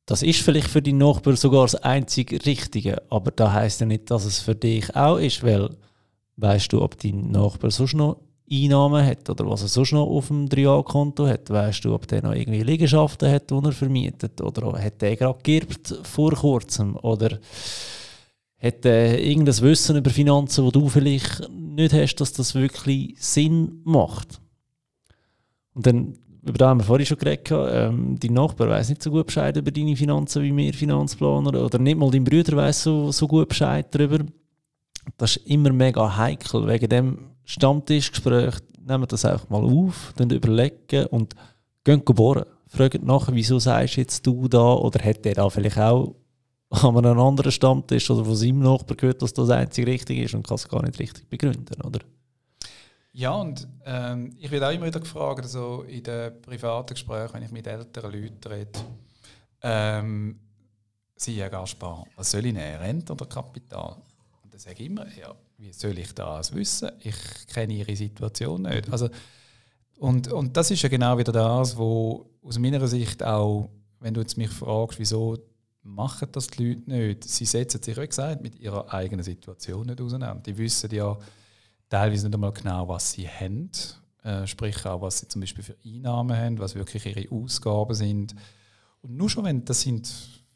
[0.06, 4.10] das ist vielleicht für deinen Nachbar sogar das einzige Richtige, aber das heisst ja nicht,
[4.10, 5.76] dass es für dich auch ist, weil
[6.36, 8.16] weißt du, ob dein Nachbar sonst noch
[8.52, 11.48] Einnahmen hat oder was er sonst noch auf dem 3A-Konto hat.
[11.50, 15.38] Weißt du, ob der noch irgendwie Liegenschaften hat, die er vermietet oder hat der gerade
[15.42, 17.38] geerbt vor kurzem oder
[18.58, 23.80] hat er irgendein Wissen über Finanzen, wo du vielleicht nicht hast, dass das wirklich Sinn
[23.84, 24.40] macht.
[25.74, 29.10] Und dann, über das haben wir vorhin schon geredet, ähm, dein Nachbar weiß nicht so
[29.12, 33.12] gut Bescheid über deine Finanzen wie wir Finanzplaner oder nicht mal dein Bruder weiß so,
[33.12, 34.18] so gut Bescheid darüber.
[35.16, 38.56] Das ist immer mega heikel, wegen dem Stammtischgespräch,
[38.86, 41.34] nehmen das einfach mal auf, dann überlegen und
[41.84, 42.44] gehen bohren.
[42.66, 46.14] Fragen nachher, wieso sagst jetzt du da oder hat der da vielleicht auch
[46.70, 50.46] an einem anderen Stammtisch oder von seinem Nachbar gehört, dass das einzig richtig ist und
[50.46, 51.98] kann es gar nicht richtig begründen, oder?
[53.12, 57.42] Ja, und ähm, ich werde auch immer wieder gefragt, also in den privaten Gesprächen, wenn
[57.42, 58.80] ich mit älteren Leuten rede,
[59.62, 60.38] ähm,
[61.16, 63.96] sie ja Gaspar, was soll ich nehmen, Rente oder Kapital?
[64.42, 66.90] Und dann sage ich immer, ja, wie soll ich das wissen?
[67.00, 67.14] Ich
[67.52, 68.90] kenne ihre Situation nicht.
[68.90, 69.10] Also,
[69.98, 73.68] und, und das ist ja genau wieder das, wo aus meiner Sicht auch,
[74.00, 75.38] wenn du jetzt mich fragst, wieso
[75.82, 77.24] machen das die Leute nicht?
[77.24, 80.42] Sie setzen sich, wie gesagt, mit ihrer eigenen Situation nicht auseinander.
[80.42, 81.18] Die wissen ja
[81.90, 83.70] teilweise nicht einmal genau, was sie haben.
[84.22, 88.34] Äh, sprich auch, was sie zum Beispiel für Einnahmen haben, was wirklich ihre Ausgaben sind.
[89.02, 90.10] Und nur schon, wenn das sind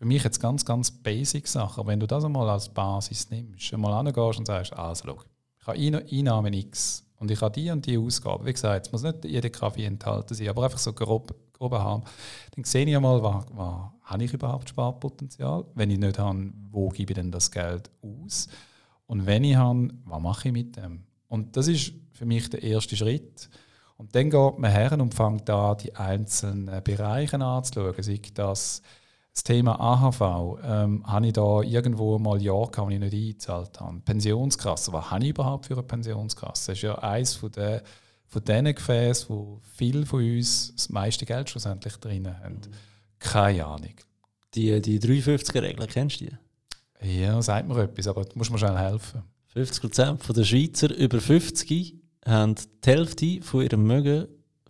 [0.04, 3.72] für mich jetzt ganz, ganz basic Sachen, aber wenn du das einmal als Basis nimmst,
[3.72, 7.86] einmal angehst und sagst, also schau, ich habe Einnahmen X und ich habe die und
[7.86, 8.44] die Ausgaben.
[8.44, 12.02] Wie gesagt, es muss nicht jeder Kaffee enthalten sein, aber einfach so grob, grob haben.
[12.54, 15.64] Dann sehe ich einmal, was, was habe ich überhaupt Sparpotenzial?
[15.74, 18.48] Wenn ich nicht habe, wo gebe ich denn das Geld aus?
[19.06, 21.04] Und wenn ich habe, was mache ich mit dem?
[21.28, 23.48] Und das ist für mich der erste Schritt.
[23.96, 28.02] Und dann geht man her und fängt an, die einzelnen Bereiche anzuschauen.
[28.02, 28.82] Sei das
[29.34, 33.98] das Thema AHV, ähm, habe ich da irgendwo mal Jahr gehabt, ich nicht eingezahlt habe.
[34.00, 36.68] Pensionskasse, was habe ich überhaupt für eine Pensionskasse?
[36.70, 37.80] Das ist ja eines von den,
[38.28, 42.60] von den Gefäßen, wo viele von uns das meiste Geld schlussendlich drin haben.
[43.18, 43.94] Keine Ahnung.
[44.54, 47.18] Die, die 350er-Regel, kennst du die?
[47.20, 49.24] Ja, sagt mir etwas, aber du musst mir schnell helfen.
[49.56, 53.84] 50% der Schweizer über 50 haben die Hälfte von ihrem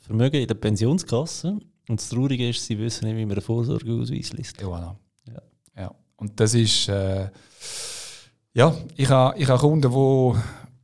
[0.01, 1.59] Vermögen in der Pensionskasse
[1.89, 4.61] und das Traurige ist, sie wissen nicht, wie man einen Vorsorgeausweis liest.
[4.61, 4.97] Ja,
[5.27, 5.43] ja.
[5.77, 5.95] ja.
[6.17, 7.29] Und das ist, äh,
[8.55, 10.37] ja, ich habe ich ha Kunden, wo,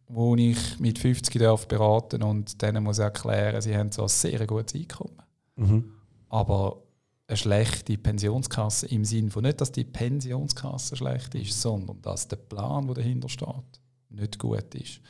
[0.08, 4.46] wo ich mit 50 darf beraten und denen muss erklären, sie haben so ein sehr
[4.46, 5.22] gutes Einkommen.
[5.56, 5.92] Mhm.
[6.28, 6.82] Aber
[7.30, 12.36] eine schlechte Pensionskasse im Sinne von nicht, dass die Pensionskasse schlecht ist, sondern dass der
[12.36, 15.00] Plan, der dahinter steht, nicht gut ist.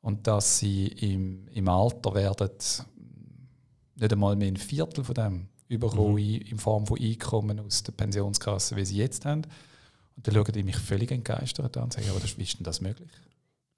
[0.00, 2.50] Und dass sie im, im Alter werden
[3.96, 6.40] nicht einmal mehr ein Viertel von dem überkommen mhm.
[6.42, 9.42] in Form von Einkommen aus der Pensionskasse, wie sie jetzt haben.
[10.16, 12.80] Und dann schauen die mich völlig entgeistert an und sagen, aber wie ist denn das
[12.80, 13.10] möglich?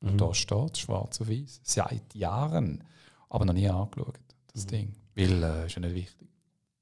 [0.00, 0.10] Mhm.
[0.10, 2.84] Und da steht schwarz auf weiß, seit Jahren,
[3.30, 4.18] aber noch nie angeschaut,
[4.52, 4.70] das mhm.
[4.70, 4.92] Ding.
[5.14, 6.28] Weil, äh, ist ja nicht wichtig.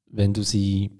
[0.07, 0.91] Wenn du sie,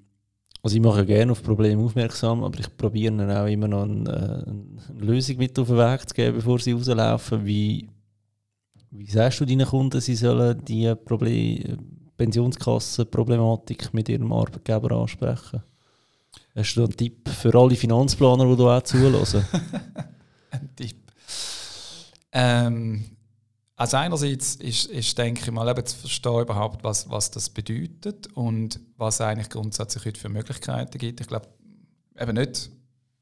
[0.63, 4.45] also ich mache gerne auf Probleme aufmerksam, aber ich probiere ihnen auch immer noch eine,
[4.47, 7.45] eine Lösung mit auf den Weg zu geben, bevor sie rauslaufen.
[7.45, 7.89] Wie,
[8.91, 11.79] wie sagst du deinen Kunden, sie sollen diese Probleme
[12.17, 15.63] Pensionskassenproblematik mit ihrem Arbeitgeber ansprechen?
[16.55, 19.45] Hast du einen Tipp für alle Finanzplaner, die da auch zulassen?
[20.51, 20.97] Ein Tipp.
[22.33, 23.05] Ähm,
[23.77, 28.29] also einerseits ist, ist, denke ich mal, eben zu verstehen überhaupt, was, was das bedeutet
[28.35, 31.21] und was eigentlich grundsätzlich heute für Möglichkeiten gibt.
[31.21, 31.49] Ich glaube,
[32.19, 32.71] eben nicht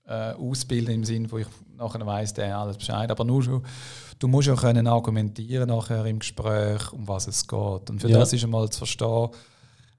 [0.06, 1.47] äh, ausbilden im Sinne, wo ich
[1.77, 3.64] nachher weiss, der alles Bescheid, aber nur schon
[4.23, 7.90] du musst ja können argumentieren nachher im Gespräch, um was es geht.
[7.90, 8.19] Und für ja.
[8.19, 9.28] das ist einmal zu verstehen,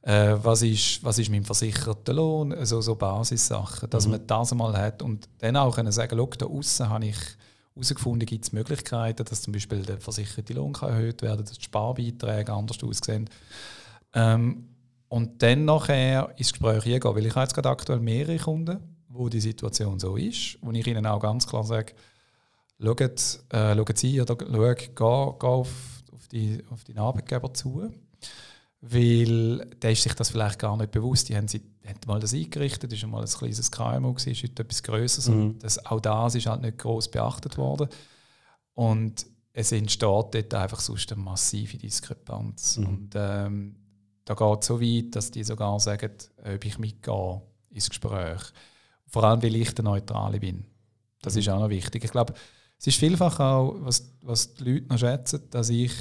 [0.03, 4.11] äh, was, ist, was ist mein versicherter Lohn, also so Basissachen, dass mhm.
[4.11, 7.17] man das einmal hat und dann auch können sagen, schau, da außen habe ich
[7.73, 11.63] herausgefunden, gibt es Möglichkeiten, dass zum Beispiel der versicherte Lohn kann erhöht werden dass die
[11.63, 13.29] Sparbeiträge anders aussehen.
[14.13, 14.69] Ähm,
[15.09, 18.79] und dann nachher ins Gespräch gehen, weil ich habe jetzt gerade aktuell mehrere Kunden,
[19.09, 21.93] wo die Situation so ist, wo ich ihnen auch ganz klar sage,
[22.83, 25.03] schaut, äh, schaut sie oder schau, geh, geh
[25.47, 25.69] auf,
[26.11, 27.89] auf, die, auf deinen Arbeitgeber zu.
[28.81, 31.29] Weil der ist sich das vielleicht gar nicht bewusst.
[31.29, 34.63] Die haben, sie, haben mal das eingerichtet, das war mal ein kleines KMU, ist heute
[34.63, 35.29] etwas Größeres.
[35.29, 35.41] Mhm.
[35.41, 37.87] Und das, auch das ist halt nicht groß beachtet worden.
[38.73, 42.77] Und es entsteht dort einfach sonst eine massive Diskrepanz.
[42.77, 42.87] Mhm.
[42.87, 43.75] Und ähm,
[44.25, 46.11] da geht es so weit, dass die sogar sagen,
[46.43, 48.41] ob ich mitgehe ins Gespräch.
[49.07, 50.65] Vor allem, weil ich der Neutrale bin.
[51.21, 51.39] Das mhm.
[51.39, 52.03] ist auch noch wichtig.
[52.03, 52.33] Ich glaube,
[52.83, 55.93] es ist vielfach auch, was, was die Leute noch schätzen, dass ich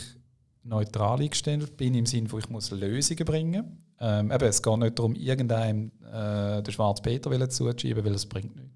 [0.64, 3.72] neutral eingestellt bin, im Sinne, wo ich muss Lösungen bringen muss.
[4.00, 8.56] Ähm, eben, es geht nicht darum, irgendeinem äh, den schwarzen Peter zuzuschieben, weil es bringt
[8.56, 8.72] nichts.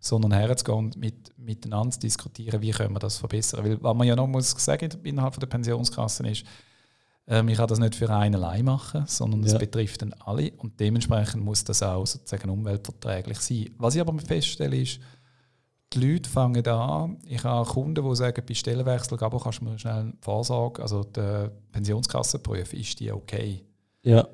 [0.00, 3.64] Sondern herzugehen und mit, miteinander zu diskutieren, wie können wir das verbessern.
[3.64, 6.44] Weil, was man ja noch muss sagen innerhalb der Pensionskassen ist,
[7.28, 9.58] ähm, ich kann das nicht für einen allein machen, sondern es ja.
[9.58, 13.70] betrifft dann alle und dementsprechend muss das auch sozusagen umweltverträglich sein.
[13.78, 14.98] Was ich aber feststelle ist,
[15.94, 17.18] die Leute fangen an.
[17.26, 21.48] Ich habe Kunden, die sagen, bei Stellenwechsel, aber kannst du mir schnell Vorsorge, also die
[21.72, 23.62] Pensionskasse prüfen, ist die okay?
[24.02, 24.26] Ja.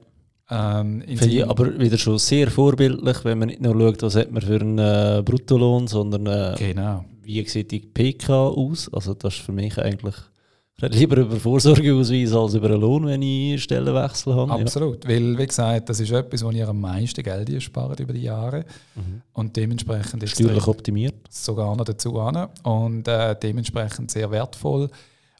[0.50, 4.32] Ähm, Finde ich aber wieder schon sehr vorbildlich, wenn man nicht nur schaut, was hat
[4.32, 7.04] man für einen äh, Bruttolohn, sondern äh, genau.
[7.22, 8.92] wie sieht die PK aus.
[8.92, 10.16] Also das ist für mich eigentlich
[10.82, 14.52] rede lieber über Vorsorgeausweis als über einen Lohn, wenn ich Stellenwechsel habe.
[14.52, 15.10] Absolut, ja.
[15.10, 18.64] weil wie gesagt, das ist etwas, wo ihr am meisten Geld spart über die Jahre
[18.94, 19.22] mhm.
[19.32, 21.14] und dementsprechend ist Steuerlich optimiert.
[21.28, 24.88] Sogar noch dazu an und äh, dementsprechend sehr wertvoll.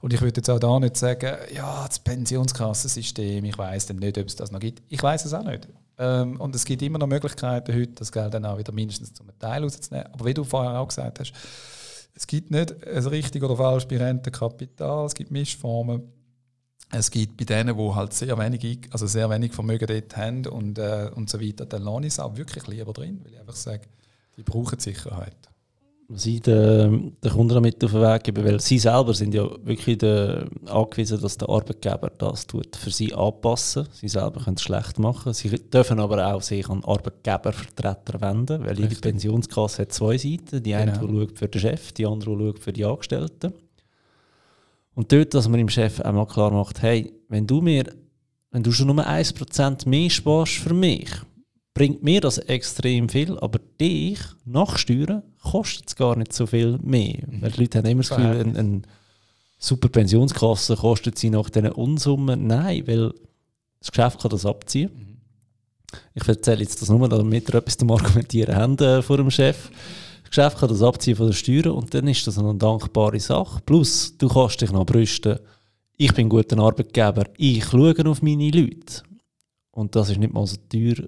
[0.01, 4.17] Und ich würde jetzt auch da nicht sagen, ja, das Pensionskassensystem, ich weiß dann nicht,
[4.17, 4.83] ob es das noch gibt.
[4.89, 5.69] Ich weiß es auch nicht.
[5.99, 9.27] Ähm, und es gibt immer noch Möglichkeiten, heute das Geld dann auch wieder mindestens zum
[9.39, 10.09] Teil rauszunehmen.
[10.13, 11.33] Aber wie du vorher auch gesagt hast,
[12.15, 16.03] es gibt nicht ein richtig oder falsch bei Rentenkapital, es gibt Mischformen.
[16.93, 20.79] Es gibt bei denen, die halt sehr wenig, also sehr wenig Vermögen dort haben und,
[20.79, 23.55] äh, und so weiter, dann lasse ich es auch wirklich lieber drin, weil ich einfach
[23.55, 23.83] sage,
[24.37, 25.50] die brauchen Sicherheit.
[26.15, 29.99] Sie den, den Kunden damit auf den Weg geben, weil sie selber sind ja wirklich
[29.99, 33.87] de, angewiesen, dass der Arbeitgeber das tut für sie anpassen.
[33.93, 35.33] Sie selber können es schlecht machen.
[35.33, 40.63] Sie dürfen aber auch sich an Arbeitgebervertreter wenden, weil jede Pensionskasse hat zwei Seiten.
[40.63, 41.07] Die eine, genau.
[41.07, 43.53] die schaut für den Chef, die andere, die schaut für die Angestellten.
[44.95, 47.85] Und dort, dass man dem Chef einmal klar macht, hey, wenn du mir,
[48.51, 51.09] wenn du schon nur 1% mehr sparst für mich,
[51.75, 57.19] bringt mir das extrem viel, aber dich nachsteuern kostet es gar nicht so viel mehr.
[57.27, 57.43] Mhm.
[57.43, 58.83] Weil die Leute haben immer das Gefühl, eine, eine
[59.59, 62.47] super Pensionskasse kostet sie nach diesen Unsummen.
[62.47, 63.13] Nein, weil
[63.79, 64.91] das Geschäft kann das abziehen.
[64.93, 65.11] Mhm.
[66.15, 69.71] Ich erzähle jetzt das nur, damit ihr etwas zum Argumentieren habt äh, vor dem Chef.
[70.23, 73.61] Das Geschäft kann das abziehen von den Steuern und dann ist das eine dankbare Sache.
[73.65, 75.39] Plus, du kannst dich noch brüsten,
[75.97, 79.03] ich bin ein guter Arbeitgeber, ich schaue auf meine Leute.
[79.73, 81.07] Und das ist nicht mal so teuer,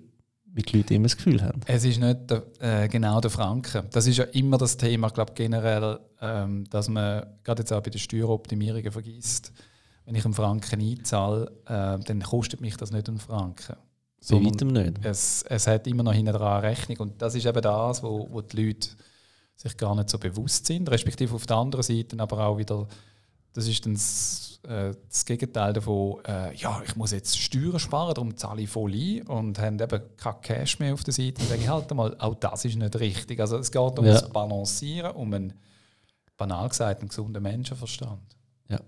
[0.54, 1.60] wie die Leute immer das Gefühl haben.
[1.66, 3.88] Es ist nicht der, äh, genau der Franken.
[3.90, 7.90] Das ist ja immer das Thema, glaube generell, ähm, dass man gerade jetzt auch bei
[7.90, 9.52] den Steueroptimierungen vergisst.
[10.04, 13.76] Wenn ich einen Franken einzahle, äh, dann kostet mich das nicht einen Franken.
[14.28, 15.04] Bei weitem nicht.
[15.04, 16.98] Es, es hat immer noch hinten dran eine Rechnung.
[16.98, 18.88] Und das ist eben das, wo, wo die Leute
[19.56, 20.90] sich gar nicht so bewusst sind.
[20.90, 22.86] Respektive auf der anderen Seite aber auch wieder,
[23.52, 28.14] das ist dann das, äh, das Gegenteil davon, äh, ja, ich muss jetzt Steuern sparen,
[28.14, 31.34] darum zahle ich voll ein und haben eben kein Cash mehr auf der Seite.
[31.34, 33.40] Dann sage ich halt mal, auch das ist nicht richtig.
[33.40, 34.12] Also es geht um ja.
[34.12, 35.54] das Balancieren, um einen,
[36.36, 38.36] banal gesagt, einen gesunden Menschenverstand.
[38.68, 38.80] Ja.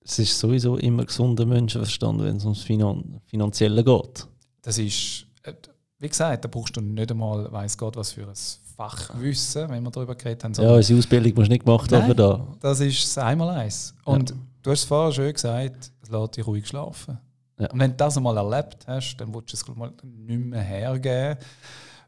[0.00, 4.26] Es ist sowieso immer gesunder Menschenverstand, wenn es ums Finan Finanzielle geht.
[4.60, 5.54] Das ist, äh,
[5.98, 8.34] wie gesagt, da brauchst du nicht einmal, weiß Gott, was für ein
[8.76, 10.52] Fachwissen, wenn wir darüber geredet haben.
[10.54, 12.46] Ja, unsere Ausbildung musst du nicht gemacht haben da.
[12.60, 13.94] Das ist das Einmaleins.
[14.04, 14.36] Und ja.
[14.62, 17.18] du hast es vorher schön gesagt, es lässt dich ruhig schlafen.
[17.58, 17.70] Ja.
[17.70, 21.38] Und wenn du das einmal erlebt hast, dann willst du es mal nicht mehr hergeben.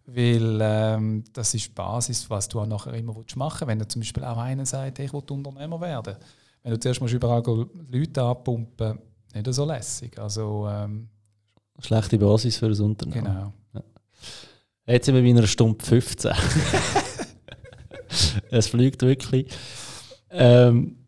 [0.07, 3.67] Weil ähm, das ist die Basis, was du auch nachher immer machen willst.
[3.67, 6.17] Wenn du zum Beispiel auch einer sagt, ich will Unternehmer werden.
[6.63, 7.43] Wenn du zuerst musst überall
[7.91, 8.99] Leute anpumpen,
[9.35, 10.19] nicht so lässig.
[10.19, 11.09] Also, ähm,
[11.81, 13.25] Schlechte Basis für ein Unternehmen.
[13.25, 13.53] Genau.
[14.89, 16.31] Jetzt sind wir bei einer Stunde 15.
[18.51, 19.53] es fliegt wirklich.
[20.31, 20.99] Ähm,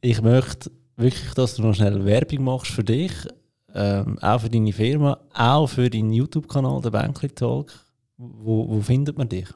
[0.00, 3.10] ich möchte wirklich, dass du noch schnell Werbung machst für dich,
[3.74, 7.72] ähm, auch für deine Firma, auch für deinen YouTube-Kanal, der Bankly Talk.
[8.16, 9.48] Wo, wo, findet man dich?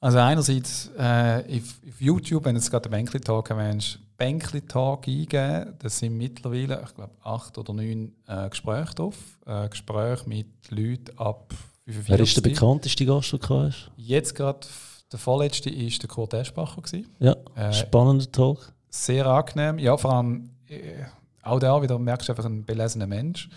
[0.00, 4.62] Also einerseits äh, auf, auf, YouTube, wenn du jetzt gerade den Bankly Talk erwähnst, Bankly
[4.62, 5.74] Talk eingeben.
[5.78, 9.16] Das sind mittlerweile, ich glaube, acht oder neun äh, Gespräche drauf.
[9.46, 11.54] Äh, Gespräche mit Leuten ab
[11.86, 13.90] Wer ist der bekannteste Gast, den du hast?
[13.96, 14.66] Jetzt gerade
[15.12, 16.82] der vorletzte war der Kurt Eschbacher.
[17.18, 18.72] Ja, äh, spannender Talk.
[18.88, 19.78] Sehr angenehm.
[19.78, 21.04] Ja, vor allem äh,
[21.42, 23.48] auch da wieder merkst du einfach einen belesenen Mensch.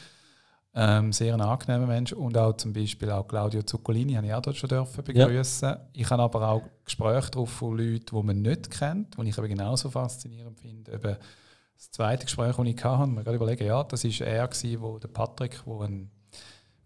[0.76, 2.14] Ähm, sehr ein angenehmer Mensch.
[2.14, 5.70] Und auch zum Beispiel auch Claudio Zuccolini habe ich auch dort schon dürfen begrüßen.
[5.70, 5.82] Ja.
[5.94, 9.48] Ich habe aber auch Gespräche drauf von Leuten, die man nicht kennt, die ich aber
[9.48, 10.91] genauso faszinierend finde.
[10.91, 11.16] Eben
[11.76, 14.99] das zweite Gespräch, das ich hatte, mir gerade überlegen, ja, das war er, gewesen, wo
[14.99, 16.12] der Patrick, der ein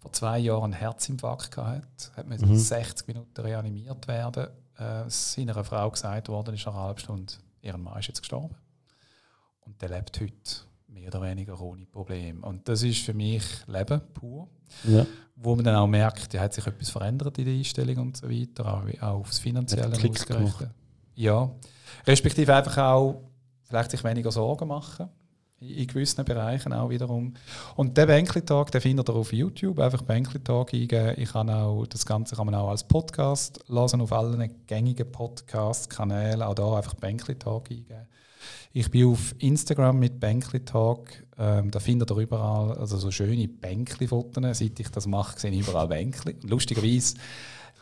[0.02, 2.58] vor zwei Jahren einen Herzinfarkt hatte, hat man mhm.
[2.58, 4.48] 60 Minuten reanimiert werden.
[4.78, 8.56] Äh, seiner Frau gesagt worden ist nach einer halben Stunde, ihr Mann ist jetzt gestorben.
[9.60, 10.34] Und der lebt heute
[10.88, 12.44] mehr oder weniger ohne Probleme.
[12.46, 14.50] Und das ist für mich Leben pur.
[14.86, 15.06] Ja.
[15.36, 18.30] Wo man dann auch merkt, da hat sich etwas verändert in der Einstellung und so
[18.30, 20.72] weiter, auch, auch aufs Finanzielle ausgerichtet.
[21.14, 21.52] Ja,
[22.08, 23.22] respektive einfach auch
[23.64, 25.10] vielleicht sich weniger Sorgen machen
[25.62, 27.36] in gewissen Bereichen auch wiederum.
[27.76, 31.14] Und der Bänkli-Tag, den findet ihr auf YouTube, einfach Bänkli-Tag eingeben.
[31.18, 36.42] Ich kann auch, das Ganze kann man auch als Podcast hören, auf allen gängigen Podcast-Kanälen,
[36.42, 38.08] auch da einfach Bänkli-Tag eingeben.
[38.74, 44.58] Ich bin auf Instagram mit Bänkli-Tag, ähm, da findet ihr überall also so schöne Bänkli-Fotos.
[44.58, 46.38] Seit ich das mache, sehe ich überall Bänkli.
[46.42, 47.18] Lustigerweise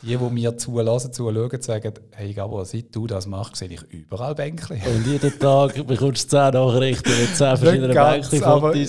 [0.02, 4.36] die, die mir zulassen, zuschauen, sagen, hey Gabo, seit du das machst, sehe ich überall
[4.36, 4.82] Bänkchen.
[4.96, 8.42] Und jeden Tag bekommst du 10 Nachrichten mit 10 verschiedenen Bänkchen.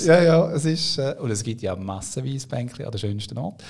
[0.06, 3.62] Ja, ja, es ist, äh, und es gibt ja massenweise Bänkchen an den schönsten Ort.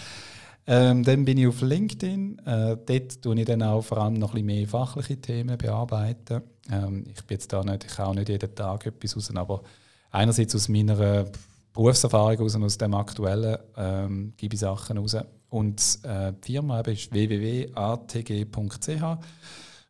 [0.66, 2.38] Ähm, dann bin ich auf LinkedIn.
[2.44, 6.42] Äh, dort tue ich dann auch vor allem noch ein bisschen mehr fachliche Themen bearbeiten.
[6.70, 9.62] Ähm, ich bin jetzt da nicht, ich auch nicht jeden Tag etwas raus, aber
[10.10, 11.24] einerseits aus meiner
[11.72, 15.16] Berufserfahrung raus, aus dem aktuellen, ähm, gebe ich Sachen raus.
[15.50, 18.88] Und äh, Firma ist www.atg.ch.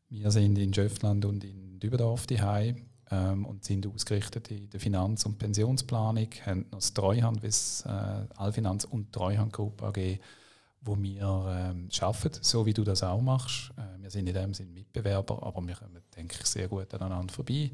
[0.09, 5.25] Wir sind in Schöffland und in Dübendorf daheim ähm, und sind ausgerichtet in der Finanz-
[5.27, 10.19] und Pensionsplanung, haben noch das Treuhand, bis, äh, Allfinanz und Treuhandgruppe AG,
[10.81, 13.71] wo wir ähm, arbeiten, so wie du das auch machst.
[13.77, 17.33] Äh, wir sind in dem Sinne Mitbewerber, aber wir kommen, denke ich, sehr gut aneinander
[17.33, 17.71] vorbei.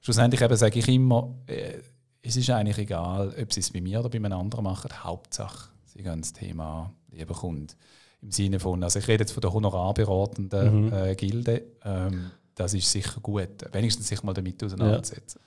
[0.00, 1.78] Schlussendlich eben sage ich immer, äh,
[2.22, 5.02] es ist eigentlich egal, ob sie es bei mir oder bei einem anderen machen.
[5.02, 7.74] Hauptsache, das Thema an lieber Kunde.
[8.22, 10.92] im Sinne von, also ich rede jetzt von der honorarberatenden mhm.
[10.92, 15.40] äh, Gilde, ähm, das ist sicher gut, wenigstens sich mal damit auseinandersetzen.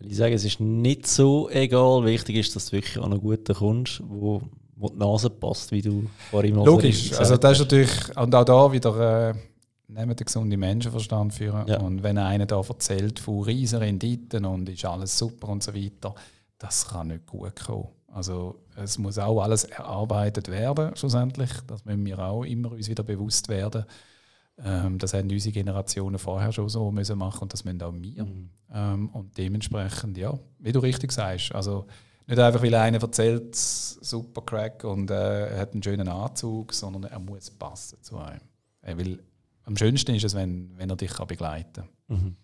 [0.00, 0.06] Ja.
[0.06, 3.54] Ich sage, es ist nicht so egal, wichtig ist, dass du wirklich an einen guten
[3.54, 4.42] kommst, wo,
[4.76, 8.44] wo die Nase passt, wie du vorhin mal Logisch, also das ist natürlich, und auch
[8.44, 9.30] da wieder...
[9.30, 9.34] Äh,
[9.90, 11.66] nehmen den gesunden Menschenverstand führen.
[11.66, 11.80] Ja.
[11.80, 16.14] Und wenn einer da erzählt von riesen Renditen und ist alles super und so weiter,
[16.58, 17.88] das kann nicht gut kommen.
[18.08, 21.50] Also es muss auch alles erarbeitet werden, schlussendlich.
[21.66, 23.84] Das müssen wir auch immer uns wieder bewusst werden.
[24.64, 28.24] Ähm, das haben unsere Generationen vorher schon so müssen machen und das müssen auch wir.
[28.24, 28.50] Mhm.
[28.72, 31.86] Ähm, und dementsprechend, ja, wie du richtig sagst, also
[32.26, 37.18] nicht einfach, weil einer erzählt, super Crack und äh, hat einen schönen Anzug, sondern er
[37.18, 38.40] muss passen zu einem.
[38.82, 39.22] Er will
[39.64, 42.16] am schönsten ist es, wenn, wenn er dich kann begleiten kann.
[42.16, 42.36] Mhm.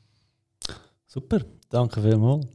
[1.06, 2.46] Super, danke vielmals.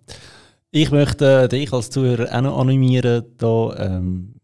[0.71, 4.35] Ich möchte äh, dich als Zuhörer auch noch animieren, da, ähm,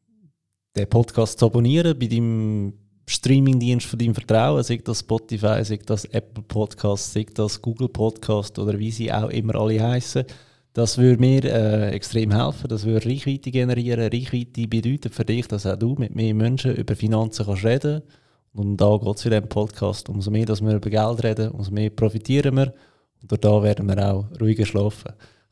[0.76, 2.74] den Podcast zu abonnieren bei deinem
[3.08, 8.58] Streamingdienst von deinem Vertrauen, sei das Spotify, sei das Apple Podcast, sei das Google Podcast
[8.58, 10.26] oder wie sie auch immer alle heißen.
[10.74, 12.70] Das würde mir äh, extrem helfen.
[12.70, 14.12] Das würde Reichweite generieren.
[14.12, 18.18] Reichweite bedeutet für dich, dass auch du mit mehr Menschen über Finanzen kannst reden kannst
[18.54, 20.10] und da geht es in diesem Podcast.
[20.10, 22.74] Umso mehr, dass wir über Geld reden, umso mehr profitieren wir.
[23.22, 25.14] Und durch da werden wir auch ruhiger schlafen.